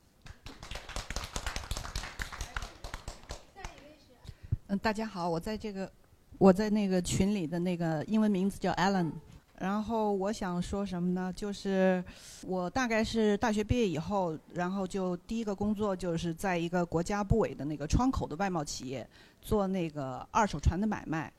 [4.68, 5.92] 嗯，大家好，我在这个，
[6.38, 9.12] 我在那个群里的那个英文名字叫 Alan。
[9.60, 11.34] 然后我想说什么呢？
[11.34, 12.04] 就是
[12.44, 19.08] 我大概是大学毕业以后，然后就第一个工作就是在一个国家部委的那个窗口的外贸企业
[19.42, 21.34] 做那个二手船的买卖。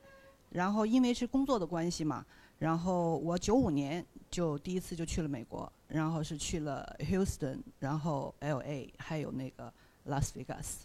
[0.49, 2.25] 然后因为是工作的关系嘛，
[2.57, 8.93] 然后我九五年就第一次就去了美国，然后是去了 Houston，然后 L.A.
[8.97, 9.71] 还有那个
[10.07, 10.79] Las Vegas。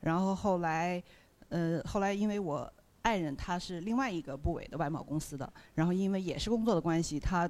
[0.00, 1.02] 然后后来，
[1.48, 2.70] 呃，后来因为我。
[3.08, 7.48] 爱人他是另外一个部委的外贸公司的，然后因为也是工作的关系，他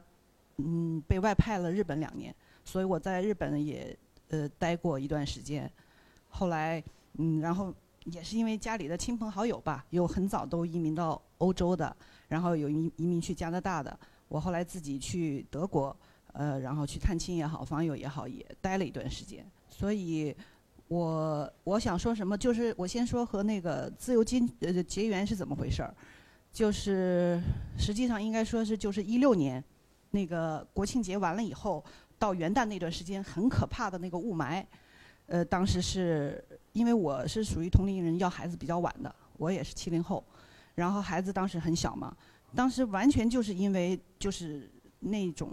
[0.59, 2.33] 嗯被外派了日本两年，
[2.65, 3.97] 所以我在日本也
[4.29, 5.69] 呃待过一段时间。
[6.29, 6.81] 后来
[7.15, 7.75] 嗯，然后
[8.05, 11.95] 也是因为家里的亲朋好友吧，有很早都移民到欧洲的，
[12.29, 13.99] 然后有移移民去加拿大的。
[14.29, 15.95] 我后来自己去德国，
[16.35, 20.33] 呃，然后去探亲也好，访友也好，也待了一段时间，所以。
[20.89, 25.95] 我我想说什么，就是我先说和那个自由金呃结缘是怎么回事儿，
[26.51, 27.39] 就是
[27.77, 29.63] 实际上应该说是就是一六年，
[30.13, 31.85] 那个国庆节完了以后，
[32.19, 34.65] 到元旦那段时间很可怕的那个雾霾，
[35.27, 36.43] 呃，当时是
[36.73, 40.25] 因为我是属于同龄人要孩子比较晚的，我也是七零后，
[40.75, 42.17] 然后孩子当时很小嘛，
[42.55, 44.71] 当时完全就是因为就是
[45.01, 45.51] 那种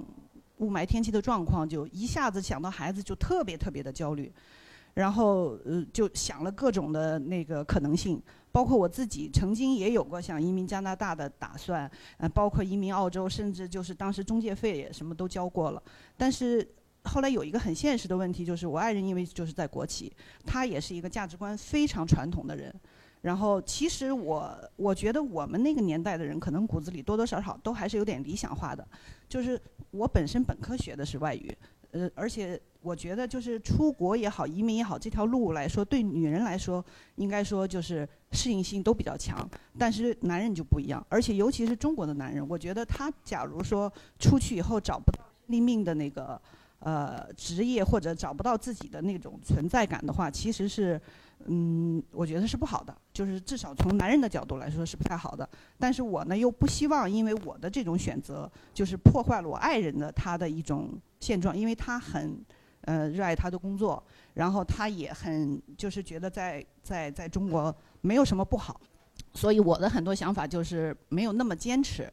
[0.59, 4.31] 雾霾天气的状况，就一下子想到孩子就特别特别的焦虑。
[4.95, 15.83] 然后呃，就想了各种的那个可能性，包括我自己曾经也有过想移民加拿大的打算，呃，包括移民澳洲，甚至就是当时中介费也什么都交过了。
[16.15, 16.65] 但是
[17.03, 20.11] 后来有一个很现实的问题，就是我爱人因为就是在国企，
[20.45, 22.73] 他也是一个价值观非常传统的人。
[23.21, 28.87] 然后其实我我觉得我们那个年代的人，可能骨子里多多少少都还是有点理想化的。
[29.27, 29.59] 就是
[29.89, 31.51] 我本身本科学的是外语。
[31.95, 36.83] 呃，而且我觉得就是出国也好，移民也好，这条路来说，对女人来说，
[37.15, 39.49] 应该说就是适应性都比较强，
[39.79, 43.89] 但是男人就不一样，而且尤其是中国的男人，我觉得他假如说
[44.19, 46.41] 出去以后找不到立命的那个
[46.79, 51.01] 呃职业，或者找不到自己的那种存在感的话，其实是。
[51.47, 55.47] 嗯，我觉得是不好的，就是至少从男人的角度来说是不太好的。
[55.77, 62.43] 但是我呢又不希望因为我的这种选择，就是破坏了我爱人的他的一种现状，因为他很，
[62.81, 64.03] 呃，热爱他的工作，
[64.33, 68.81] 然后他也很就是觉得在在在中国没有什么不好，
[69.33, 72.11] 所以我的很多想法就是没有那么坚持。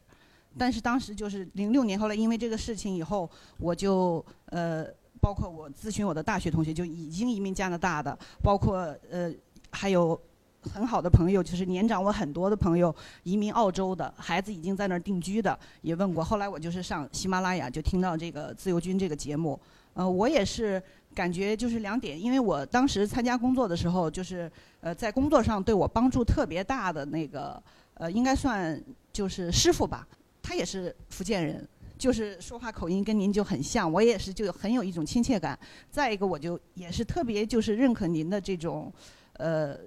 [0.57, 3.27] 但是当时就是零六年后来因为这个事情以后，
[3.57, 4.85] 我就呃。
[5.23, 9.33] 包括我咨询我的大学同学就已经移民加拿大的，包括呃
[9.71, 10.19] 还有
[10.61, 12.93] 很好的朋友，就是年长我很多的朋友
[13.23, 16.21] 移民澳洲的孩子已经在那儿定居的，也问过。
[16.21, 19.57] 后来我就是上喜马拉雅就听到这个自由军这个节目，
[19.93, 20.81] 呃，我也是
[21.15, 24.51] 感觉就是两点，因为我当时参加工作的时候，就是
[24.81, 27.63] 呃在工作上对我帮助特别大的那个
[27.93, 28.77] 呃应该算
[29.13, 30.05] 就是师傅吧，
[30.41, 31.65] 他也是福建人。
[32.03, 35.57] 就是说话口音跟您就很像，我也是就很有一种亲切感。
[35.89, 38.91] 再一个，我就也是特别就是认可您的这种，
[39.37, 39.77] 呃，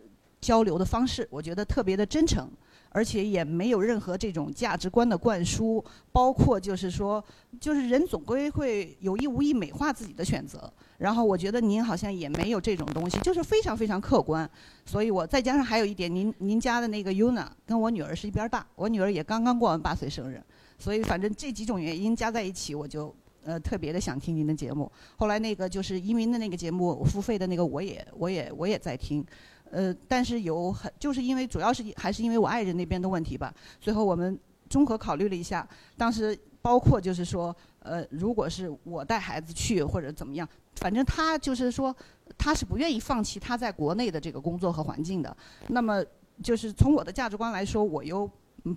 [0.40, 2.48] 交流的方式，我觉得特别的真诚，
[2.88, 5.84] 而且也没有任何这种价值观的灌输。
[6.10, 7.22] 包括就是说，
[7.60, 10.72] 就是人总归会有意无意美化自己的选择。
[10.96, 14.50] 然后我觉得您好像也没有这种东西，就是非常非常客观。
[14.86, 20.42] 所以我再加上还有一点，您您家的那个 Yuna 跟我女儿是一边大，我女儿也刚刚过完八岁生日。
[20.78, 24.90] 所以，反正这几种原因加在一起，我就呃特别的想听您的节目。
[25.16, 29.24] 后来那个就是移民的那个节目，付费的那个，我也我也我也在听。
[29.70, 33.52] 呃，但是有很就是因为主要是还是因为我爱人那边的问题吧。
[33.80, 34.38] 最后我们
[34.70, 41.94] 综合考虑了一下，当时包括就是说，呃，如果是我带孩子去或者怎么样，反正他就是说
[42.38, 45.36] 他是不愿意放弃他在国内的这个工作和环境的。
[45.68, 46.04] 那么
[46.42, 48.30] 就是从我的价值观来说，我又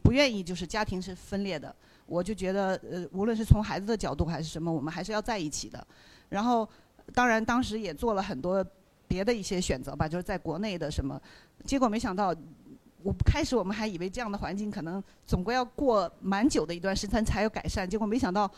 [0.04, 1.76] 不愿意就是家庭是分裂的。
[2.10, 5.86] 我就觉得，呃，无论是从孩子的角度还是什么，我们还是要在一起的。
[6.30, 6.68] 然后，
[7.14, 8.66] 当然当时也做了很多
[9.08, 11.22] 别的一些选择吧，就是在国内的什么，
[11.64, 12.36] 结果没想到，
[13.04, 18.52] 我开始我们还以为这样的环境可能总归要过蛮久的一段时间才有改善，结果没想到，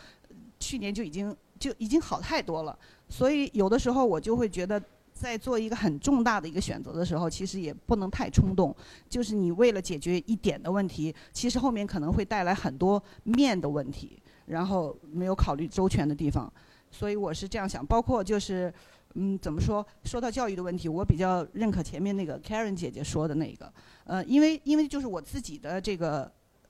[0.59, 2.77] 去年就已经就已经好太多了。
[3.09, 4.81] 所以有的时候我就会觉得。
[5.13, 8.75] 在做一个很重大的一个选择的时候，其实也不能太冲动。
[9.09, 16.51] 就是你为了解决一点的问题，其实后面可能会带来很多面的问题，然后没有考虑周全的地方。
[16.89, 17.85] 所以我是这样想。
[17.85, 18.73] 包括就是，
[19.13, 19.85] 嗯，怎么说？
[20.03, 23.71] 说到教育的问题，我比较认可前面那个 Karen 姐姐说的那个。
[24.05, 26.29] 呃，因为因为就是我自己的这个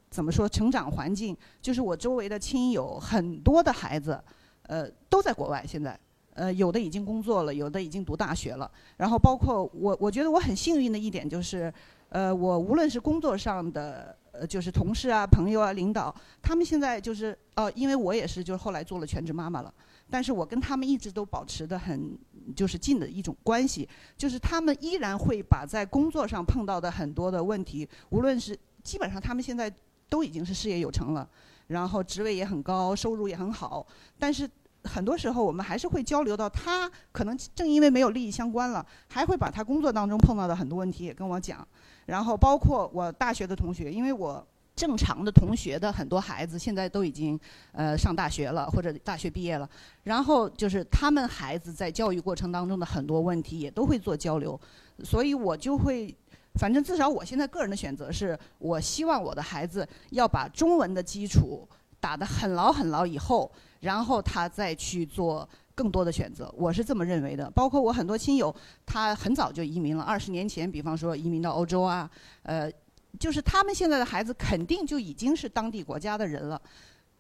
[0.10, 4.22] 怎么说成长环境，就是我周围的亲友很多的孩子，
[4.64, 5.98] 呃，都在国外现在。
[6.42, 8.70] 呃，有的已经工作了，有的已经读大学了。
[8.98, 11.72] 然后包括我，我觉得我很幸运的一点就是，
[12.10, 16.12] 呃，我无论是工作上的，呃，就是同事啊、朋友啊、领导，
[16.42, 19.72] 他们现在就是，呃，因为我也是，就是后来做了全职妈妈了，
[20.10, 22.18] 但是我跟他们一直都保持的很，
[22.56, 23.88] 就是近的一种关系，
[24.18, 29.72] 就是他们依然会把在工作上碰到的很多的问题，无论是基本上他们现在
[30.10, 31.30] 都已经是事业有成了，
[31.68, 33.86] 然后职位也很高，收入也很好，
[34.18, 34.50] 但是。
[34.84, 41.66] 很多时候，我们还是会交流到他可能正因为没有利益相关了，还会把他工作当中碰到的很多问题也跟我讲。
[42.08, 44.46] 然后包括我大学的同学，因为我
[44.76, 47.40] 正常的同学的很多孩子现在都已经
[47.74, 49.70] 呃上大学了或者大学毕业了，
[50.04, 54.60] 然后就是他们孩子在教育过程当中的很多问题也都会做交流，
[55.04, 56.14] 所以我就会，
[56.56, 63.52] 反正至少我现在个人的选择是，我希望我的孩子要把中文的基础打得很牢很牢以后。
[63.82, 67.50] 然后他再去做更多的选择，我是这么认为的。
[67.50, 68.56] 包括我很多亲友，
[68.86, 72.10] 他很早就移民了，二十年前，比方说移民到欧洲啊，
[72.44, 72.72] 呃，
[73.20, 76.62] 就是他们现在的孩子肯定就已经是当地国家的人了。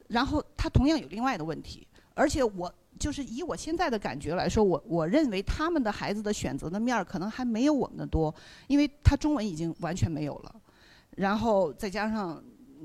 [0.08, 8.34] 然后他同样有另外的问题，而且我就是以我现在的感觉来说，我我认为他们的孩子的选择的面儿可能还没有我们的多，
[8.68, 10.56] 因为他中文已经完全没有了，
[11.16, 12.44] 然后再加上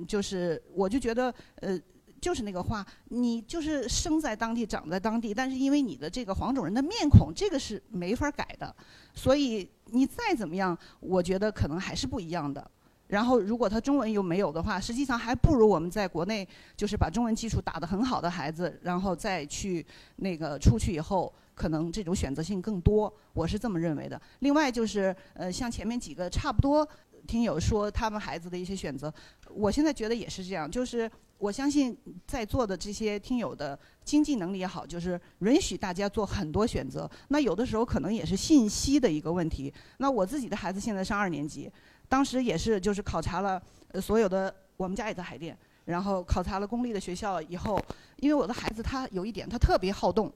[0.08, 1.78] 就是我就觉得呃。
[2.20, 8.74] 就是那个话，你就是生在当地，长在当地，但是因为你的这个黄种人的面孔，这个是没法改的，
[9.14, 12.70] 所以你再怎么样，我觉得可能还是不一样的。
[13.08, 19.86] 然后，如果他中文又没有的话，实际上还不如我们在国内，就是把中文基础打得很好的孩子，然后再去
[20.16, 23.12] 那个出去以后，可能这种选择性更多。
[23.32, 24.20] 我是这么认为的。
[24.40, 26.84] 另外就是，呃，像前面几个差不多。
[27.26, 29.12] 听友说他们孩子的一些选择，
[29.50, 31.96] 我现在觉得也是这样，就是我相信
[32.26, 37.10] 在座的这些听友的经济能力也好，就是允许大家做很多选择。
[37.28, 39.72] 那有的时候可能也是信息的一个问题。
[39.98, 41.70] 那我自己的孩子现在上二年级，
[42.08, 43.60] 当时也是就是考察了
[44.00, 47.78] 所有的，我们家也在海淀，然后考察了公立的学校以后，
[48.16, 50.32] 因为我的孩子他有一点他特别好动。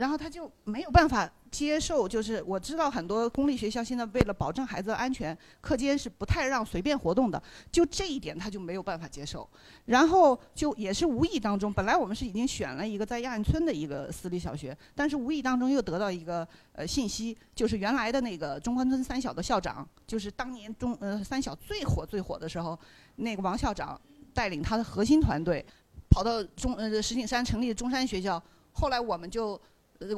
[0.00, 9.46] 然后他就没有办法接受，就是我知道很多公立学校现在为了保证孩子的安全，课间是不太让随便活动的，就这一点他就没有办法接受。
[9.84, 22.78] 然后就也是无意当中，本来我们是已经选了一个在亚运村的一个私立小学，但是无意当中又得到一个呃信息，就是原来的那个中关村三小的校长，就是当年中呃三小最火最火的时候，
[23.16, 24.00] 那个王校长
[24.32, 25.62] 带领他的核心团队
[26.08, 29.60] 跑到中呃石景山成立中山学校，后来我们就。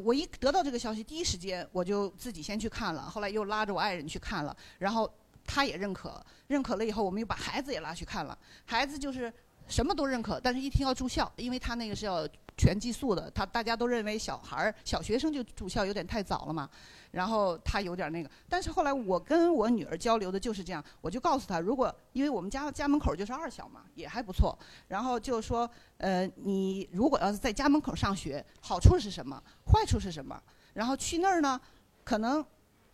[0.05, 5.13] 我一得到这个消息，第一时间我就自己先去看了，后来又拉着我爱人去看了，然后
[5.45, 8.39] 他也认可，认可了以后，我们又把孩子也拉去看了。
[8.65, 9.33] 孩子就是
[9.73, 12.28] 什么都认可，但是一听要住校，因为他那个是要
[12.59, 16.69] 全寄宿的，他大家都认为小孩儿、小学生就住校有点太早了嘛。
[17.11, 24.59] 然后他有点那个，但是后来我跟我女儿交流的就是这样，我就告诉她，如果因为我们家家门口就是二小嘛，也还不错。
[24.89, 29.43] 然后就说，呃，你如果要是在家门口上学，好处是什么？
[29.66, 30.39] 坏处是什么？
[30.74, 31.61] 然后去那儿呢，
[32.03, 32.44] 可能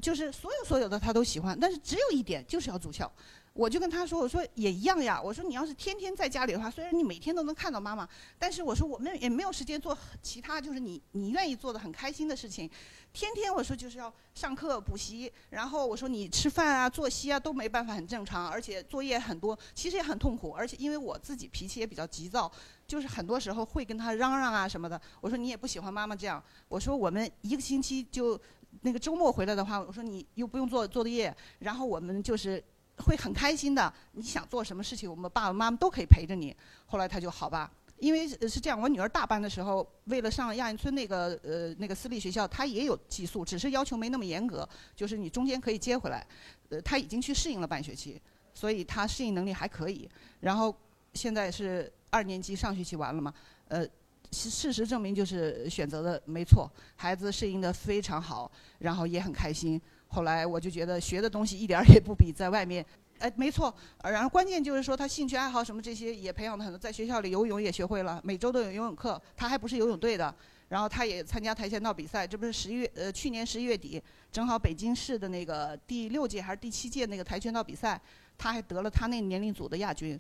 [0.01, 3.11] 就是所有所有的他都喜欢，但是只有一点就是要住校。
[3.59, 5.21] 我就跟他说：“我说也一样呀。
[5.21, 8.09] 我说你要是天天在家里的话，虽然你每天都能看到妈妈，
[8.39, 12.71] 但是我说我们也没有时间做其他，就是你你愿意做的很开心的事情。
[13.13, 20.53] 天天我说就是要上课补习，然后我说你吃饭啊、作息啊都没办法很正常，而且作业很多，其实也很痛苦。
[20.53, 22.49] 而且因为我自己脾气也比较急躁，
[22.87, 25.01] 就是很多时候会跟他嚷嚷啊什么的。
[25.21, 26.41] 我说你也不喜欢妈妈这样。
[26.69, 28.41] 我说我们一个星期就
[28.83, 32.63] 那个周末回来的话，我说你又不用做作业，然后我们就是。”
[32.99, 36.55] 会很开心的，你想做什么事情，我们爸爸妈妈都可以陪着你。
[36.87, 46.27] 后来他就好吧，因为是这样，我女儿大班的时候，为了上亚运村那个呃那个私立学校，她也有寄宿，只是要求没那么严格，就是你中间可以接回来。
[46.71, 48.21] 呃，她已经去适应了半学期，
[48.53, 50.09] 所以她适应能力还可以。
[50.41, 50.75] 然后
[51.15, 53.33] 现在是二年级上学期完了嘛，
[53.69, 53.87] 呃，
[54.33, 59.81] 事实证明就是选择的没错，孩子适应的非常好，然后也很开心。
[60.09, 62.85] 后来我就觉得学的东西一点儿也不比在外面，
[63.21, 63.73] 哎，没错。
[64.03, 69.21] 然后关键就是说他兴趣爱好什么这些也培养的很多，在学校里游泳也学会了，每周都有游泳课。
[69.37, 70.35] 他还不是游泳队的，
[70.69, 72.27] 然后他也参加跆拳道比赛。
[72.27, 74.03] 这不是十一月呃去年十一月底，
[74.33, 78.01] 正好北京市的那个第六届还是第七届那个跆拳道比赛，
[78.39, 80.19] 他还得了他那年龄组的亚军。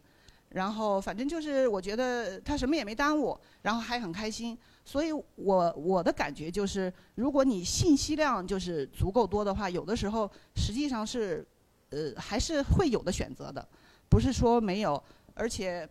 [0.50, 4.58] 然后反正就是我觉得他什么也没耽误，然后还很开心。
[4.88, 11.46] 所以我我的感觉就是，如果你信息量就是足够多的话，有的时候实际上是，
[11.90, 13.68] 呃，还是会有的选择的，
[14.08, 15.02] 不是说没有。
[15.34, 15.86] 而且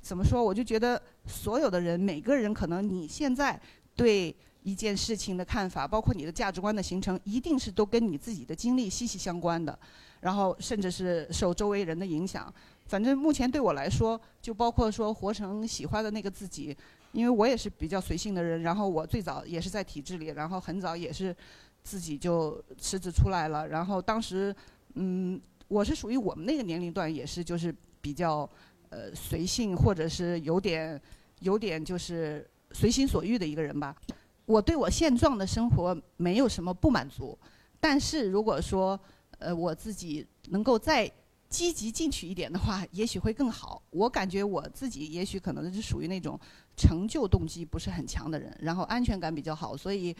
[0.00, 3.60] 怎么说，我就觉得所有的人，每个人可能你现在
[3.94, 9.78] 对一件事情的看法，包括你的价值观的形成，一定是都跟你自己的经历息息相关的，
[10.20, 12.50] 然后甚至是受周围人的影响。
[12.86, 16.74] 反正目前对我来说，就包括说活成喜欢的那个自己。
[17.12, 21.34] 因为我也是比较随性的人，然后我最早也是在体制里，然后很早也是
[21.82, 23.66] 自己就辞职出来了。
[23.66, 24.54] 然后当时，
[24.94, 28.48] 嗯，我是属于我们那个年龄段，也是就是比较
[28.90, 31.00] 呃随性，或者是有点
[31.40, 33.96] 有点就是随心所欲的一个人吧。
[34.44, 37.36] 我对我现状的生活没有什么不满足，
[37.80, 39.00] 但是如果说
[39.38, 41.10] 呃我自己能够再
[41.48, 43.82] 积极进取一点的话，也许会更好。
[43.88, 46.38] 我感觉我自己也许可能是属于那种。
[46.78, 50.16] 成就动机不是很强的人，然后安全感比较好，所以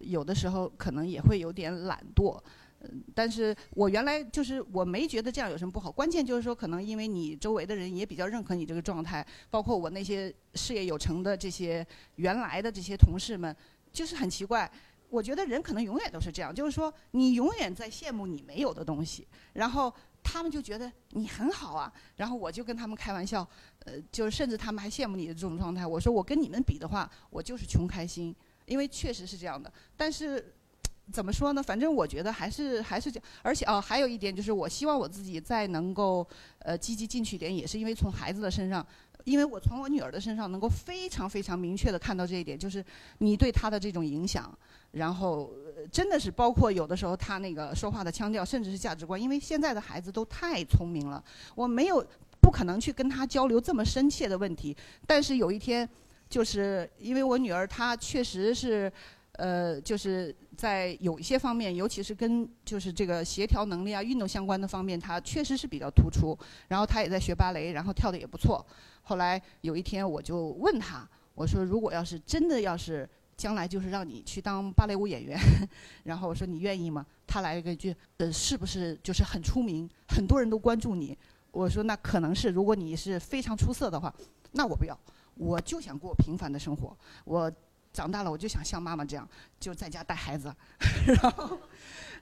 [0.00, 2.38] 有的时候可能也会有点懒惰。
[2.82, 11.84] 嗯，但是我原来就是我没觉得这样有什么不好，关键就是说可能因为你周围的人也比较认可你这个状态，包括我那些事业有成的这些
[12.16, 13.56] 原来的这些同事们，
[13.90, 14.70] 就是很奇怪。
[15.08, 19.92] 我觉得人可能永远都是这样，就是说你永远在羡慕你没有的东西，然后。
[20.22, 23.46] 他们就觉得你很好啊，然后我就跟他们开玩笑，
[23.84, 25.86] 呃，就是甚至他们还羡慕你的这种状态。
[25.86, 28.34] 我说我跟你们比的话，我就是穷开心，
[28.66, 29.72] 因为确实是这样的。
[29.96, 30.54] 但是
[31.12, 31.60] 怎么说呢？
[31.60, 33.28] 反正我觉得还是还是这样。
[33.42, 36.26] 而且哦，还有一点就是，我希望我自己再能够
[36.60, 38.86] 呃积极进取一点，也是因为从孩子的身上，
[39.24, 42.84] 因为我从我女儿的身上能够非常非常明确的看到这一点，就是
[43.18, 44.56] 你对她的这种影响。
[44.92, 45.50] 然后
[45.90, 51.24] 真的是包括有的时候她那个说话的腔调，甚至是价值观，因为现在的孩子都太聪明了，
[51.54, 52.04] 我没有
[52.42, 54.76] 不可能去跟她交流这么深切的问题。
[55.06, 55.88] 但是有一天，
[56.28, 58.92] 就是因为我女儿她确实是，
[59.32, 66.38] 呃，就是在有一些方面，尤其是跟就是这个协调能力啊、运动相关的方面，他确实是比较突出。
[66.68, 68.64] 然后他也在学芭蕾，然后跳的也不错。
[69.02, 75.38] 后来有一天我就问他，我说如果要是真的要是将来就是让你去当芭蕾舞演员，
[76.04, 77.04] 然后我说你愿意吗？
[77.26, 81.16] 他来了一句，呃，是不是就是很出名，很多人都关注你？
[81.50, 84.14] 我说那可能是，如果你是非常出色的话，
[84.52, 84.98] 那我不要，
[85.34, 86.96] 我就想过平凡的生活。
[87.24, 87.50] 我
[87.92, 89.28] 长大了，我就想像妈妈这样，
[89.60, 90.54] 就在家带孩子，
[91.06, 91.60] 然后，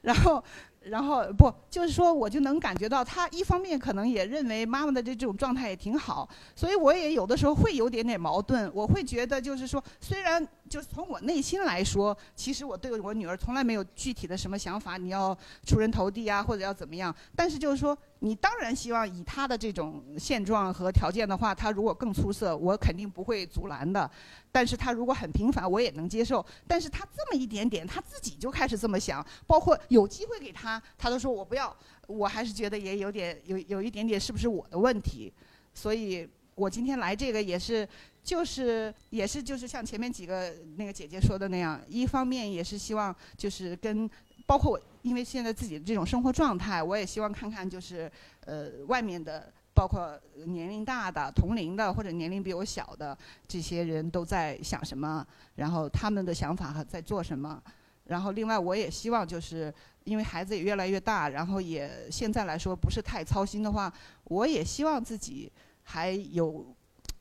[0.01, 0.43] 然后。
[0.81, 8.69] 然后不，就是说，我就能感觉到他一方面可能也认为妈妈的这这种状态也挺好，所以我也有的时候会有点点矛盾。
[8.73, 15.37] 我会觉得就是说，虽然就是从我内心来说，其实我对我女儿从来没有具体的什么想法，你要
[15.67, 17.15] 出人头地啊，或者要怎么样。
[17.35, 24.09] 但是就是说，你当然希望以她的这种现状和条件的话，她如果更出色，我肯定不会阻拦的。
[24.51, 26.43] 但是她如果很平凡，我也能接受。
[26.67, 30.70] 但是她这么一点点，她自己就开始这么想，包括有机会给她。
[30.97, 31.75] 他都说我不要，
[32.07, 35.33] 我还是觉得也有点有有一点点是不是我的问题，
[35.73, 37.87] 所以我今天来这个也是
[38.23, 44.07] 就是也是就是像前面几个那个姐姐说的那样，一方面也是希望就是跟
[44.45, 48.11] 包括我，因为现在自己的这种生活状态，我也希望看看就是
[48.45, 53.17] 呃外面的包括年龄大的、同龄的或者年龄比我小的
[53.47, 55.25] 这些人都在想什么，
[55.55, 57.61] 然后他们的想法和在做什么。
[58.05, 59.73] 然后，另外我也希望，就是
[60.03, 63.93] 因为孩子也越来越大，然后也现在来说不是太操心的话，
[64.25, 65.51] 我也希望自己
[65.83, 66.65] 还有，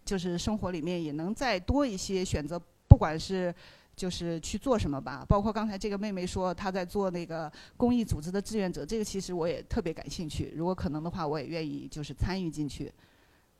[0.05, 3.55] 就是生活里面也能再多一些选择，不管是
[3.94, 5.24] 就是去做什么吧。
[5.28, 10.52] 包括刚才这个妹妹说她在做那个公益组织的志愿者，这个其实我也特别感兴趣。
[10.57, 12.90] 如果可能的话，我也愿意就是参与进去。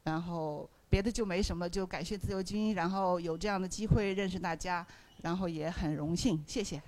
[0.03, 4.85] 然后别的就没什么，就感谢自由军，然后有这样的机会认识大家，
[5.21, 6.81] 然后也很荣幸，谢谢。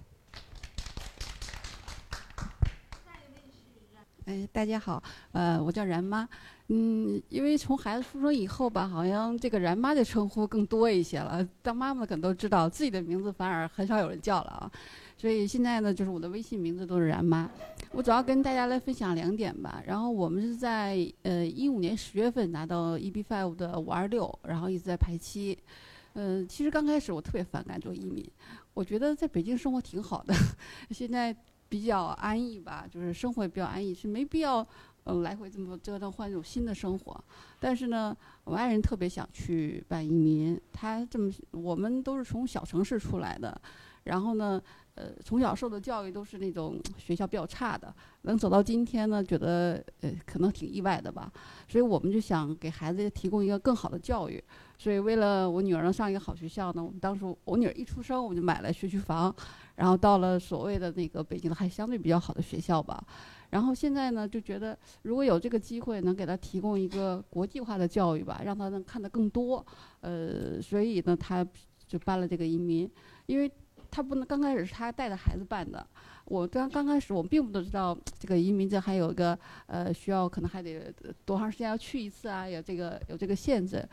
[4.24, 6.28] 哎，大家好，呃，我叫然妈，
[6.68, 11.44] 嗯，因为从孩子出生以后吧，好像这个然妈的称呼更多一些了。
[11.60, 14.70] 当妈妈的可能都知道自己的名字，反而很少有人叫了啊。
[15.16, 17.50] 所以现在呢，就是我的微信名字都是然妈。
[17.90, 19.82] 我主要跟大家来分享两点吧。
[19.84, 25.58] 然后我们是在呃一五年十月份拿到 EB5 的五二六，然后一直在排期。
[26.14, 28.24] 嗯，其实刚开始我特别反感做移民，
[28.72, 30.32] 我觉得在北京生活挺好的，
[30.90, 31.34] 现在。
[31.72, 34.66] 比较安逸吧，就是生活也比较安逸，是没必要，
[35.04, 37.24] 嗯，来回这么折腾换一种新的生活。
[37.58, 43.58] 但是呢，我爱人特别想去办移民，他这么，我们都是从小城市出来的，
[44.04, 44.62] 然后呢，
[44.96, 51.32] 呃，从小受的教育都是那种学校比较差的，能走到今天呢，觉得呃可能挺意外的吧。
[51.68, 54.44] 所以我们就想给孩子提供一个更好的教育。
[54.82, 59.32] 所以为了我女儿能上一个好学校呢，我们当时我女儿一出生，我们就买了学区房，
[59.76, 63.00] 然后到了所谓的那个北京的还相对比较好的学校吧。
[63.50, 69.64] 然后现在呢，就觉得如果有这个机会，能给她提供一个国际化的教育吧，让她能看得更多。
[70.00, 71.46] 呃，所以呢，她
[71.86, 72.90] 就办了这个移民，
[73.26, 73.48] 因为
[73.88, 75.86] 她不能刚开始是她带着孩子办的。
[76.24, 80.92] 我刚刚开始，我们并不都知道这个移民证还有个呃需要，可能还得
[81.24, 83.86] 多长时间要去一次啊，有这个有这个限制。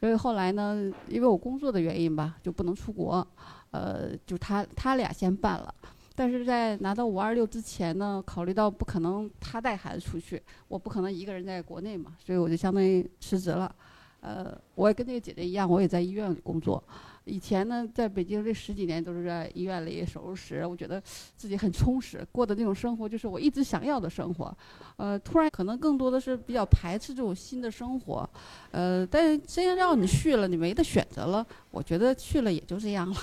[0.00, 3.26] 所以后来呢，因为我工作的原因吧，就不能出国，
[3.70, 5.74] 呃，就他他俩先办了。
[6.14, 13.74] 但是在拿到五二六之前呢，考虑到不可能他带孩子出去，我不可能一个人在国内嘛，所以我就相当于辞职了。
[14.20, 16.82] 呃，我也跟那个姐姐一样，我也在医院工作。
[17.26, 21.02] 以前呢，在北京这十几年都是在医院里手术室，我觉得
[21.36, 24.56] 自己很充实，过的那种生活就是我一直想要的生活。
[24.96, 28.30] 呃，突然可能更多的是比较排斥这种新的生活。
[28.70, 33.16] 呃，但是真让你去了，你没得选择了，我觉得去了也就这样了。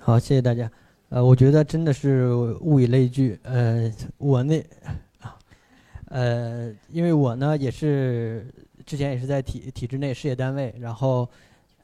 [0.00, 0.68] 好，谢谢大家。
[1.08, 3.38] 呃，我觉得真的是物以类聚。
[3.44, 3.88] 呃，
[4.18, 4.64] 我那，
[6.08, 8.52] 呃，因为我呢也是
[8.84, 11.28] 之前也是在体体制内事业单位，然后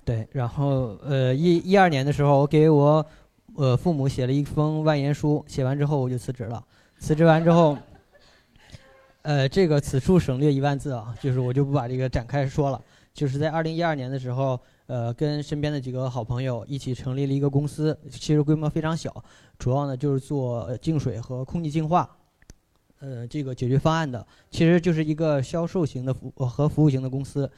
[0.05, 3.07] 对，然后呃一一二年的时候，我给我
[3.55, 6.63] 呃父母写了一封万言书，写完之后我就辞职了。
[6.99, 7.79] 辞职完之后，
[9.23, 12.83] 呃，这个此处省略一万字啊，就是我就不把这个展开说了。
[13.15, 14.61] 就是在二零一二年的时候。
[14.93, 19.25] 呃，跟身边的几个好朋友一起成立了一个公司，其实规模非常小，
[19.59, 22.19] 主要呢就是做净水和空气净化，
[22.99, 27.51] 呃，这个解决方案的，其实就是一个销售型的服和服务型的公司，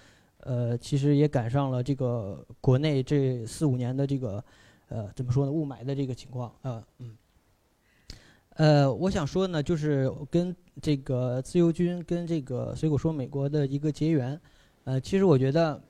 [0.43, 4.45] 呃，其实也赶上了这个国内这四五年的这个，
[4.91, 7.17] 呃，怎么说呢，雾霾的这个情况，呃，嗯，
[8.51, 14.41] 呃，我想说呢，就是跟这个自由军跟这个随口说美国的一个结缘。
[14.85, 15.83] 呃，其实我觉得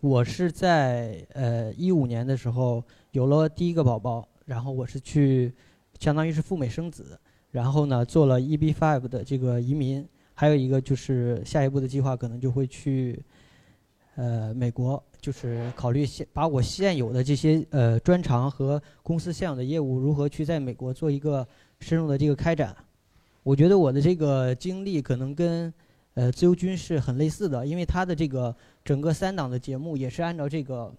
[0.00, 5.52] 我是在呃一五年的时候有了第一个宝宝，然后我是去
[5.98, 7.18] 相当于是赴美生子，
[7.50, 13.20] 然后呢做了 EB5 的这个移民，还有一个就是下一步的计划可能就会去
[14.16, 21.46] 呃美国，就是考虑现把我现有的这些呃专长和公司现有的业务如何去在美国做一个
[21.80, 22.76] 深入的这个开展。
[23.42, 25.72] 我觉得我的这个经历可能跟
[26.16, 30.92] 呃自由军是很类似的，因为他的这个整个三档的节目也是按照这个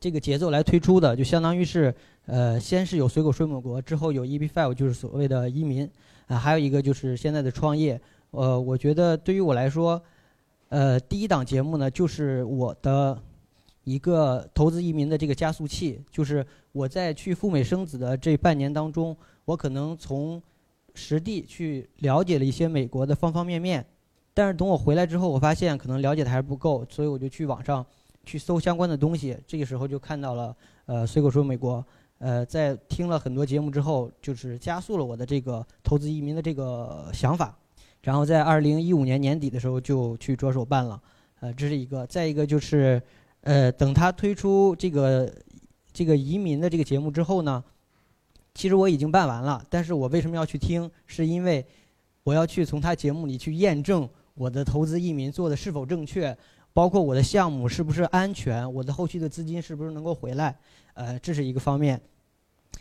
[0.00, 1.94] 这个节奏来推出的，就相当于是
[2.26, 5.88] 呃先是有随口说美国，之后有 EB Five 就是所谓的移民，
[6.26, 8.00] 啊还有一个就是现在的创业。
[8.30, 10.02] 呃，我觉得对于我来说，
[10.70, 13.22] 呃第一档节目呢就是我的
[13.84, 20.42] 一个投资移民的这个加速器，就是我在去赴美生子的这半年当中，我可能从
[20.94, 23.84] 实地去了解了一些美国的方方面面，
[24.34, 27.86] 但是等我回来之后，我发现可能了解的还是不够，所以我就去网上
[28.24, 29.38] 去搜相关的东西。
[29.46, 30.56] 这个时候就看到了
[30.86, 31.82] 呃随口说美国，
[32.18, 37.56] 呃在听了很多节目之后，就是加速了我的这个投资移民的这个想法。
[38.02, 41.00] 然后在二零一五年年底的时候就去着手办了，
[41.40, 42.06] 呃这是一个。
[42.06, 43.00] 再一个就是
[43.42, 45.32] 呃等他推出这个
[45.92, 47.62] 这个移民的这个节目之后呢。
[48.56, 50.88] 其实我已经办完了，但是我为什么要去听？
[51.08, 51.66] 是因为
[52.22, 56.36] 我要去从他节目里去验证我的投资移民做的是否正确，
[56.72, 60.56] 包括我的项目是不是安全，我的后续的资金是不是能够回来，
[60.94, 62.00] 呃，这是一个方面。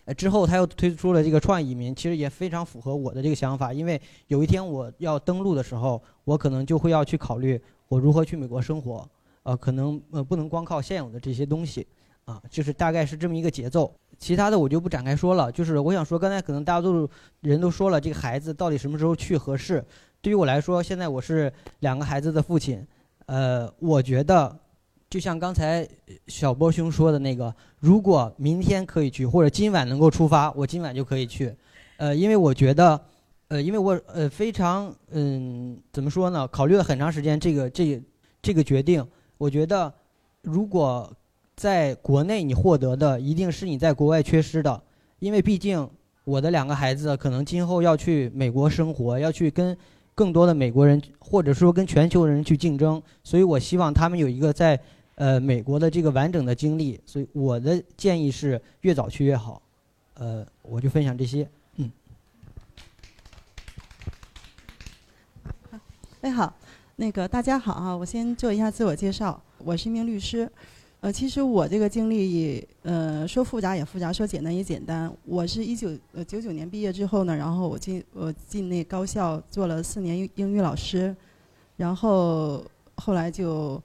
[0.05, 9.07] 呃，之后他又推出了这个创业移民，其实也非常符合我的这个想法，因为有一天我要登陆的时候，我可能就会要去考虑我如何去美国生活，
[9.43, 11.85] 呃，可能呃不能光靠现有的这些东西，
[12.25, 13.93] 啊，就是大概是这么一个节奏。
[14.17, 17.09] 其他的我就不展开说了，就是我想说，刚才可能大多数
[17.41, 19.85] 人都说了，这个孩子到底什么时候去合适？
[20.23, 21.51] 对于我来说，现在我是
[21.81, 22.81] 两个孩子的父亲，
[23.25, 24.57] 呃，我觉得
[25.09, 25.85] 就像刚才
[26.27, 31.53] 小波兄说的那个，如果明天可以去，或者今晚能够出发，我今晚就可以去，
[31.97, 32.97] 呃，因为我觉得，
[33.49, 36.47] 呃，因为我呃非常嗯怎么说呢？
[36.47, 38.01] 考虑了很长时间这个这个
[38.41, 39.05] 这个决定，
[39.37, 39.93] 我觉得
[40.41, 41.11] 如果。
[41.55, 44.81] 在国内你获得的一定是你在国外缺失的，
[45.19, 45.87] 因为毕竟
[46.23, 49.77] 我的两个孩子可能今后要去美国生活，要去跟
[50.15, 54.79] 更多的美国人或者说跟全球人去竞争，所以我希望他们有一个在
[55.15, 59.61] 呃美国的这个完整的经历，所以我的建议是越早去越好。
[60.15, 61.91] 呃，我就分享这些，嗯。
[66.21, 66.55] 哎好，
[66.95, 70.49] 那个大家好啊，我先做一下自我介绍，我是一名律师。
[71.03, 75.13] 呃，其实我这个经历，呃，说复杂也复杂，说简单也简单。
[75.25, 81.13] 我是一九呃九九年毕业之后呢，然后我进我进那高校做了四年英语老师，
[81.75, 82.63] 然后
[82.95, 83.83] 后来就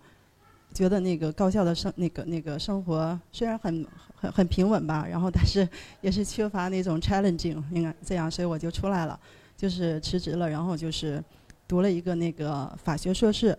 [0.73, 3.85] 觉得那个高校的生那个那个生活虽然很
[4.15, 5.69] 很很平稳吧，然后但是
[6.01, 9.19] 也是缺乏那种 challenging，应该这样，所以我就出来了，
[9.57, 11.21] 就是辞职了，然后就是
[11.67, 13.59] 读了一个那个法学硕士，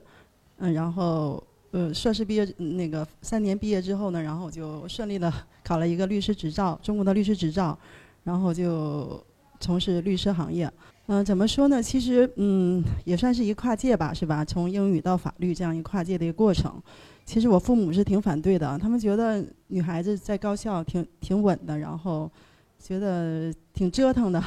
[0.59, 1.43] 嗯，然后。
[1.71, 5.31] 呃，硕士毕业那个三年毕业之后呢，然后我就顺利的
[5.63, 7.77] 考了一个律师执照，中国的律师执照，
[8.23, 9.23] 然后就
[9.59, 10.71] 从事律师行业。
[11.05, 11.81] 嗯，怎么说呢？
[11.81, 14.43] 其实嗯，也算是一跨界吧，是吧？
[14.43, 16.81] 从英语到法律这样一跨界的一个过程。
[17.25, 22.31] 其实我父母是挺反对的，他们觉得女孩子在高校挺挺稳的，然后
[22.79, 24.43] 觉得挺折腾的。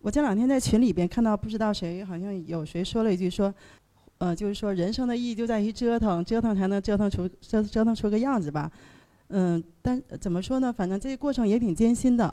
[0.00, 3.52] 我这两天在群里边看到，不知道谁好像有谁说了一句说。
[4.22, 8.70] 呃，就是说，人生的意义就在于折腾，折腾才能折腾出折腾出个样子吧。
[9.30, 10.72] 嗯，但怎么说呢？
[10.72, 12.32] 反正这个过程也挺艰辛的，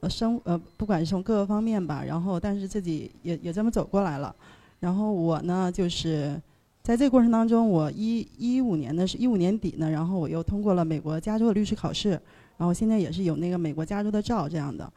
[0.00, 4.34] 呃，生呃，不管是从各个方面吧，然后但是自己也也这么走过来了。
[4.80, 6.38] 然后我呢，就是
[6.82, 12.10] 在这个过程当中，我一一五年的是一五年底呢，然后我又通过了美国加州的律师考试，
[12.58, 14.92] 然后现在也是有那个美国加州的照这样的。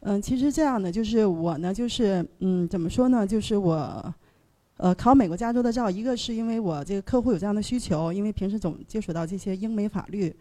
[0.00, 3.26] 嗯，其实这样的就是我呢，就是嗯，怎么说呢？
[3.26, 4.14] 就是我。
[4.82, 10.34] 呃，考美国加州的照，一个是因为我这个客户有这样的需求，因为平时总接触到这些英美法律，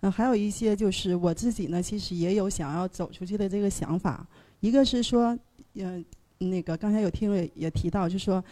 [0.00, 4.26] 嗯，还有一些就是我自己呢，其实也有想要走出去的这个想法。
[4.60, 5.38] 一个是说，
[5.74, 6.02] 嗯，
[6.38, 8.42] 那个刚才有听也也提到，就说，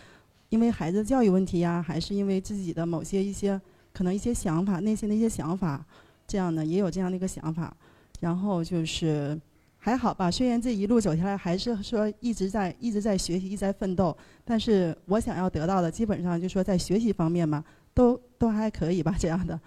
[0.51, 3.59] 因为孩子教育问题呀，还是因为自己的某些一些
[3.95, 5.83] 可能一些想法，内心的一些想法，
[6.27, 7.75] 这样的也有这样的一个想法。
[8.21, 9.41] 然后就是。
[9.85, 19.59] 还好吧，虽然这一路走下来，还是说一直在一直在学习，一直在奋斗，但是我想要得到的，基本上就说在学习方面嘛，都都还可以吧，这样的。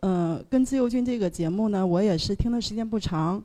[0.00, 3.42] 嗯，跟自由军这个节目呢，我也是听的时间不长，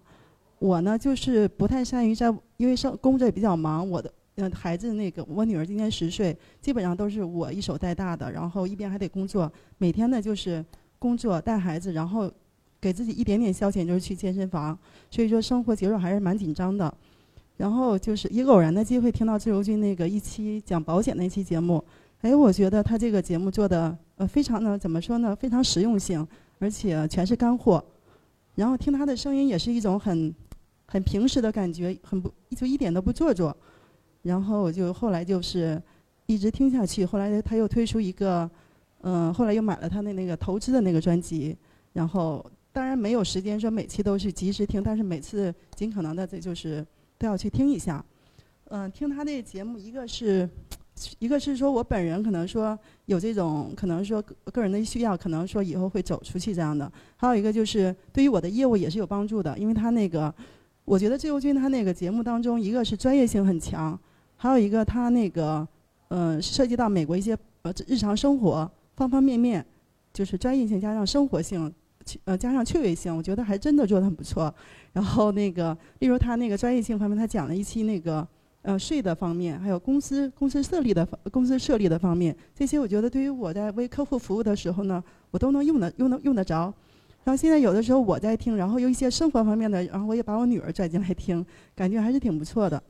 [0.60, 2.28] 我呢就是不太善于在，
[2.58, 10.66] 因为上工作也比较忙，我的嗯孩子那个我女儿今年十岁，基本上都是我一手带大的，然后一边还得工作，每天呢就是
[11.00, 12.30] 工作带孩子，然后
[12.80, 14.78] 给自己一点点消遣就是去健身房，
[15.10, 16.94] 所以说生活节奏还是蛮紧张的。
[17.58, 21.84] 然后就是一个偶然的机会听到自由军那个一期讲保险那期节目，
[22.22, 26.26] 哎，我觉得他这个节目做的呃非常的怎么说呢，非常实用性，
[26.60, 27.84] 而且全是干货。
[28.54, 30.34] 然后听他的声音也是一种很
[30.86, 33.56] 很平实的感觉，很不就一点都不做作。
[34.22, 35.82] 然后我就后来就是
[36.28, 38.48] 一直听下去，后来他又推出一个，
[39.02, 41.58] 嗯，后来又买了他的那个投资的那个专辑，
[41.94, 42.46] 然后
[42.78, 46.86] 当然没有时间说每期都是及时听，但是每次尽可能的这就是
[47.18, 48.06] 都要去听一下。
[48.66, 50.48] 嗯，听他的节目，一个是，
[51.18, 52.78] 一个是说我本人可能说
[53.08, 56.92] 有这种可能说个人的需要，可能说以后会走出去这样的。
[57.16, 60.32] 还有一个就是对于我的业务也是有帮助的，因为他那个，
[60.86, 64.00] 我觉得自由军他那个节目当中，一个是专业性很强，
[64.36, 65.68] 还有一个他那个，
[66.10, 69.66] 嗯，涉及到美国一些呃日常生活方方面面，
[70.14, 71.74] 就是专业性加上生活性，
[72.26, 74.54] 呃加上趣味性，我觉得还真的做得很不错。
[74.94, 78.28] 然后那个，例如他那个专业性方面，他讲了一期那个。
[78.64, 85.02] 呃，税的方面，还有公司公司设立的公司设立的方面，这些我觉得对于我在为客户服务的时候呢，
[85.32, 86.74] 我都能用得用得用得着。
[87.24, 92.82] 然后现在有的时候我在听，然后有一些生活方面的，然后我也把我女儿拽进来听，感觉还是挺不错的。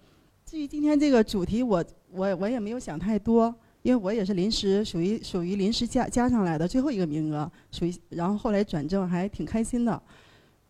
[0.43, 3.53] 至于今天这个主题，我我我也没有想太多，
[3.87, 10.01] 因为我也是临时属于属于临时加加上来的最后一个名额，属于然后后来转正还挺开心的。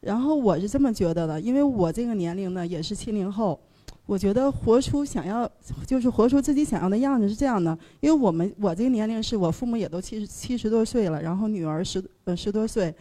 [0.01, 3.59] 然后我是这么觉得的，因为我这个年龄呢也是七零后。
[4.05, 5.49] 我觉得活出想要，
[5.87, 12.93] 就是活出自己想要的样子是这样的，因为我们我这个年龄是我父母也都七十七十多岁了，然后女儿十呃十多岁，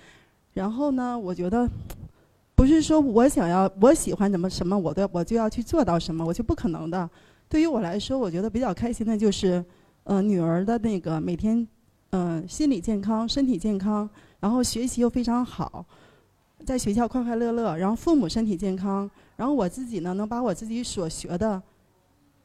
[0.55, 1.69] 然后呢，我觉得
[2.55, 7.09] 不是说我想要我喜欢什么什么，我都我就要去做到什么，我就不可能的。
[7.49, 9.65] 对于我来说，我觉得比较开心的就是，
[10.07, 11.67] 呃，女儿的那个每天，
[12.11, 14.09] 嗯，心理健康、身体健康，
[14.39, 15.85] 然后学习又非常好，
[16.65, 19.11] 在学校快快乐乐，然后父母身体健康。
[19.35, 21.61] 然后我自己呢，能把我自己所学的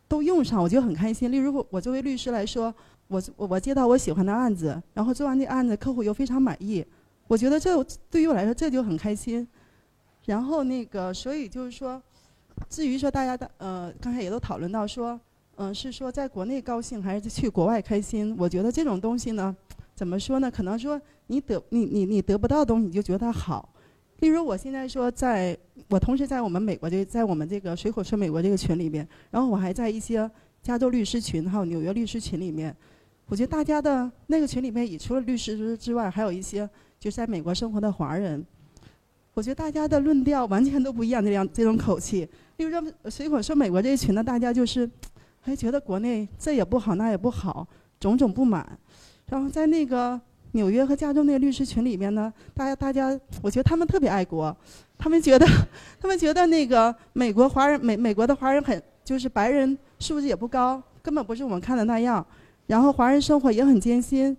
[0.07, 1.31] 都用上，我就很开心。
[1.31, 2.73] 例如，我作为律师来说，
[3.07, 6.83] 我我我接到我喜欢的案子，然后做完这案子，客户又非常满意，
[7.27, 9.47] 我觉得这对于我来说这就很开心。
[10.25, 12.01] 然后那个，所以就是说，
[12.67, 15.19] 至于说大家的呃，刚才也都讨论到说，
[15.61, 18.35] 嗯，是说在国内高兴还是去国外开心？
[18.35, 19.55] 我觉得这种东西呢，
[19.93, 20.49] 怎么说呢？
[20.49, 23.71] 可能说你得你你你得不到东西，你就觉得它好。
[24.21, 25.55] 例如，我现在说，在
[25.88, 30.27] 我同时在我们美国这，在我们这个水口说美国这个群里边，然后我还在一些
[30.63, 32.75] 加州律师群，还有纽约律师群里面。
[33.27, 36.67] 我觉得大家的那个群里面，也除了律师之外，还有一些
[36.99, 38.43] 就是在美国生活的华人。
[39.35, 42.27] 我觉得大家的论调完全都不一样，这样这种口气。
[42.57, 44.89] 例如说，水果说美国这一群呢，大家就是
[45.41, 47.68] 还觉得国内这也不好，那也不好，
[47.99, 48.80] 种种不满。
[49.27, 50.19] 然后在那个。
[50.53, 54.53] 纽约和加州那个律师群里面呢，大家大家，我觉得他们特别爱国，
[54.97, 55.47] 他们觉得，
[55.97, 62.26] 他们觉得那个美国华人美美国的华人很就是白人素质也不高，根本不是我们看的那样，
[62.68, 64.35] 然后华人生活也很艰辛。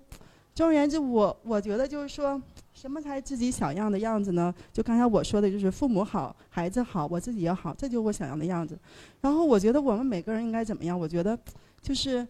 [0.54, 2.38] 总而言之，我我觉得就是说，
[2.82, 4.52] 什么才是自己想要的样子呢？
[4.72, 8.76] 就刚才我说的，就是父母好，孩子好，我自己也好，这就是我想要的样子。
[9.20, 10.98] 然后我觉得我们每个人应该怎么样？
[10.98, 11.38] 我觉得
[11.80, 12.26] 就是。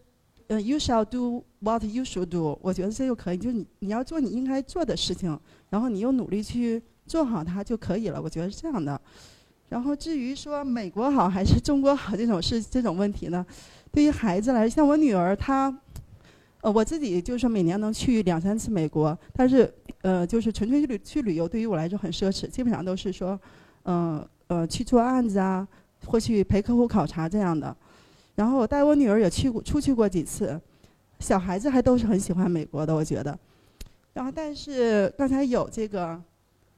[0.47, 2.59] 嗯，You shall do what you should do。
[2.61, 5.39] 我觉得这就可以，就是你你要做你应该做的事情，
[5.69, 8.21] 然后你又努力去做好它就可以了。
[8.21, 8.99] 我觉得是这样的。
[9.69, 13.43] 然后至于说美国好还是中国好这种事这种问题呢，
[13.89, 15.73] 对于孩子来说，像我女儿她，
[16.63, 19.69] 呃，我自己就是每年能去两三次美国，但是
[20.01, 23.37] 呃，就是纯粹去旅去旅游，对于我来说很奢侈，基本上都是说，
[23.83, 25.67] 嗯呃，去做案子啊，
[26.05, 27.75] 或去陪客户考察这样的。
[28.35, 30.57] 然后我带我女儿也去过出去过几次，
[31.19, 33.37] 小孩子还都是很喜欢美国的，我觉得。
[34.13, 36.17] 然后但是刚才有这个，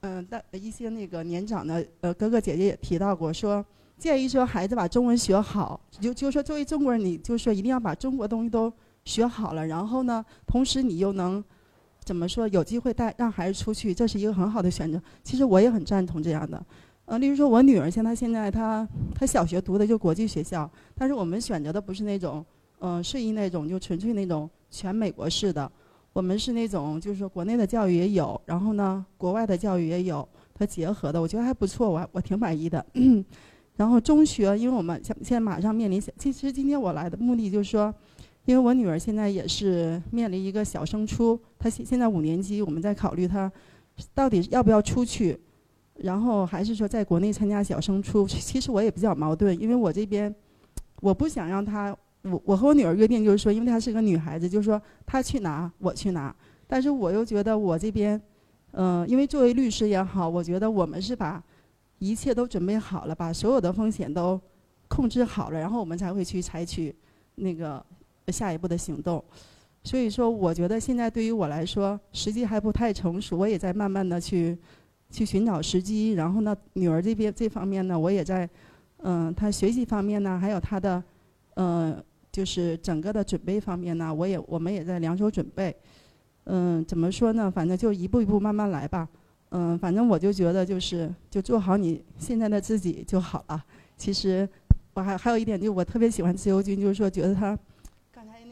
[0.00, 3.64] 嗯，的一些那个年长的呃哥哥姐姐也提到过，说
[3.96, 8.72] 建议说孩子把中文学好，就就说作为中国人，你就说一定要把中国东西都
[9.06, 11.42] 学好了，然后呢，同时你又能
[12.04, 15.00] 怎么说有机会带让孩子出去，这是一个很好的选择。
[15.22, 16.62] 其实我也很赞同这样的。
[17.06, 22.44] 呃，例如说，我女儿像她现在，她她小学读的就国际学校，但是我们选择的不是那种，
[22.80, 25.70] 嗯，适宜那种，就纯粹那种全美国式的。
[26.12, 32.84] 我们是那种，就是说国内的教育也有，然后呢，国外的教育也有，它结合的，我觉得还不错，我我挺满意的。
[33.76, 37.94] 然后中学，因为我们现现在马上面临，其实今天我来的目的就是说，
[38.46, 43.52] 因为我女儿现在也是面临一个小升初，她现现在五年级，我们在考虑她
[44.14, 45.38] 到底要不要出去。
[45.98, 48.28] 然后还是说在国内参加小升初。
[48.28, 50.32] 其实我也比较矛盾，因为我这边
[51.00, 56.34] 我不想让她，我我和我女儿约定就是说，因为她是个女孩子，就是说她去拿我去拿，
[56.66, 58.20] 但是我又觉得我这边，
[58.72, 61.42] 嗯、因为作为律师也好，我觉得我们是把
[61.98, 64.38] 一切都准备好了，把所有的风险都
[64.88, 66.94] 控制好了，然后我们才会去采取
[67.36, 67.82] 那个
[68.32, 69.22] 下一步的行动。
[69.84, 74.58] 所以说，我觉得现在对于我来说，时机还不太成熟，我也在慢慢的去
[75.10, 76.12] 去寻找时机。
[76.14, 78.48] 然后呢，女儿这边这方面呢，我也在，
[78.98, 81.02] 嗯、她学习方面呢，还有她的，
[81.54, 85.74] 嗯，就是整个的准备方面呢，我也我们也在两手准备。
[86.46, 87.48] 嗯，怎么说呢？
[87.48, 89.08] 反正就一步一步慢慢来吧。
[89.50, 93.64] 嗯，反正我就觉得就是就做好你现在的自己就好了。
[93.96, 94.48] 其实
[94.94, 97.56] 我还还有一点，就我特别喜欢自由军，就是说觉得他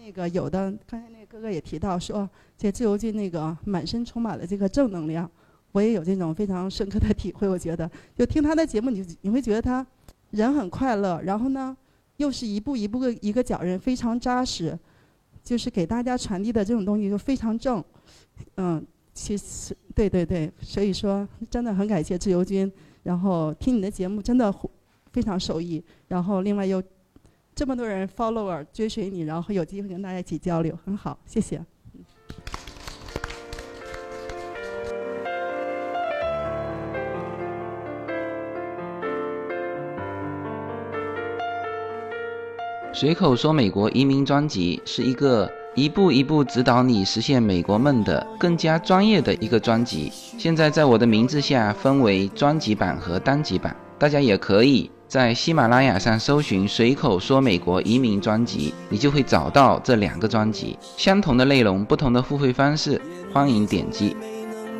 [0.05, 2.29] 那个有的刚才那个哥哥也提到说，
[2.59, 5.29] 这自由军那个满身充满了这个正能量，
[5.73, 7.49] 我也有这种非常深刻的体会。
[7.49, 9.85] 我觉得就听他的节目，你你会觉得他
[10.33, 11.75] 人很快乐，然后呢
[12.19, 14.79] 又是一步一步的一个脚印，非常扎实，
[15.43, 17.83] 就是给大家传递的这种东西就非常正。
[18.57, 22.71] 嗯，其实对对对，所以说真的很感谢自由军，
[23.05, 24.55] 然后听你的节目真的
[25.15, 26.83] 非常受益，然后另外又
[27.55, 31.65] 这么多人 follower 追随你，然后有机会跟大家一起交流，很好，谢谢。
[42.93, 50.11] 随口说美国移民专辑是一个一步一步指导你实现美国梦的更加专业的一个专辑。
[50.13, 60.77] 现在在我的名字下分为专辑版和单集版，大家也可以在喜马拉雅上搜寻“随口说美国移民专辑”，你就会找到这两个专辑。
[60.97, 63.01] 相同的内容，不同的付费方式，
[63.33, 64.17] 欢迎点击。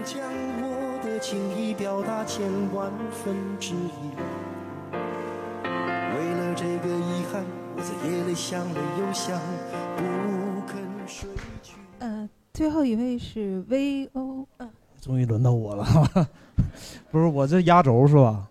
[0.05, 0.21] 将
[0.61, 2.43] 我的情意表达千
[2.75, 4.11] 万分之一。
[5.73, 7.45] 为了这个遗憾，
[7.77, 9.39] 我在夜里想了又想，
[9.97, 10.03] 不
[10.67, 11.29] 肯睡
[11.63, 11.75] 去。
[12.01, 14.69] 呃，最后一位是 V O，呃、
[15.01, 15.87] 终于轮到我了，
[17.13, 18.49] 不是我这压轴是吧？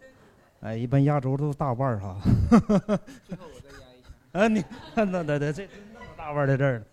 [0.64, 2.18] 哎，一般压轴都是大腕儿哈。
[2.50, 4.08] 最后我再压一下。
[4.32, 4.64] 啊，你
[4.96, 6.86] 那那那这那么大腕儿在这儿呢。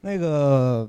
[0.00, 0.88] 那个，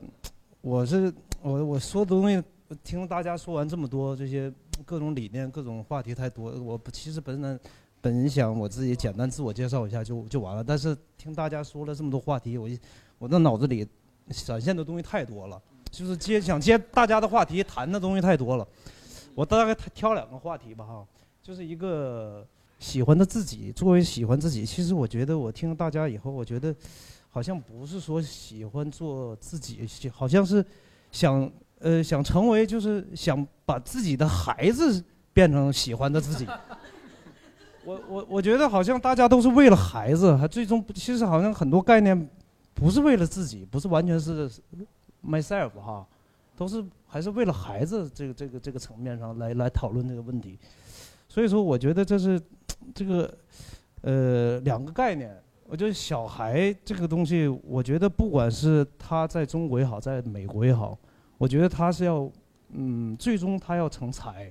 [0.61, 2.41] 我是我我说的东西，
[2.85, 4.49] 听大家说完这么多这些
[4.85, 7.59] 各种理念、各种话题太多，我不其实本来
[7.99, 12.79] 本想我自己简单自我介绍一下就就完了，但是听大家说了这么多话题，我一
[13.17, 13.85] 我那脑子里
[14.29, 15.61] 闪现的东西太多了，
[15.91, 18.65] 就是接想接大家的话题，谈的东西太多了。
[19.33, 21.05] 我大概挑两个话题吧哈，
[21.45, 22.43] 就是一个
[22.79, 26.75] 喜欢的自己，作为喜欢自己，其实我觉得我听大家以后，我觉得
[27.29, 30.65] 好像不是说喜欢做自己，好像是
[31.11, 31.47] 想
[31.77, 35.03] 呃想成为，就是想把自己的孩子
[35.33, 36.47] 变成喜欢的自己。
[37.83, 42.27] 我我我觉得好像大家都是为了孩子，还最终其实好像很多概念
[42.73, 44.49] 不是为了自己，不是完全是
[45.23, 46.07] myself 哈，
[46.57, 50.57] 都是还是为了孩子这个这个这个层面上来来讨论这个问题。
[51.35, 52.41] 所以说，我觉得这是
[52.93, 53.37] 这个
[54.03, 55.37] 呃两个概念。
[55.67, 60.97] 我觉得小孩这个东西，我觉得不管是他在中国也好，在美国也好，
[61.37, 62.31] 我觉得他是要
[62.69, 64.49] 嗯，最终他要成才，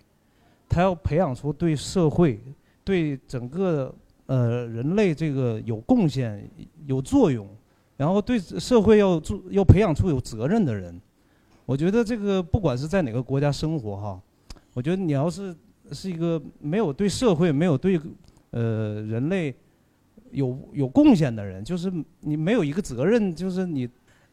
[0.69, 2.39] 他要培养出对社会、
[2.85, 3.91] 对整个
[4.27, 6.47] 呃人类这个有贡献、
[6.85, 7.49] 有作用，
[7.97, 11.01] 然后对社会要做要培养出有责任的人。
[11.65, 14.21] 我觉得这个不管是在哪个国家生活哈，
[14.75, 15.57] 我觉得你要是
[15.93, 18.01] 是一个没有对社会、没有对
[18.51, 19.55] 呃人类
[20.31, 23.89] 有有贡献的人，就是你没有一个责任，就是你，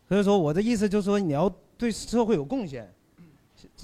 [0.07, 2.91] 所以说我的意思就是说你要对社会有贡献，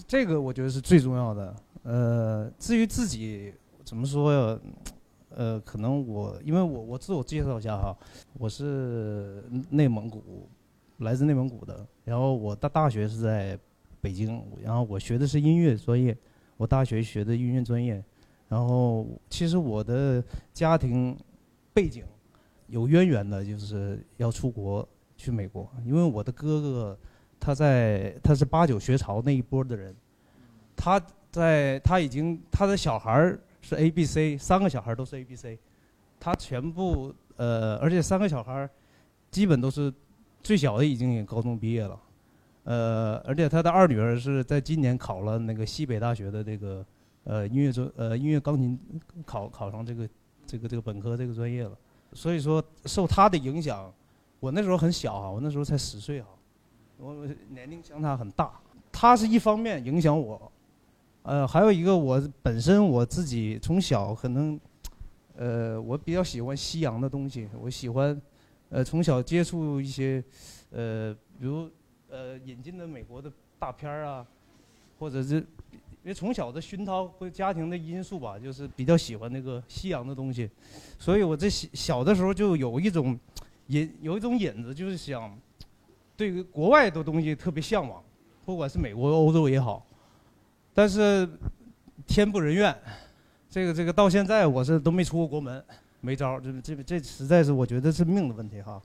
[0.08, 1.56] 这个我觉得是最重要的。
[1.84, 3.54] 呃，至于自己
[3.84, 4.60] 怎么说呀？
[5.30, 7.96] 呃，可能我因为我我自我介绍一下哈，
[8.40, 10.50] 我是内蒙古，
[11.00, 13.60] 来自内蒙古的，然后我的大学是在
[14.02, 16.18] 北京，然后我学的是音乐专业，
[16.58, 18.04] 我大学学的音乐专业，
[18.50, 20.24] 然后其实我的
[20.54, 21.18] 家庭
[21.74, 22.04] 背景
[22.68, 27.00] 有渊源的，就是要出国去美国，因为我的哥哥
[27.40, 29.96] 他在他是八九学潮那一波的人，
[30.76, 31.00] 他
[31.32, 35.60] 在他已经他的小孩是 A B C 三个小孩都是 A B C，
[36.20, 38.68] 他全部呃，而且三个小孩
[39.30, 39.94] 基本都是
[40.42, 42.00] 最小的已经也高中毕业了，
[42.68, 46.86] 呃，而且他的二女儿是在今年考了那个西北大学的这个
[47.24, 48.78] 呃音乐专呃音乐钢琴
[49.26, 50.10] 考考上这个
[50.46, 51.72] 这个这个本科这个专业了，
[52.12, 53.90] 所以说受他的影响，
[54.42, 56.28] 我那时候很小啊，我那时候才十岁啊，
[56.98, 58.60] 我年龄相差很大，
[58.92, 60.52] 他是一方面影响我，
[61.24, 64.60] 呃，还有一个我本身我自己从小可能，
[65.38, 68.22] 呃，我比较喜欢西洋的东西，我喜欢，
[68.68, 70.22] 呃，从小接触一些，
[70.72, 71.70] 呃，比如
[72.10, 74.26] 呃引进的美国的大片啊，
[75.00, 80.50] 或者是因为从小的熏陶和家庭的因素吧，就是比较喜欢那个西洋的东西，
[80.98, 83.20] 所以我这小小的时候就有一种
[83.68, 85.38] 引有一种引子，就是想
[86.16, 88.02] 对于国外的东西特别向往，
[88.46, 89.86] 不管是美国、欧洲也好。
[90.74, 91.28] 但是
[92.06, 92.74] 天不人愿，
[93.50, 95.64] 这个这个到现在我是都没出过国门，
[96.02, 98.82] 没招儿，这这这实在是我觉得是命的问题哈。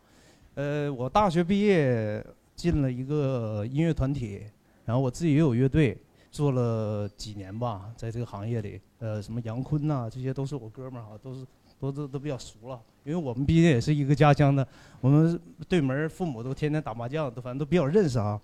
[0.54, 2.24] 呃，我大学毕业
[2.62, 4.40] 进了一个音乐团体，
[4.84, 11.44] 然后我自己也有乐队，做了几年吧，在这个行业里，呃，什么杨坤呐、这些都是我哥们儿哈，都是
[11.80, 14.64] 都都都比较熟了，因为我们毕竟也是一个家乡的，
[15.00, 18.40] 我们对门父母都天天打麻将，都反正都比较认识啊，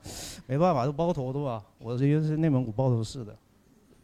[0.49, 3.37] 没办法，都包头的吧，我这个是内蒙古包头市的。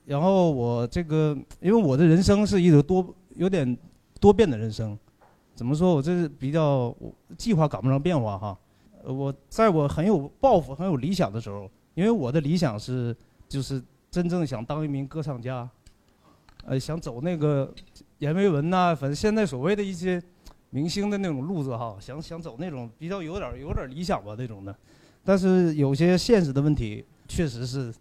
[0.07, 3.77] 然后我这个，因为我的人生是一个多有点
[4.21, 4.97] 多变的人生，
[5.57, 5.93] 怎么说？
[5.93, 6.95] 我这是比较
[7.37, 8.57] 计划赶不上变化哈。
[9.07, 13.15] 我在我很有抱负、很有理想的时候，因为我的理想是
[13.49, 15.69] 就是真正想当一名歌唱家，
[16.65, 17.73] 呃，想走那个
[18.19, 20.23] 阎维文呐、反正现在所谓的一些
[20.71, 24.75] 明星的那种路子哈，想想走那种比较有点有点理想吧那种的。
[25.23, 27.93] 但是有些现实的问题确实是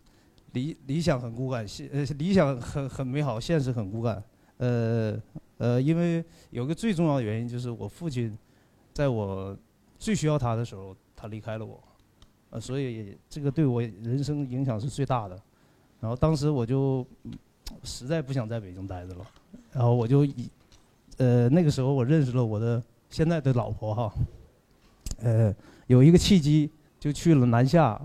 [0.53, 4.23] 理理想很骨感，现呃理想很很美好，现实很骨感。
[4.57, 5.19] 呃
[5.57, 8.37] 呃，因为有个最重要的原因就是我父亲
[8.93, 9.57] 在我
[10.03, 11.81] 最需要他的时候，他离开了我，
[12.49, 15.39] 呃，所以这个对我人生影响是最大的。
[16.01, 17.07] 然后当时我就
[17.83, 19.25] 实在不想在北京待着了，
[19.71, 20.49] 然后我就以
[21.19, 24.13] 呃那个时候我认识了我的现在的老婆哈，
[25.21, 25.55] 呃
[25.87, 26.69] 有一个契机
[26.99, 27.97] 就去了南下，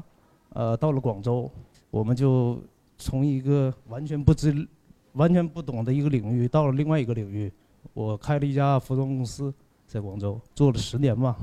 [0.50, 1.50] 呃到了广州，
[1.90, 2.62] 我们就
[2.96, 4.68] 从一个完全不知、
[5.14, 7.52] 完全不懂的一个领域到了另外一个领域。
[7.92, 9.52] 我开了一家服装公司，
[9.88, 11.36] 在广州做了十年吧。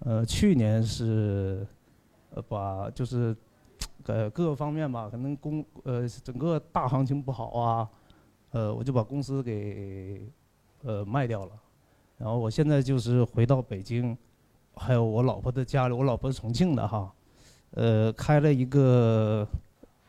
[0.00, 1.66] 呃，去年是
[2.30, 3.36] 呃把就是
[4.06, 7.88] 呃各个方面吧，可能公呃整个大行情不好啊，
[8.50, 10.22] 呃我就把公司给
[10.82, 11.52] 呃卖掉了。
[12.16, 14.16] 然后我现在就是回到北京，
[14.74, 17.12] 还有我老婆的家里，我老婆是重庆的哈，
[17.72, 19.46] 呃，开了一个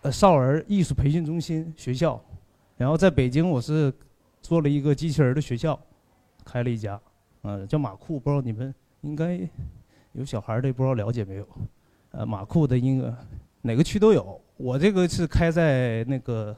[0.01, 2.21] 呃少儿艺术培训中心学校，
[2.77, 3.93] 然后在北京我是
[4.41, 5.79] 做了一个机器人的学校，
[6.43, 6.99] 开了一家，
[7.43, 9.39] 呃，叫马库，不知道你们应该
[10.13, 11.47] 有小孩的不知道了解没有？
[12.11, 13.17] 呃，马库的那个
[13.61, 16.55] 哪个区都有，我这个是开在那个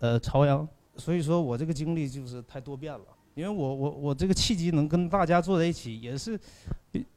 [0.00, 0.66] 呃朝阳，
[0.96, 3.04] 所以说我这个经历就是太多变了。
[3.34, 6.36] 因为我我我这个契机能跟大家坐在一起，也是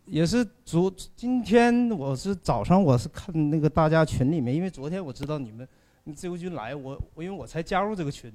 [0.05, 5.67] 也是昨今天我是早上我是看那个大家群里面，因为昨天我知道你们
[6.15, 8.31] 自由军来，我我因为我才加入这个群，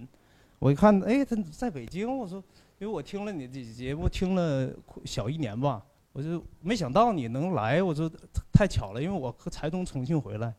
[0.58, 2.42] 我一看哎他在北京，我说
[2.80, 4.68] 因为我听了你的节目听了
[5.04, 5.80] 小一年吧，
[6.16, 8.10] 我就没想到你能来，我说
[8.50, 10.50] 太巧了，因为我才从重庆回来，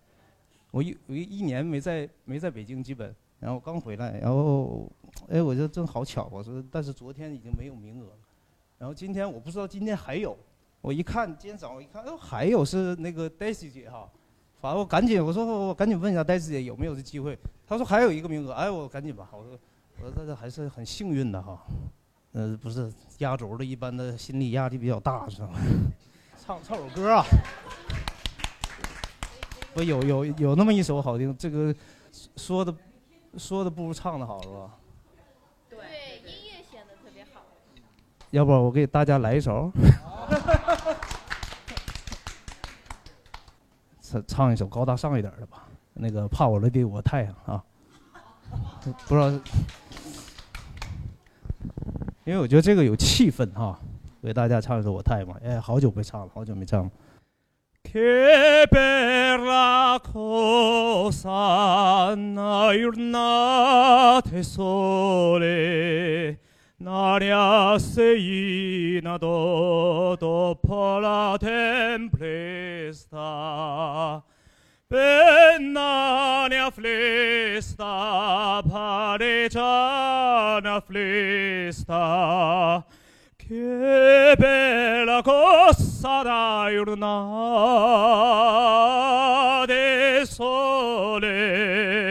[0.69, 4.87] 我一我一年没在没在北京基本，然后刚回来，然后
[5.27, 8.19] 哎我说真好巧，我说但是昨天已经没有名额了，
[8.77, 10.37] 然后今天我不知道今天还有，
[10.79, 14.07] 我一看今天早上一看，哦还有是那个 Daisy 姐哈，
[14.61, 17.35] 反正我赶紧我说我赶紧问一下 Daisy 姐有没有这机会，
[17.65, 19.57] 她说还有一个名额，哎我赶紧吧，我说
[19.99, 21.59] 我说这这还是很幸运的哈，
[22.33, 25.49] 呃不是压轴的，一般的心理压力比较大是吧？
[26.37, 27.25] 唱唱首歌啊。
[29.73, 31.73] 不有有有那么一首好听，这个
[32.35, 32.73] 说的
[33.37, 34.71] 说的不如唱的好是吧？
[35.69, 35.77] 对，
[36.25, 37.41] 音乐显得特别好。
[38.31, 39.71] 要不我给大家来一首，
[44.01, 47.63] 唱唱一首高大上一点的吧，那个怕我了的我太阳啊，
[49.07, 49.29] 不知道，
[52.27, 53.79] 因为我觉得这个有气氛哈，
[54.21, 56.91] 给大家唱一首我太阳吧，哎，好久没唱了，好久没唱了。
[57.81, 66.37] Che bella cosa una giornata sole
[66.79, 73.15] N'aria serena do- dopo la tempesta
[74.89, 82.85] Pennania flesta, pareciana flesta,
[83.35, 87.25] che bella cosa diurna
[89.67, 92.06] de sole,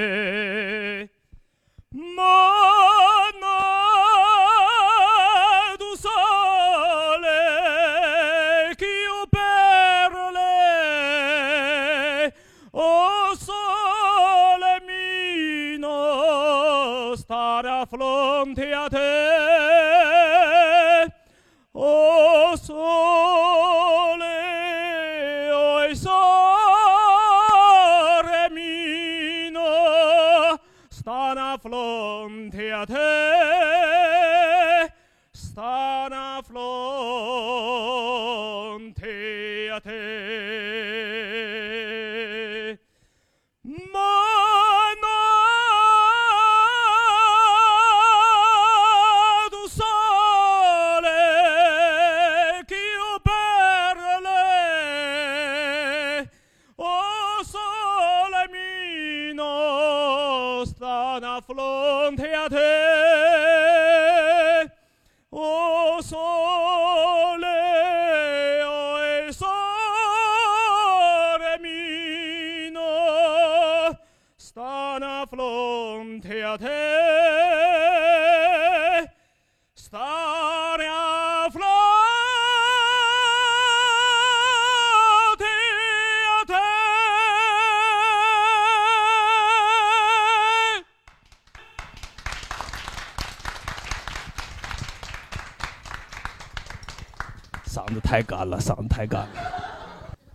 [98.07, 99.29] 太干了，嗓子太干了。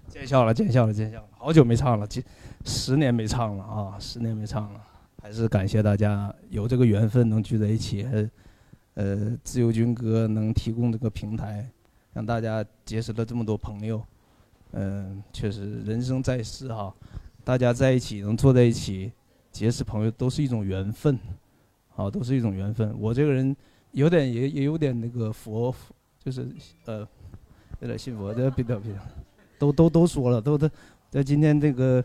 [0.09, 2.21] 见笑了，见笑了，见笑了，好久没唱了，几
[2.65, 4.81] 十年没唱了啊，十年没唱了。
[5.21, 8.05] 还是感谢大家有这个缘分能聚在一起，
[8.95, 11.65] 呃，自由军歌能提供这个平台，
[12.11, 14.03] 让大家结识了这么多朋友。
[14.73, 16.93] 嗯、确实人生在世哈，
[17.43, 19.11] 大家在一起能坐在一起，
[19.51, 21.17] 结识朋友都是一种缘分，
[21.95, 22.93] 啊，都是一种缘分。
[22.99, 23.55] 我这个人
[23.91, 25.73] 有点也也有点那个佛，
[26.23, 26.47] 就是
[26.85, 27.07] 呃，
[27.81, 28.93] 有点信佛，这别别别，
[29.59, 30.69] 都都都说了，都都
[31.09, 32.03] 在今天这个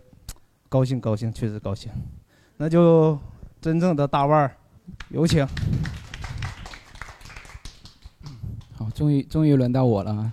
[0.68, 1.90] 高兴高兴，确实高兴。
[2.56, 3.18] 那就
[3.60, 4.56] 真正的大腕儿，
[5.10, 5.46] 有请。
[8.72, 10.32] 好，终于终于轮到我了啊！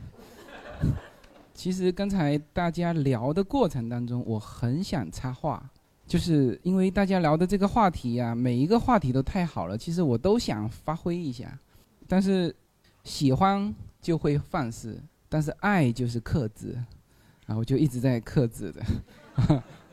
[1.53, 5.69] 其实刚才大家聊的过程当中，我很想插话，
[6.07, 11.59] 就是因为大家聊的这个话题呀、每一个话题都太好了，其实我都想发挥一下，
[12.07, 12.55] 但是
[13.03, 15.01] 喜欢就会放肆，
[15.33, 16.77] 但是爱就是克制，
[17.47, 18.83] 然后就一直在克制的，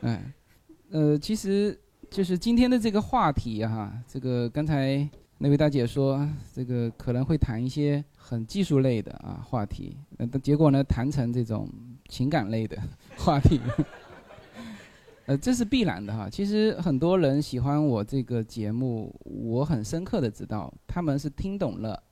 [0.01, 0.19] 嗯，
[0.93, 1.75] 呃，其实
[2.11, 5.09] 就是今天的这个话题哈、这个刚才
[5.39, 11.67] 那位大姐说，这个可能会谈一些很技术类的啊话题，呃，但结果呢，谈成这种
[12.07, 12.77] 情感类的
[13.17, 13.59] 话题，
[15.25, 16.29] 呃，这是必然的哈。
[16.29, 22.03] 其实很多人喜欢我这个节目，我很深刻的知道，他们是听懂了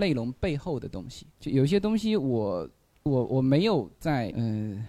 [0.00, 1.26] 内容背后的东西。
[1.38, 2.68] 就有些东西我
[3.04, 4.42] 我我没有在呃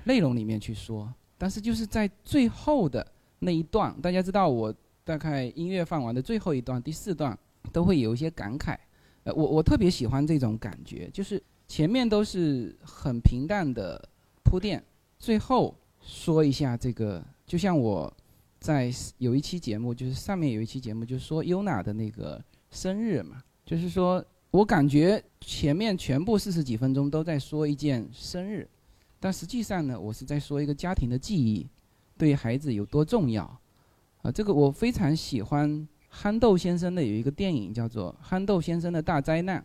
[0.06, 3.06] 内容里面去说，但是就是在最后的
[3.38, 4.74] 那一段，大家知道我
[5.04, 7.38] 大概音乐放完的最后一段，第四段
[7.72, 8.76] 都会有一些感慨。
[9.24, 14.04] 呃，我我特别喜欢这种感觉，就是前面都是很平淡的
[14.44, 14.84] 铺垫，
[15.20, 18.12] 最后说一下这个，就像我
[18.60, 28.68] 在有一期节目，就是上面有一期节目，就是说优娜的那个生日嘛，就是说我感觉前面全部四十几分钟都在说一件生日，
[29.18, 31.66] 但实际上呢，我是在说一个家庭的记忆
[32.18, 33.44] 对孩子有多重要。
[34.22, 39.58] 啊，这个我非常喜欢憨豆先生的有一个电影叫做《憨豆先生的大灾难》，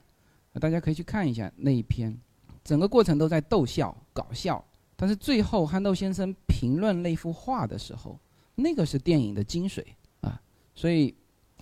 [0.53, 2.17] 啊大家可以去看一下那一篇，
[2.63, 4.65] 整个过程都在逗笑、搞笑，
[4.95, 8.17] 但是最后憨豆先生评论那幅画的时候，
[8.55, 9.85] 那个是电影的精髓
[10.21, 10.41] 啊，
[10.77, 11.13] 所以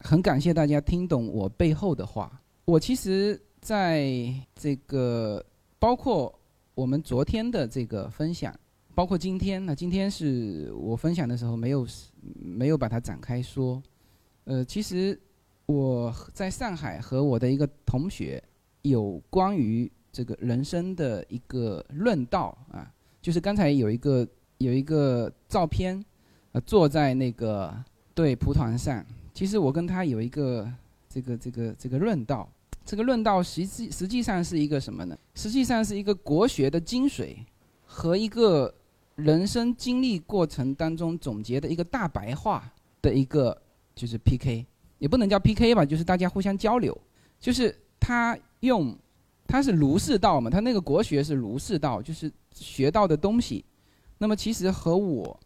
[0.03, 2.31] 很感谢大家听懂我背后的话。
[2.65, 5.45] 我其实在这个
[5.79, 6.35] 包括
[6.75, 8.55] 我们昨天的这个分享，
[8.95, 11.87] 包括今天那，今天是我分享的时候没有
[12.41, 13.83] 没有把它展开说。
[14.45, 15.19] 呃，其实
[15.67, 18.43] 我在上海和我的一个同学
[18.83, 24.27] 有关于这个人生的一个论道啊，就是刚才有一个
[24.59, 26.03] 有一个照片，
[26.53, 27.75] 呃，坐在那个
[28.15, 29.05] 对蒲团上。
[29.35, 30.71] 其实我跟他有一个
[31.09, 32.49] 这个这个这个论道，
[32.85, 35.17] 这个论道实际实际上是一个什么呢？
[35.35, 37.37] 实际上是一个国学的精髓
[37.85, 38.73] 和一个
[39.15, 42.71] 人生经历过程当中总结的一个大白话
[43.01, 43.57] 的一个
[43.95, 44.67] 就是 PK，
[44.99, 46.97] 也不能叫 PK 吧，就是大家互相交流。
[47.41, 48.97] 就是他用
[49.47, 53.65] 他是儒释道嘛，他那个国学是儒释道，就是学到的东西。
[54.19, 55.39] 那么其实和我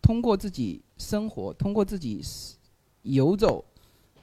[0.00, 2.22] 通过自己生活，通过自己
[3.02, 3.64] 游走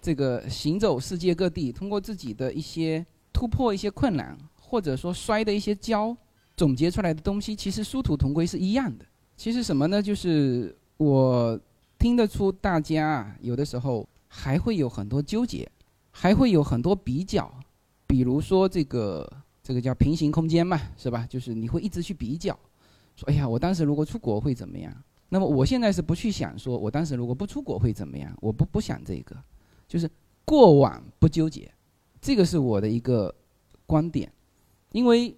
[0.02, 6.16] 这个行走世界各地，通过自己的一些突破一些困难，或者说摔的一些跤，
[6.58, 9.06] 总结出来的东西，其实殊途同归是一样的。
[9.38, 10.02] 其实什么呢？
[10.02, 11.60] 就是我
[11.98, 15.70] 听得出大家有的时候还会有很多纠结，
[16.10, 17.52] 还会有很多比较，
[18.08, 19.32] 比如说这个
[19.64, 21.26] 这个叫平行空间嘛，是吧？
[21.30, 22.58] 就是你会一直去比较，
[23.16, 24.92] 说哎呀，我当时如果出国会怎么样？
[25.30, 29.36] 那么我现在是不去想说我当时如果不出国会怎么样，我不不想这个，
[29.92, 30.10] 就是
[30.46, 31.70] 过往不纠结，
[32.22, 33.36] 这个是我的一个
[33.86, 34.32] 观点，
[34.94, 35.36] 因为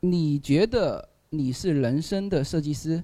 [0.00, 3.00] 你觉得你是人生的设计师，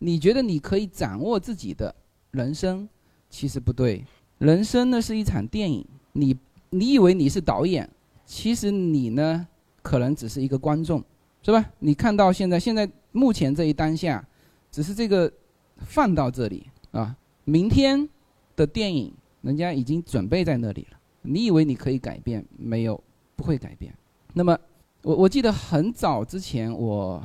[0.00, 1.94] 你觉得你可以掌握自己的
[2.32, 2.86] 人生，
[3.30, 4.04] 其实不对。
[4.36, 5.82] 人生呢是一场电影，
[6.12, 6.36] 你
[6.68, 7.88] 你以为你是导演，
[8.26, 9.48] 其实你呢
[9.80, 11.02] 可能只是一个观众，
[11.42, 11.64] 是吧？
[11.78, 14.22] 你看到现在现在目前这一当下，
[14.70, 15.32] 只是这个
[15.78, 18.06] 放到这里啊，明天
[18.54, 19.10] 的电影
[19.42, 20.98] 人家已经准备在那里了。
[21.22, 22.44] 你以为你可以改变？
[22.56, 23.02] 没有，
[23.36, 23.92] 不会改变。
[24.34, 24.58] 那么
[25.02, 27.22] 我我记得很早之前我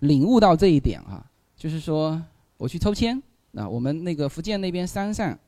[0.00, 1.24] 领悟到这一点啊，
[1.56, 2.22] 就是说
[2.56, 3.22] 我去抽签
[3.54, 5.38] 啊，我们那个福建那边山上。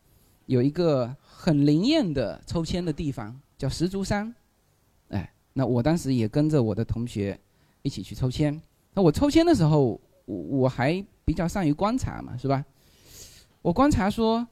[0.47, 4.35] 有一个很灵验的抽签的地方，叫石竹山。
[5.09, 7.41] 哎，那我当时也跟着我的同学
[7.81, 8.61] 一起去抽签。
[8.93, 12.63] 那我抽签的时候，我我还比较善于观察嘛，是吧？
[13.63, 14.47] 我观察说，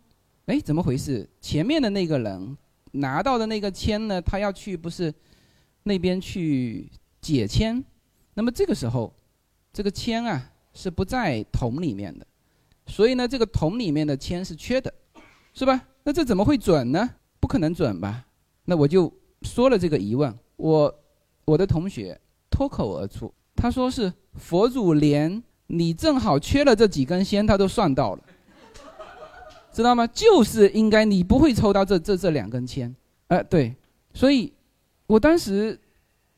[0.47, 1.29] 哎，怎么回事？
[1.41, 2.57] 前面的那个人
[2.93, 5.13] 拿到的那个签呢，他要去不是
[5.83, 6.91] 那边去
[7.21, 7.83] 解签。
[8.35, 9.15] 那么这个时候，
[9.73, 12.27] 这个签啊是不在桶里面的，
[12.87, 14.93] 所以呢，这个桶里面的签是缺的。
[15.55, 15.87] 是吧？
[16.03, 17.11] 那这怎么会准呢？
[17.39, 18.25] 不可能准吧？
[18.65, 19.13] 那我就
[19.43, 20.35] 说了这个疑问。
[20.57, 20.95] 我
[21.45, 28.25] 我的同学脱口而出，他说是佛祖连你正好缺了这几根仙，他都算到了，
[29.73, 30.07] 知道吗？
[30.07, 32.95] 就是应该你不会抽到这这这两根签，
[33.29, 33.75] 哎，对，
[34.15, 34.53] 所以
[35.07, 35.79] 我当时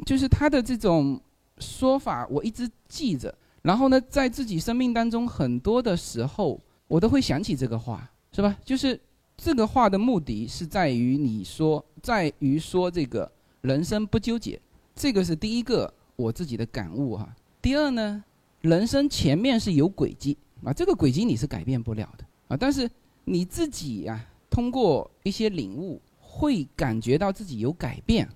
[0.07, 1.21] 就是他的这种
[1.59, 3.35] 说法，我一直记着。
[3.63, 8.11] 然后呢，在自己生命当中很多的时候，我都会想起这个话。
[8.37, 8.59] 是吧？
[8.65, 9.01] 就是
[9.37, 13.31] 这个话的目的是在于你说，在于说这个
[13.61, 14.61] 人生不纠结，
[14.93, 17.33] 这个是第一个我自己的感悟哈。
[17.63, 18.25] 第二呢，
[18.63, 22.57] 人生前面是有轨迹啊，这个轨迹你是改变不了的啊。
[22.57, 22.91] 但是
[23.25, 28.29] 你自己呀，通过一些领悟，会感觉到自己有改变，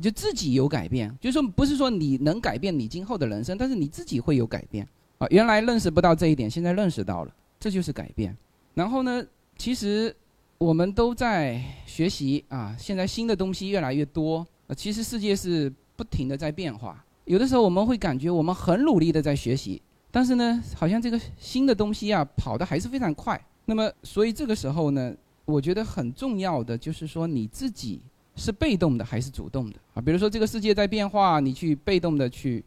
[0.00, 4.86] 就自己有改变，就是说不是说你能改变你今后的人生，但是你自己会有改变
[5.18, 5.26] 啊。
[5.30, 8.36] 原来认识不到这一点，现在认识到了，这就是改变。
[8.74, 9.24] 然后呢，
[9.56, 10.14] 其实
[10.58, 14.46] 我们都在学习啊，现在新的东西越来越多。
[14.68, 17.04] 呃，其实世界是不停的在变化。
[17.24, 23.40] 有的时候我们会感觉我们很努力的在学习，但是呢，好像这个新的东西啊跑的还是非常快。
[23.64, 25.14] 那么，所以这个时候呢，
[25.44, 28.00] 我觉得很重要的就是说你自己
[28.36, 30.00] 是被动的还是主动的啊？
[30.00, 32.64] 比如说这个世界在变化，你去被动的去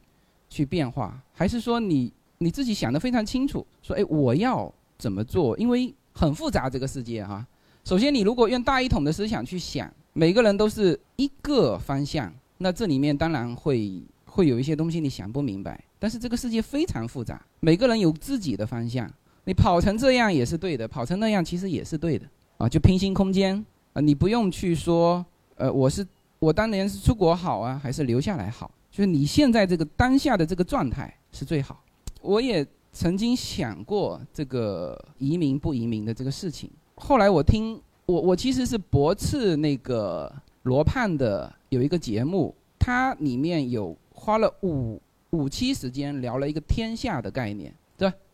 [0.49, 4.73] 去变化，还是说你你自己想的非常清楚，说哎我要。
[4.97, 5.57] 怎么做？
[5.57, 7.45] 因为很复杂这个世界哈。
[7.83, 15.83] 首先，你如果用大一统的思想去想，每个人都是一个方向，那这里面当然会会有一些东西你想不明白。
[15.99, 19.11] 但是这个世界非常复杂，每个人有自己的方向。
[19.45, 22.27] 你跑成这样也是对的，跑成那样其实也是对的
[22.57, 22.67] 啊。
[22.67, 26.05] 就平行空间啊，你不用去说，呃，我是
[26.39, 28.69] 我当年是出国好啊，还是留下来好？
[28.91, 31.81] 就是你现在这个当下的这个状态是最好。
[32.21, 32.65] 我也。
[32.97, 44.97] 曾经想过这个移民不移民的这个事情，后来我听我我其实是驳斥那个罗胖的有一个节目，它里面有花了五
[45.31, 47.75] 五期时间聊了一个天下的概念，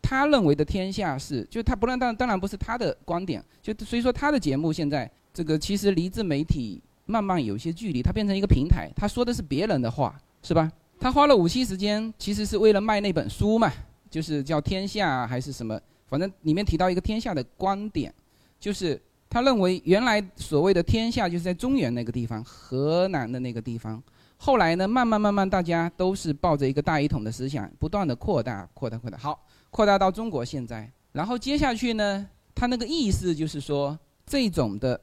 [0.02, 10.70] 他认为的天下是，就他不让当当然不是他的观点，就所以说他的节目现在这个其实离自媒体慢慢有一些距离，它变成一个平台，他说的是别人的话，是吧？
[11.00, 13.72] 他花了五期时间，其实是为了卖那本书嘛。
[14.10, 18.12] 就是叫天下还是什么，反正里面提到一个天下的观点，
[18.60, 19.00] 就是
[19.30, 24.02] 他认为原来所谓的天下就是在中原那个地方，河南的那个地方。
[24.36, 29.42] 后来呢，慢慢慢慢大家都是抱着一个大一统的思想，不断的扩大、扩大、扩大，好，
[29.72, 30.88] 扩大到中国现在。
[31.12, 35.00] 然后接下去呢，他那个意思就是说，这种的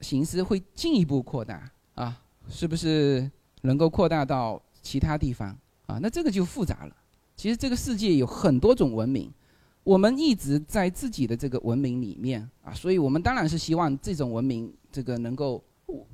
[0.00, 3.28] 形式会进一步扩大啊，是不是
[3.62, 5.48] 能够扩大到其他地方
[5.86, 5.98] 啊？
[6.00, 6.96] 那这个就复杂了。
[7.36, 9.28] 其实这个世界有很多种文明，
[9.82, 15.62] 我们一直在自己的这个文明里面啊，所以我们当然是希望这种文明这个能够，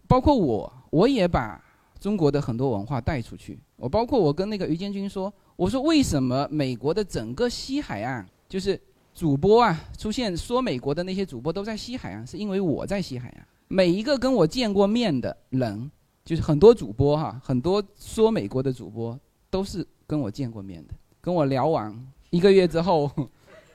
[0.06, 1.62] 包括我，我也把
[2.00, 3.58] 中国的很多文化带出去。
[3.78, 8.78] 我包括我跟那个于建军说，我说为什么美国的整个西海岸就是
[9.14, 13.46] 主播啊出现说美国的那些主播都在西海岸，是因为我在西海岸。
[13.68, 15.90] 每一个跟我见过面的人，
[16.24, 19.18] 就是很多主播哈，很多说美国的主播
[19.48, 20.94] 都是跟我见过面的。
[21.20, 21.94] 跟我聊完
[22.30, 23.10] 一个月之后，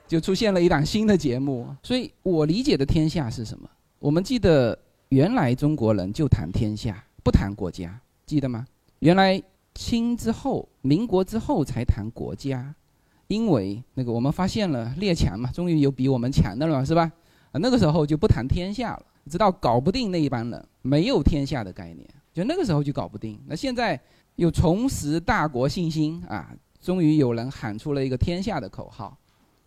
[0.06, 1.66] 就出现了一档新的节目。
[1.82, 3.68] 所以我理解的天下是什么？
[4.00, 4.78] 我们记得
[5.08, 8.66] 原来中国人就谈天下，不谈国家，记得吗？
[8.98, 9.40] 原来
[9.74, 12.74] 清之后、民国之后才谈国家，
[13.26, 17.10] 因为那个我们发现了列强嘛，终于有比我们强的了，是吧？
[17.52, 23.40] 啊，那个时候就不谈天下了，直到搞不定那一帮人，没有天下的概念，就那个时候就搞不定。
[23.46, 24.00] 那现在
[24.36, 29.16] 又重拾大国信心啊，终于有人喊出了一个天下的口号，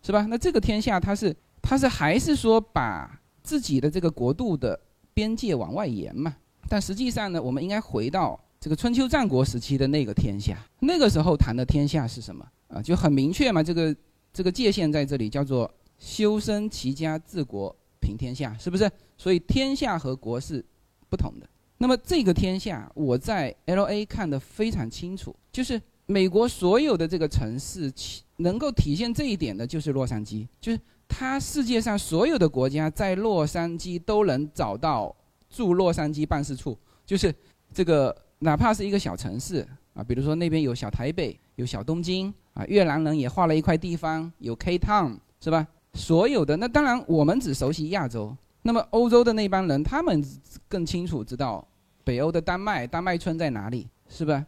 [0.02, 0.26] 是吧？
[0.28, 4.78] 那这个天下，它是它是还是说把自己的这个国度的
[5.12, 6.36] 边界往外延嘛？
[6.68, 12.82] 但实际上呢，我们应该回到这个春秋战国时期的那个天下，那个时候谈的天下是什么啊？
[12.82, 13.94] 就很明确嘛，这个
[14.32, 18.90] 这个界限在这里，叫做修身齐家治国平天下，是不是？
[19.16, 20.64] 所以天下和国是
[21.08, 21.48] 不同的。
[21.78, 35.14] 那么这个天下，我在 L A 看得非常清楚，就是美国所有的这个城市，其能够体现这一点的，就是洛杉矶，就是它世界上所有的国家在洛杉矶都能找到
[35.48, 36.76] 驻洛杉矶办事处，
[37.06, 37.32] 就是
[37.72, 45.66] 这个哪怕是一个小城市啊，比如说那边有小台北，有小东京啊，越南人也划了一块地方，有 K Town 是吧？
[45.94, 50.24] 所有的那当然我们只熟悉亚洲，那么欧洲的那帮人他们
[50.68, 51.66] 更清楚知道
[52.04, 54.46] 北欧的丹麦，丹麦村在哪里，是吧？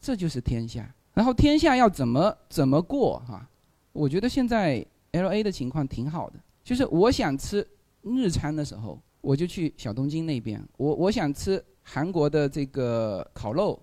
[0.00, 0.92] 这就是天下。
[1.14, 3.48] 然后天下要怎么怎么过哈、
[3.92, 7.66] 我觉得现在 L A 的情况挺好的，就是我想吃
[8.02, 13.80] 日餐的时候，我就去小东京那边；我我想吃韩国的这个烤肉，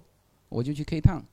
[0.48, 1.24] 我就去 K Town，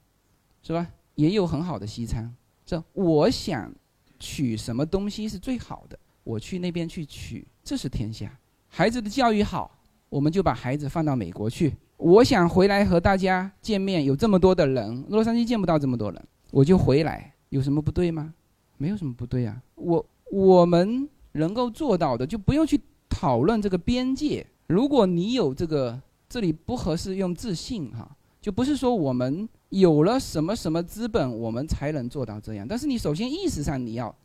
[0.63, 0.89] 是吧？
[1.17, 2.35] 也有很好的西餐。
[2.65, 3.71] 这我想
[4.19, 8.35] 取什么东西是最好的，我去那边去取，这是天下。
[8.69, 9.71] 孩子的教育好，
[10.09, 11.75] 我们就把孩子放到美国去。
[11.99, 18.33] 我想回来和大家见面，有这么多的人，洛杉矶见不到这么多人，我就回来，有什么不对吗？
[18.79, 19.63] 没有什么不对啊。
[19.75, 22.81] 我我们能够做到的，就不用去
[23.11, 24.47] 讨论这个边界。
[24.69, 26.01] 如果你有这个，
[26.33, 28.11] 这里不合适用自信哈，
[28.41, 32.67] 就不是说我们有了什么什么资本，我们才能做到这样。
[32.67, 34.17] 但是你首先意识上你要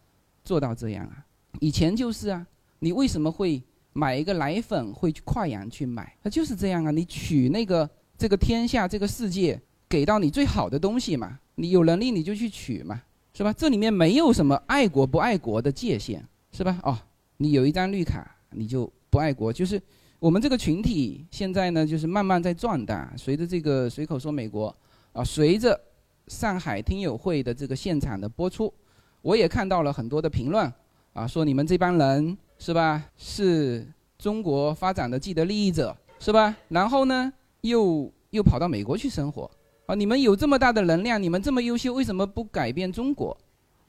[0.41, 1.25] 做到这样啊。
[1.59, 2.47] 以前就是啊，
[2.79, 3.61] 你为什么会
[3.91, 6.15] 买一个奶粉会去跨洋去买？
[6.23, 6.91] 那就是这样啊。
[6.91, 13.01] 你取那个这个天下这个世界给到你最好的东西嘛，你有能力你就去取嘛，
[13.33, 13.51] 是吧？
[13.51, 16.23] 这里面没有什么爱国不爱国的界限，
[16.53, 16.79] 是吧？
[16.83, 16.97] 哦，
[17.35, 19.81] 你有一张绿卡你就不爱国，就是
[20.19, 23.13] 我们这个群体现在呢，就是慢慢在壮大。
[23.15, 24.75] 随着这个随口说美国
[25.13, 25.79] 啊，随着
[26.25, 28.73] 上海听友会的这个现场的播出，
[29.21, 30.71] 我也看到了很多的评论
[31.13, 33.85] 啊，说你们这帮人是吧，是
[34.17, 36.55] 中国发展的既得利益者是吧？
[36.69, 37.31] 然后呢，
[37.61, 39.49] 又又跑到美国去生活
[39.85, 43.37] 啊，你们有这么大的能量，你们这么优秀，为什么不改变中国？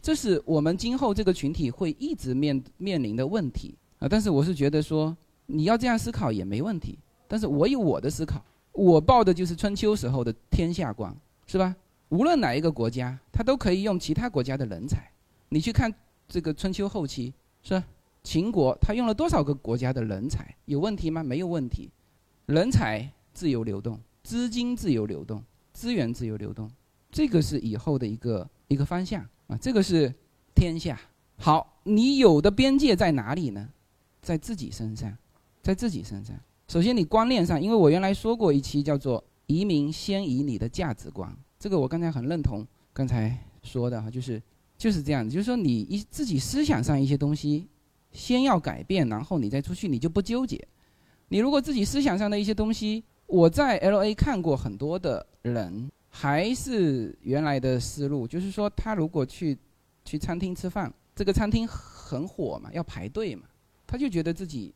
[0.03, 4.07] 这是我们今后这个群体会一直面面临的问题啊。
[4.07, 5.17] 但是我是觉得说，
[5.51, 6.99] 你要这样思考也没问题。
[7.27, 8.43] 但是我有我的思考，
[8.73, 11.15] 我抱的就是春秋时候的天下观，
[11.47, 11.75] 是吧？
[12.11, 15.11] 无论哪一个国家，他都可以用其他国家的人才。
[15.49, 15.93] 你去看
[16.29, 17.85] 这个春秋后期，是吧？
[18.23, 20.55] 秦国他用了多少个国家的人才？
[20.67, 21.23] 有问题吗？
[21.23, 21.91] 没有问题。
[22.47, 25.43] 人才自由流动，资金自由流动，
[25.73, 26.71] 资源自由流动，
[27.11, 29.57] 这个是以后的一个一个方向啊。
[29.61, 30.13] 这个是
[30.55, 30.99] 天下。
[31.37, 33.69] 好，你有的边界在哪里呢？
[34.23, 35.17] 在自己身上，
[35.69, 36.35] 在自己身上。
[36.67, 41.31] 首先，你观念上，因为我原来说过一期叫做“移民先移你的价值观”，
[41.61, 44.43] 这个我刚才很认同刚才说的哈，就是
[44.79, 47.69] 就是这样子，就是说你一自己思想上一些东西
[48.13, 50.59] 先要改变，然后你再出去，你就不纠结。
[51.29, 59.59] 你如果自己思想上的一些东西，我在 L A 看过很多的人还是原来的思路，就是说他如果去
[60.03, 63.43] 去餐厅吃饭，这个餐厅很火嘛，要排队嘛，
[63.87, 64.75] 他就觉得自己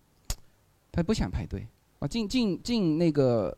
[0.93, 1.67] 他不想排队
[1.99, 3.57] 啊，进进进那个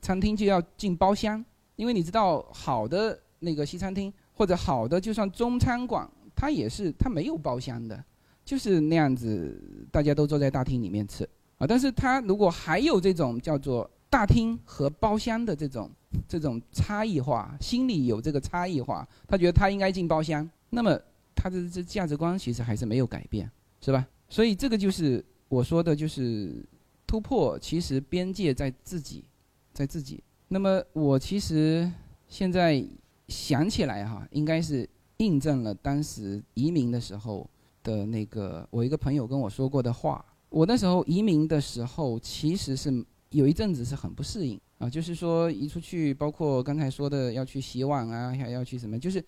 [0.00, 1.44] 餐厅就要进包厢，
[1.76, 8.02] 因为你知道好的那个西餐厅或者好的就算中餐馆，它也是它没有包厢的，
[8.44, 11.66] 就是那样子，大家都坐在大厅里面吃啊。
[11.66, 15.90] 但是它如果还有这种叫做大厅和包厢的这种
[16.28, 20.98] 这种差异化，心里有这个差异化，他觉得他应该进包厢，那么
[21.34, 23.50] 他的这价值观其实还是没有改变，
[23.80, 24.06] 是吧？
[24.28, 26.64] 所以这个就是我说的，就是
[27.06, 29.24] 突破，其实边界在自己，
[29.72, 30.22] 在自己。
[30.48, 31.90] 那么我其实
[32.26, 32.84] 现在
[33.28, 37.48] 想起来哈，应该是印证了当时移民的时候
[37.82, 40.24] 的那个我一个朋友跟我说过的话。
[40.50, 49.22] 我那时候移民的时候，其实是有一阵子是很不适应啊，就是说一出去，包括刚才说的要去洗碗啊，还要去什么，就是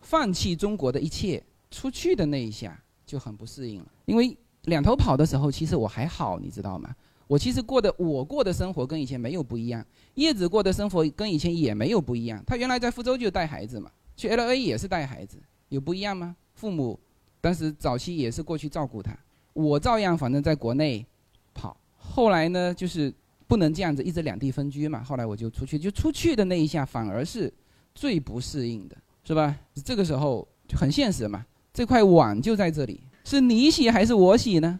[0.00, 1.42] 放弃中国的一切，
[1.72, 3.92] 出去的那一下就很不适应了。
[4.06, 4.36] 因为
[4.70, 6.88] 两头跑的时候，其实我还好，你知道吗？
[7.26, 9.84] 我其实过的我过的生活跟以前没有不一样，
[10.14, 12.42] 叶子过的生活跟以前也没有不一样。
[12.46, 15.36] 他原来在福州就带孩子嘛，去 L A 也是带孩子，
[15.68, 16.34] 有不一样吗？
[16.54, 16.98] 父母
[17.40, 19.16] 当时早期也是过去照顾他，
[19.52, 21.06] 我照样反正在国内
[21.54, 21.76] 跑。
[21.96, 23.12] 后来呢，就是
[23.46, 27.52] 不能这样子一直两地分居嘛，后来我就出去，就出去的那一下反而是
[27.94, 29.56] 最不适应的，是吧？
[29.84, 33.00] 这个时候就很现实嘛，这块网就在这里，
[33.36, 34.78] 是你洗还是我洗呢？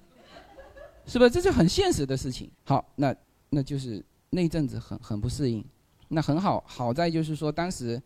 [1.07, 1.29] 是吧？
[1.29, 2.51] 这是很现实的事情。
[2.65, 3.15] 好，那
[3.49, 5.65] 那就是那阵子很很不适应。
[6.09, 8.01] 那很好，好在就是说当时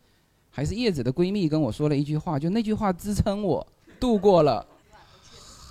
[0.51, 3.67] 还是叶子的闺蜜跟我说了一句话，就那句话支撑我
[3.99, 4.67] 度过了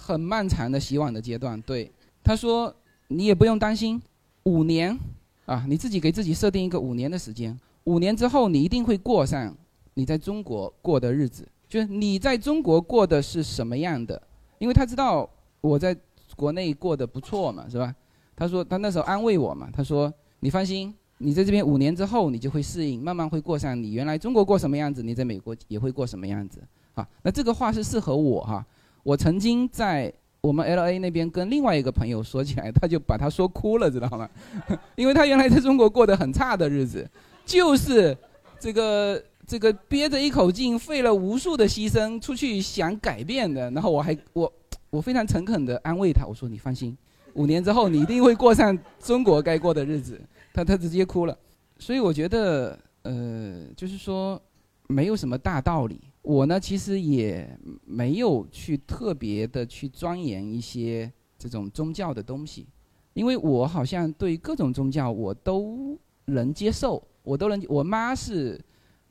[0.06, 1.62] 很漫长的洗碗的阶段。
[1.62, 1.92] 对，
[2.24, 2.76] 她说
[3.08, 4.02] 你也不用担心，
[4.44, 4.98] 五年
[5.46, 9.56] 啊，你自己给自己设定一个五年的时间，五年之后你一定会过上
[9.94, 11.48] 你在中国过的日子。
[11.70, 14.22] 就是你在中国过的是什么样的？
[14.60, 15.30] 因为他知道
[15.62, 15.96] 我在。
[16.36, 17.94] 国内过得不错嘛，是吧？
[18.36, 26.60] 他说他那时候安慰我嘛，他说你放心，你在这边五年之后你就会适应，慢慢会过上你原来中国过什么样子，你在美国也会过什么样子
[26.96, 27.08] 啊。
[27.22, 28.66] 那这个话是适合我哈。
[29.04, 34.28] 我曾经在我们 L A 那边跟另外一个朋友说起来，他就把他说哭了，知道吗？
[34.98, 37.08] 因为他原来在中国过得很差的日子，
[37.46, 38.18] 就是
[38.60, 44.52] 这个这个憋着一口劲，费了无数的牺牲出去想改变的，然后我还我。
[44.90, 46.96] 我非常诚恳地安慰他，我说：“你放心，
[47.34, 50.22] 五年之后你一定会过上中国该过的日子。”
[50.54, 51.36] 他他直接哭了。
[51.80, 54.40] 所以我觉得，呃，就是说，
[54.88, 56.00] 没有什么大道理。
[56.22, 62.68] 我呢，其实也没有去特别的去钻研一些这种宗教的东西，
[63.16, 67.60] 因为我好像对各种宗教我都能接受，我都能。
[67.68, 68.64] 我妈是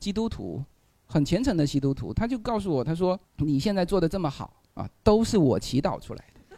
[0.03, 0.61] 基督徒，
[1.05, 6.57] 很虔诚的基督徒，他就告诉我，他说：“你现在做的这么好。”啊，都是我祈祷出来的，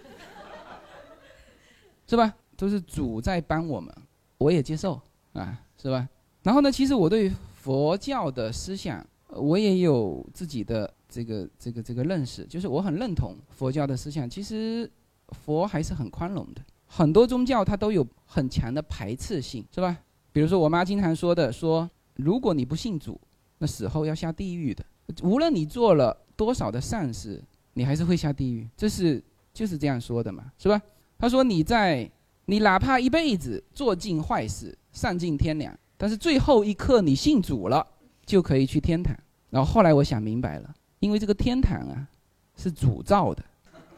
[2.08, 2.34] 是吧？
[2.56, 3.94] 都是主在帮我们，
[4.38, 4.98] 我也接受
[5.34, 6.08] 啊，是吧？
[6.42, 14.30] 然后呢，其实我对佛教的思想，我也有自己的这个这个这个认识，就是我很认同佛教的思想。
[14.30, 14.90] 其实
[15.32, 19.98] 佛还是很宽容的，很多宗教它都有很强的排斥性，是吧？
[20.32, 23.20] 比如说我妈经常说的，说如果你不信主，
[23.66, 24.86] 死后要下地狱的，
[25.24, 27.42] 无论你做了多少的善事。
[27.78, 29.22] 你还是会下地狱，这是
[29.54, 30.82] 就是这样说的嘛，是吧？
[31.20, 32.10] 他说你在
[32.46, 37.86] 你哪怕一辈子做尽坏事，丧尽天良，但是最后一刻你信主了，
[38.26, 39.14] 就可以去天堂。
[39.50, 42.08] 然后后来我想明白了，因为这个天堂啊
[42.56, 43.44] 是主造的，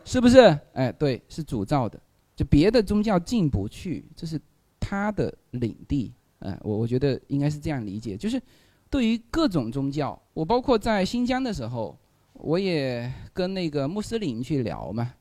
[0.03, 0.59] 是不是？
[0.73, 2.01] 哎，对，是主造的，
[2.35, 4.41] 就别的宗教进不去，这是
[4.79, 6.11] 他的领地。
[6.39, 8.41] 哎，我我觉得应该是这样理解，就是
[8.89, 11.97] 对于各种宗教，我包括在新疆的时候。
[12.39, 15.11] 我也跟那个穆斯林去聊嘛，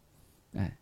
[0.53, 0.77] 哎，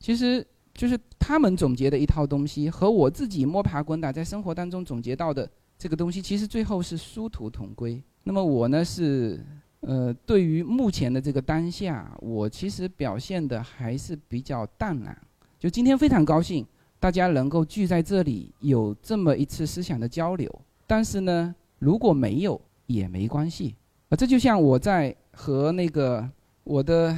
[0.00, 5.48] 其实就是他们总结的一套东西，和我自己摸爬滚打在生活当中总结到的
[5.78, 8.02] 这个东西，其实最后是殊途同归。
[8.24, 9.40] 那么我呢是，
[9.82, 15.16] 呃，对于目前的这个当下，我其实表现的还是比较淡然。
[15.60, 16.66] 就今天非常高兴，
[16.98, 20.52] 大家能够聚在这里，有这么一次思想的交流。
[20.88, 23.74] 但是呢，如果没有也没关系
[24.08, 25.16] 啊，这就像我在。
[25.40, 26.28] 和那个
[26.64, 27.16] 我的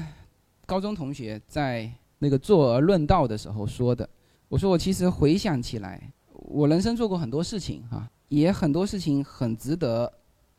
[0.67, 4.07] 高中同学在那个坐而论道的时候说的，
[4.47, 10.13] 我说我其实回想起来，我人生做过很多事情哈，也很多事情很值得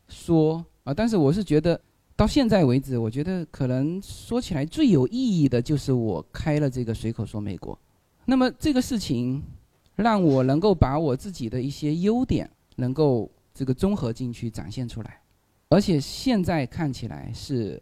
[0.08, 1.80] 说啊，但是我是觉得
[2.16, 7.78] 到现在为止，我觉得可能说起来最有意义的就是我开了这个随口说美国，
[8.26, 9.40] 那么这个事情
[9.96, 15.20] 让我能够把我自己的一些优点能够这个综合进去展现出来。
[15.70, 17.82] 而且现在看起来是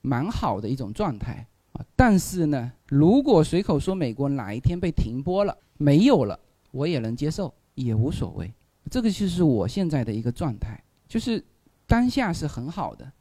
[0.00, 6.38] 蛮好的一种状态啊，但是呢，如果随口说美国哪一天被停播了，没有了，
[6.70, 8.50] 我也能接受，也无所谓。
[8.90, 11.44] 这个就是我现在的一个状态，就是
[11.86, 13.12] 当下是很好的，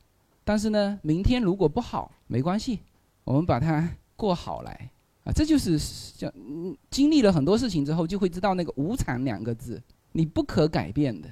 [0.43, 2.79] 但是呢，明天如果不好，没关系，
[3.23, 4.91] 我们把它过好来
[5.25, 5.33] 啊。
[5.33, 5.77] 这就是
[6.15, 6.31] 叫
[6.89, 9.81] 经历了很多事情之后，就会知道那个无常两个字，
[10.13, 11.27] 你不可改变的，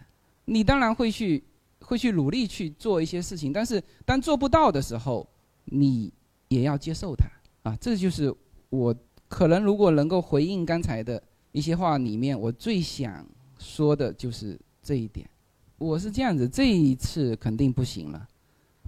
[0.46, 1.44] 你当然会去。
[1.86, 5.28] 会去努力去做一些事情，但是当做不到的时候，
[5.66, 6.10] 你
[6.48, 7.26] 也要接受它
[7.70, 7.76] 啊！
[7.76, 8.34] 这就是
[8.70, 8.96] 我
[9.28, 13.28] 可能如果能够回应刚才的一些话里面，我最想
[13.60, 15.30] 说的就是这一点。
[15.78, 18.28] 我是这样子，这一次肯定不行了，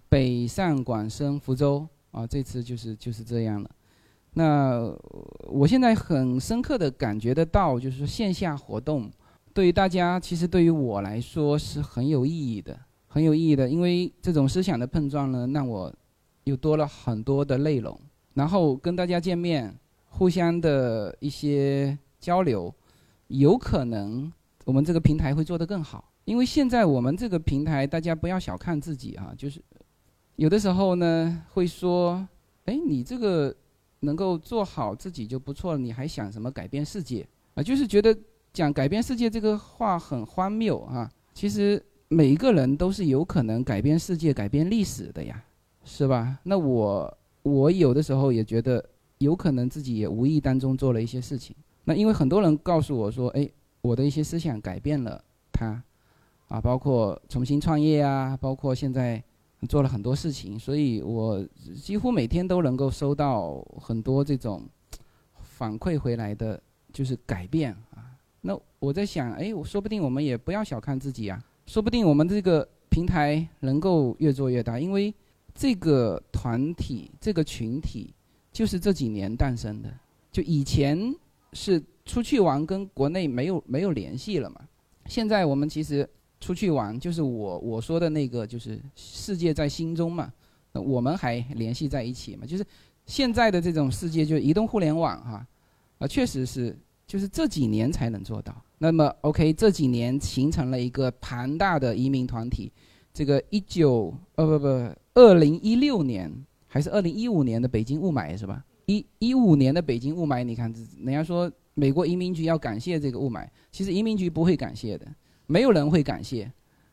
[0.07, 3.69] 北上广深福州啊，这次就是就是这样了。
[4.35, 4.89] 那
[5.49, 9.11] 我现在很深刻的感觉得到，就是说线下活动。
[9.55, 12.77] 对于大家，其实对于我来说是很有意义的，
[13.07, 13.69] 很有意义的。
[13.69, 15.91] 因为这种思想的碰撞呢，让我
[16.43, 17.97] 又多了很多的内容。
[18.33, 19.73] 然后跟大家见面，
[20.09, 22.75] 互相的一些交流，
[23.27, 24.29] 有可能
[24.65, 26.11] 我们这个平台会做得更好。
[26.25, 29.61] 因为现在我们这个平台，大家不要小看自己啊，就是
[30.35, 32.27] 有的时候呢会说，
[32.65, 33.55] 哎，你这个
[34.01, 37.63] 能够做好自己就不错了，你还想什么改变世界啊？
[37.63, 38.13] 就是觉得
[38.55, 41.11] 讲改变世界这个话很荒谬啊。
[41.33, 45.43] 其实每一个人都是有可能改变世界、改变历史的呀，
[45.83, 46.39] 是吧？
[46.43, 48.83] 那我我有的时候也觉得
[49.17, 51.53] 有可能自己也无意当中做了一些事情。
[51.83, 53.47] 那因为很多人告诉我说，哎，
[53.81, 55.83] 我的一些思想改变了他。
[56.47, 59.21] 啊，包括重新创业啊，包括现在
[59.67, 61.43] 做了很多事情，所以我
[61.75, 64.63] 几乎每天都能够收到很多这种
[65.41, 66.61] 反馈回来的，
[66.93, 67.75] 就是改变。
[68.85, 75.13] 我在想，哎，我说不定我们也不要小看自己啊，说不定我们这个平台能够越做越大，因为
[75.53, 78.13] 这个团体、这个群体
[78.51, 79.91] 就是这几年诞生的。
[80.31, 81.13] 就以前
[81.53, 84.61] 是出去玩，跟国内没有没有联系了嘛，
[85.07, 86.07] 现在我们其实。
[86.41, 90.31] 出去玩就是我我说的那个，就是世界在心中嘛，
[90.73, 92.45] 我们还联系在一起嘛。
[92.45, 92.63] 就是
[93.07, 95.47] 现在的这种世界，就移动互联网哈，
[95.97, 98.53] 啊，确实是就是这几年才能做到。
[98.77, 102.71] 那么 OK，这几年形成了一个庞大的移民团体。
[103.13, 104.67] 这个一九呃不不，
[105.13, 106.29] 二零一六年
[106.67, 108.63] 还是二零一五年的北京雾霾是吧？
[108.87, 115.07] 一一五年的北京雾霾，你看人家说美国移民局要感谢这个雾霾，其实移民局不会感谢的。
[115.47, 116.51] 没有人会感谢，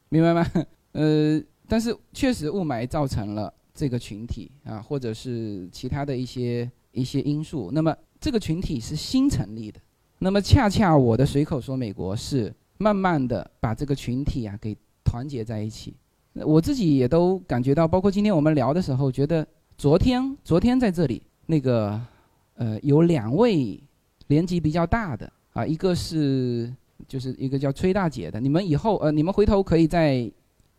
[0.08, 0.46] 明白吗？
[0.92, 7.70] 呃，但是确实雾霾造成了这个群体啊，或者是其他的一些一些因素。
[7.72, 9.80] 那么这个群体是新成立的，
[10.22, 15.94] 那么恰恰我的随口说美国是慢慢的把这个群体啊给团结在一起。
[16.34, 22.00] 我自己也都感觉到，包括今天我们聊的时候，觉得昨天昨天在这里那个
[22.54, 23.82] 呃有两位
[24.28, 26.72] 年纪比较大的啊，一个是。
[27.08, 30.30] 就是一个叫崔大姐的，你们以后呃，你们回头可以在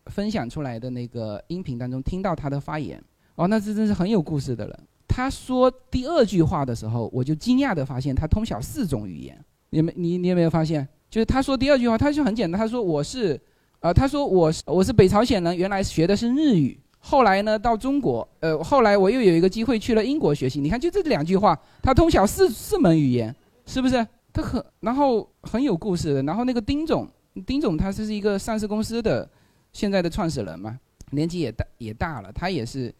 [0.06, 3.00] 分享出来的那个音频当中听到她的发言。
[3.34, 4.80] 哦，那这真是很有故事的人。
[5.06, 9.38] 他说第二句话的时候，我就惊讶的发现他通晓四种语言。
[9.70, 10.86] 你没你你有没有发现？
[11.10, 13.40] 就是他说第二句话，他就很简单，他说我是，
[13.80, 20.60] 呃，他说我是我是北朝鲜人，原来学的是日语，后来呢到中国，呃，后来我又有一个机会去了英国学习。
[20.60, 23.34] 你看就这两句话，他通晓四四门语言，
[23.66, 24.06] 是不是？
[24.32, 26.22] 他很，然后很有故事的。
[26.24, 27.08] 然后那个丁总，
[27.46, 29.28] 丁总他是一个上市公司的
[29.72, 30.76] 现在的创始人嘛，
[31.10, 32.32] 年纪也大也大了。
[32.32, 32.92] 他也是，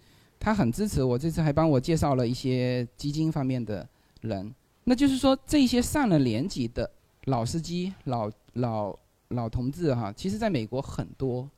[0.44, 1.18] 他很支持我。
[1.18, 3.88] 这次还帮我介绍了一些基金方面的
[4.20, 4.54] 人。
[4.84, 6.90] 那就是说，这些上了年纪的
[7.24, 8.94] 老司机、老老
[9.28, 11.48] 老同志哈，其实在美国很多。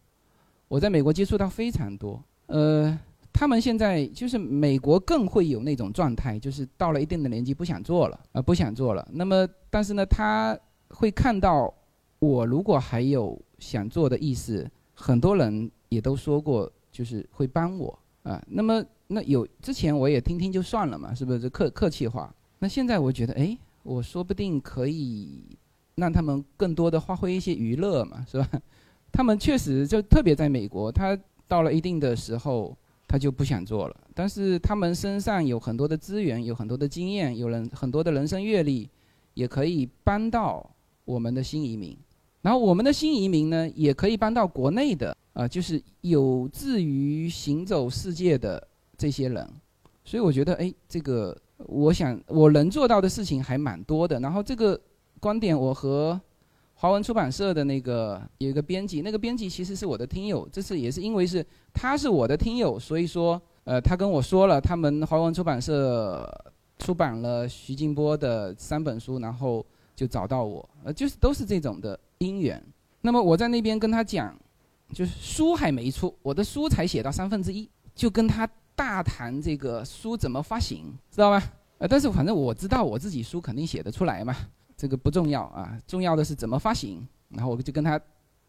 [0.68, 2.22] 我在美国接触到非常多。
[2.46, 2.96] 呃。
[3.38, 9.06] 他们现在就是美国更会有那种状态，就是到了一定的年纪不想做了啊，不想做了。
[9.12, 10.58] 那么，但是呢，他
[10.88, 11.70] 会看到
[12.18, 17.98] 我如果还有想做的意思，很多人也都说过，就是会帮我
[18.28, 18.42] 啊。
[18.48, 21.38] 那么，那有之前我也听听就算了嘛，是不是？
[21.38, 22.34] 这客客气话。
[22.58, 25.44] 那现在我觉得，哎，我说不定可以
[25.94, 28.48] 让他们更多的发挥一些娱乐嘛，是吧？
[29.12, 32.76] 他们确实就特别在美国，他到了一定的时候。
[33.08, 38.90] 他就不想做了，但是他们身上有很多的资源，有很多的经验，有人很多的人生阅历，
[39.34, 40.68] 也可以帮到
[41.04, 41.96] 我们的新移民。
[42.42, 48.66] 然后我们的新移民呢，也可以帮到国内的啊，就是有志于行走世界的
[48.96, 49.46] 这些人。
[50.04, 54.18] 所以我觉得，哎，这个我想我能做到的事情还蛮多的。
[54.20, 54.80] 然后这个
[55.20, 56.18] 观点，我和。
[56.78, 60.46] 华文出版社的那个有一个编辑，那个编辑其实是我的听友。
[60.52, 61.42] 这次也是因为是
[61.72, 66.30] 他是我的听友，所以说，呃，他跟我说了，他们华文出版社
[66.78, 72.62] 出版了徐静波的三本书，然后就找到我，呃，就是都是这种的因缘。
[73.00, 74.38] 那么我在那边跟他讲，
[74.92, 81.42] 就是书还没出，我的书才写到三分之一，就跟他大谈这个书怎么发行，知道吧？
[81.78, 84.34] 呃，但是反正我知道我自己书肯定写得出来嘛。
[84.76, 87.06] 这个不重要啊，重要的是怎么发行。
[87.30, 88.00] 然后我就跟他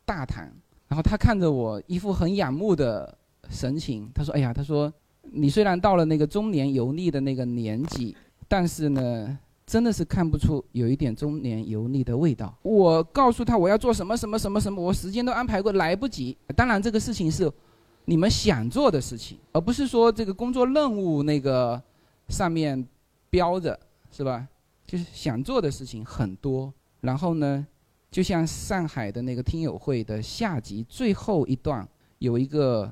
[0.05, 0.53] 大谈，
[0.87, 3.17] 然后他看着我一副很仰慕的
[3.49, 4.93] 神情，他说：“哎呀，他说
[5.23, 8.15] 你虽然到了那个中年油腻的那个年纪，
[8.47, 16.35] 但是呢，真的是看不出有一点中年油腻的味道。”我告诉他我要做什么什么什么什么，我时间都安排过，来不及。
[16.55, 17.51] 当然，这个事情是
[18.05, 21.79] 你们想做的事情，而不是说这个工作任务那个
[22.29, 22.87] 上面
[23.29, 23.77] 标着，
[24.09, 24.47] 是吧？
[24.85, 27.67] 就是想做的事情很多，然后呢，
[28.09, 31.85] 就像上海的那个听友会的下集最后一段，
[32.19, 32.89] 有一个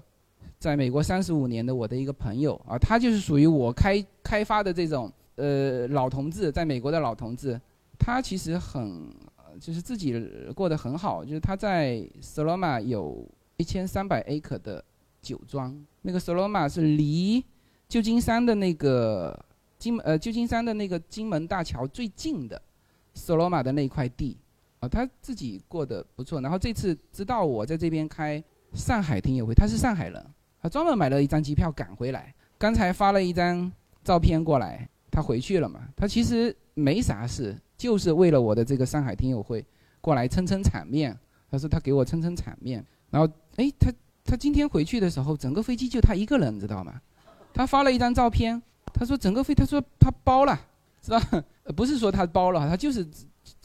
[0.59, 7.59] 在美国三十五年的我的一个朋友啊，他就是属于我开开发的这种呃老同志，在美国的老同志，
[7.97, 9.13] 他其实很
[9.59, 10.19] 就是自己
[10.53, 13.25] 过得很好，就是他在 Soloma 有
[13.57, 14.83] 一千三百 acre 的
[15.21, 17.43] 酒庄，那个 Soloma 是离
[17.87, 19.37] 旧金山的那个
[19.77, 22.61] 金呃旧金山的那个金门大桥最近的
[23.15, 24.37] Soloma 的那块地
[24.79, 26.41] 啊，他自己过得不错。
[26.41, 30.25] 然后这次知道我在这边开上海听友会，他是上海人，
[30.61, 33.71] 他专门买了一张机票赶回来，刚才发了一张
[34.03, 37.55] 照片过来，他回去了嘛，他其实没啥事。
[37.77, 39.63] 就是为了我的这个上海听友会
[39.99, 41.17] 过来撑撑场面，
[41.49, 47.01] 他说他给我撑撑场面，然后哎，他他今天回去的时候，整个飞机就他一个人，知道吗？
[47.53, 48.61] 他发了一张照片，
[48.93, 50.59] 他说整个飞，他说他包了，
[51.01, 51.19] 知道？
[51.75, 53.05] 不是说他包了，他就是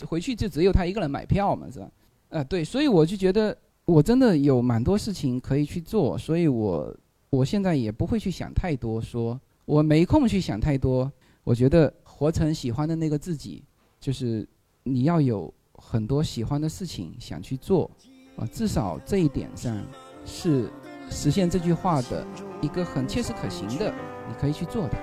[0.07, 1.89] 回去就只有他一个人买票嘛，是吧？
[2.31, 6.93] 呃，对，所以我就觉得我真的有蛮多事情可以去做，所以我
[7.31, 11.11] 我现在也不会去想太多，说我没空去想太多，
[11.45, 13.65] 我觉得活成喜欢的那个自己。
[14.01, 14.49] 就是
[14.83, 17.91] 你要有很多喜欢的事情想去做，
[18.35, 19.77] 啊，至少这一点上
[20.25, 20.71] 是
[21.11, 22.27] 实现这句话的
[22.63, 23.93] 一个很切实可行的，
[24.27, 24.97] 你可以去做的，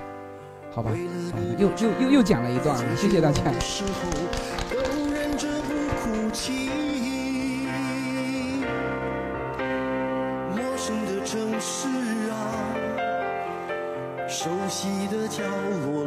[0.72, 0.90] 好吧？
[1.60, 3.44] 又又又又讲了一段，谢谢大家。
[10.56, 11.88] 陌生的城市
[12.32, 12.34] 啊，
[14.28, 15.44] 熟悉的角
[15.86, 16.07] 落。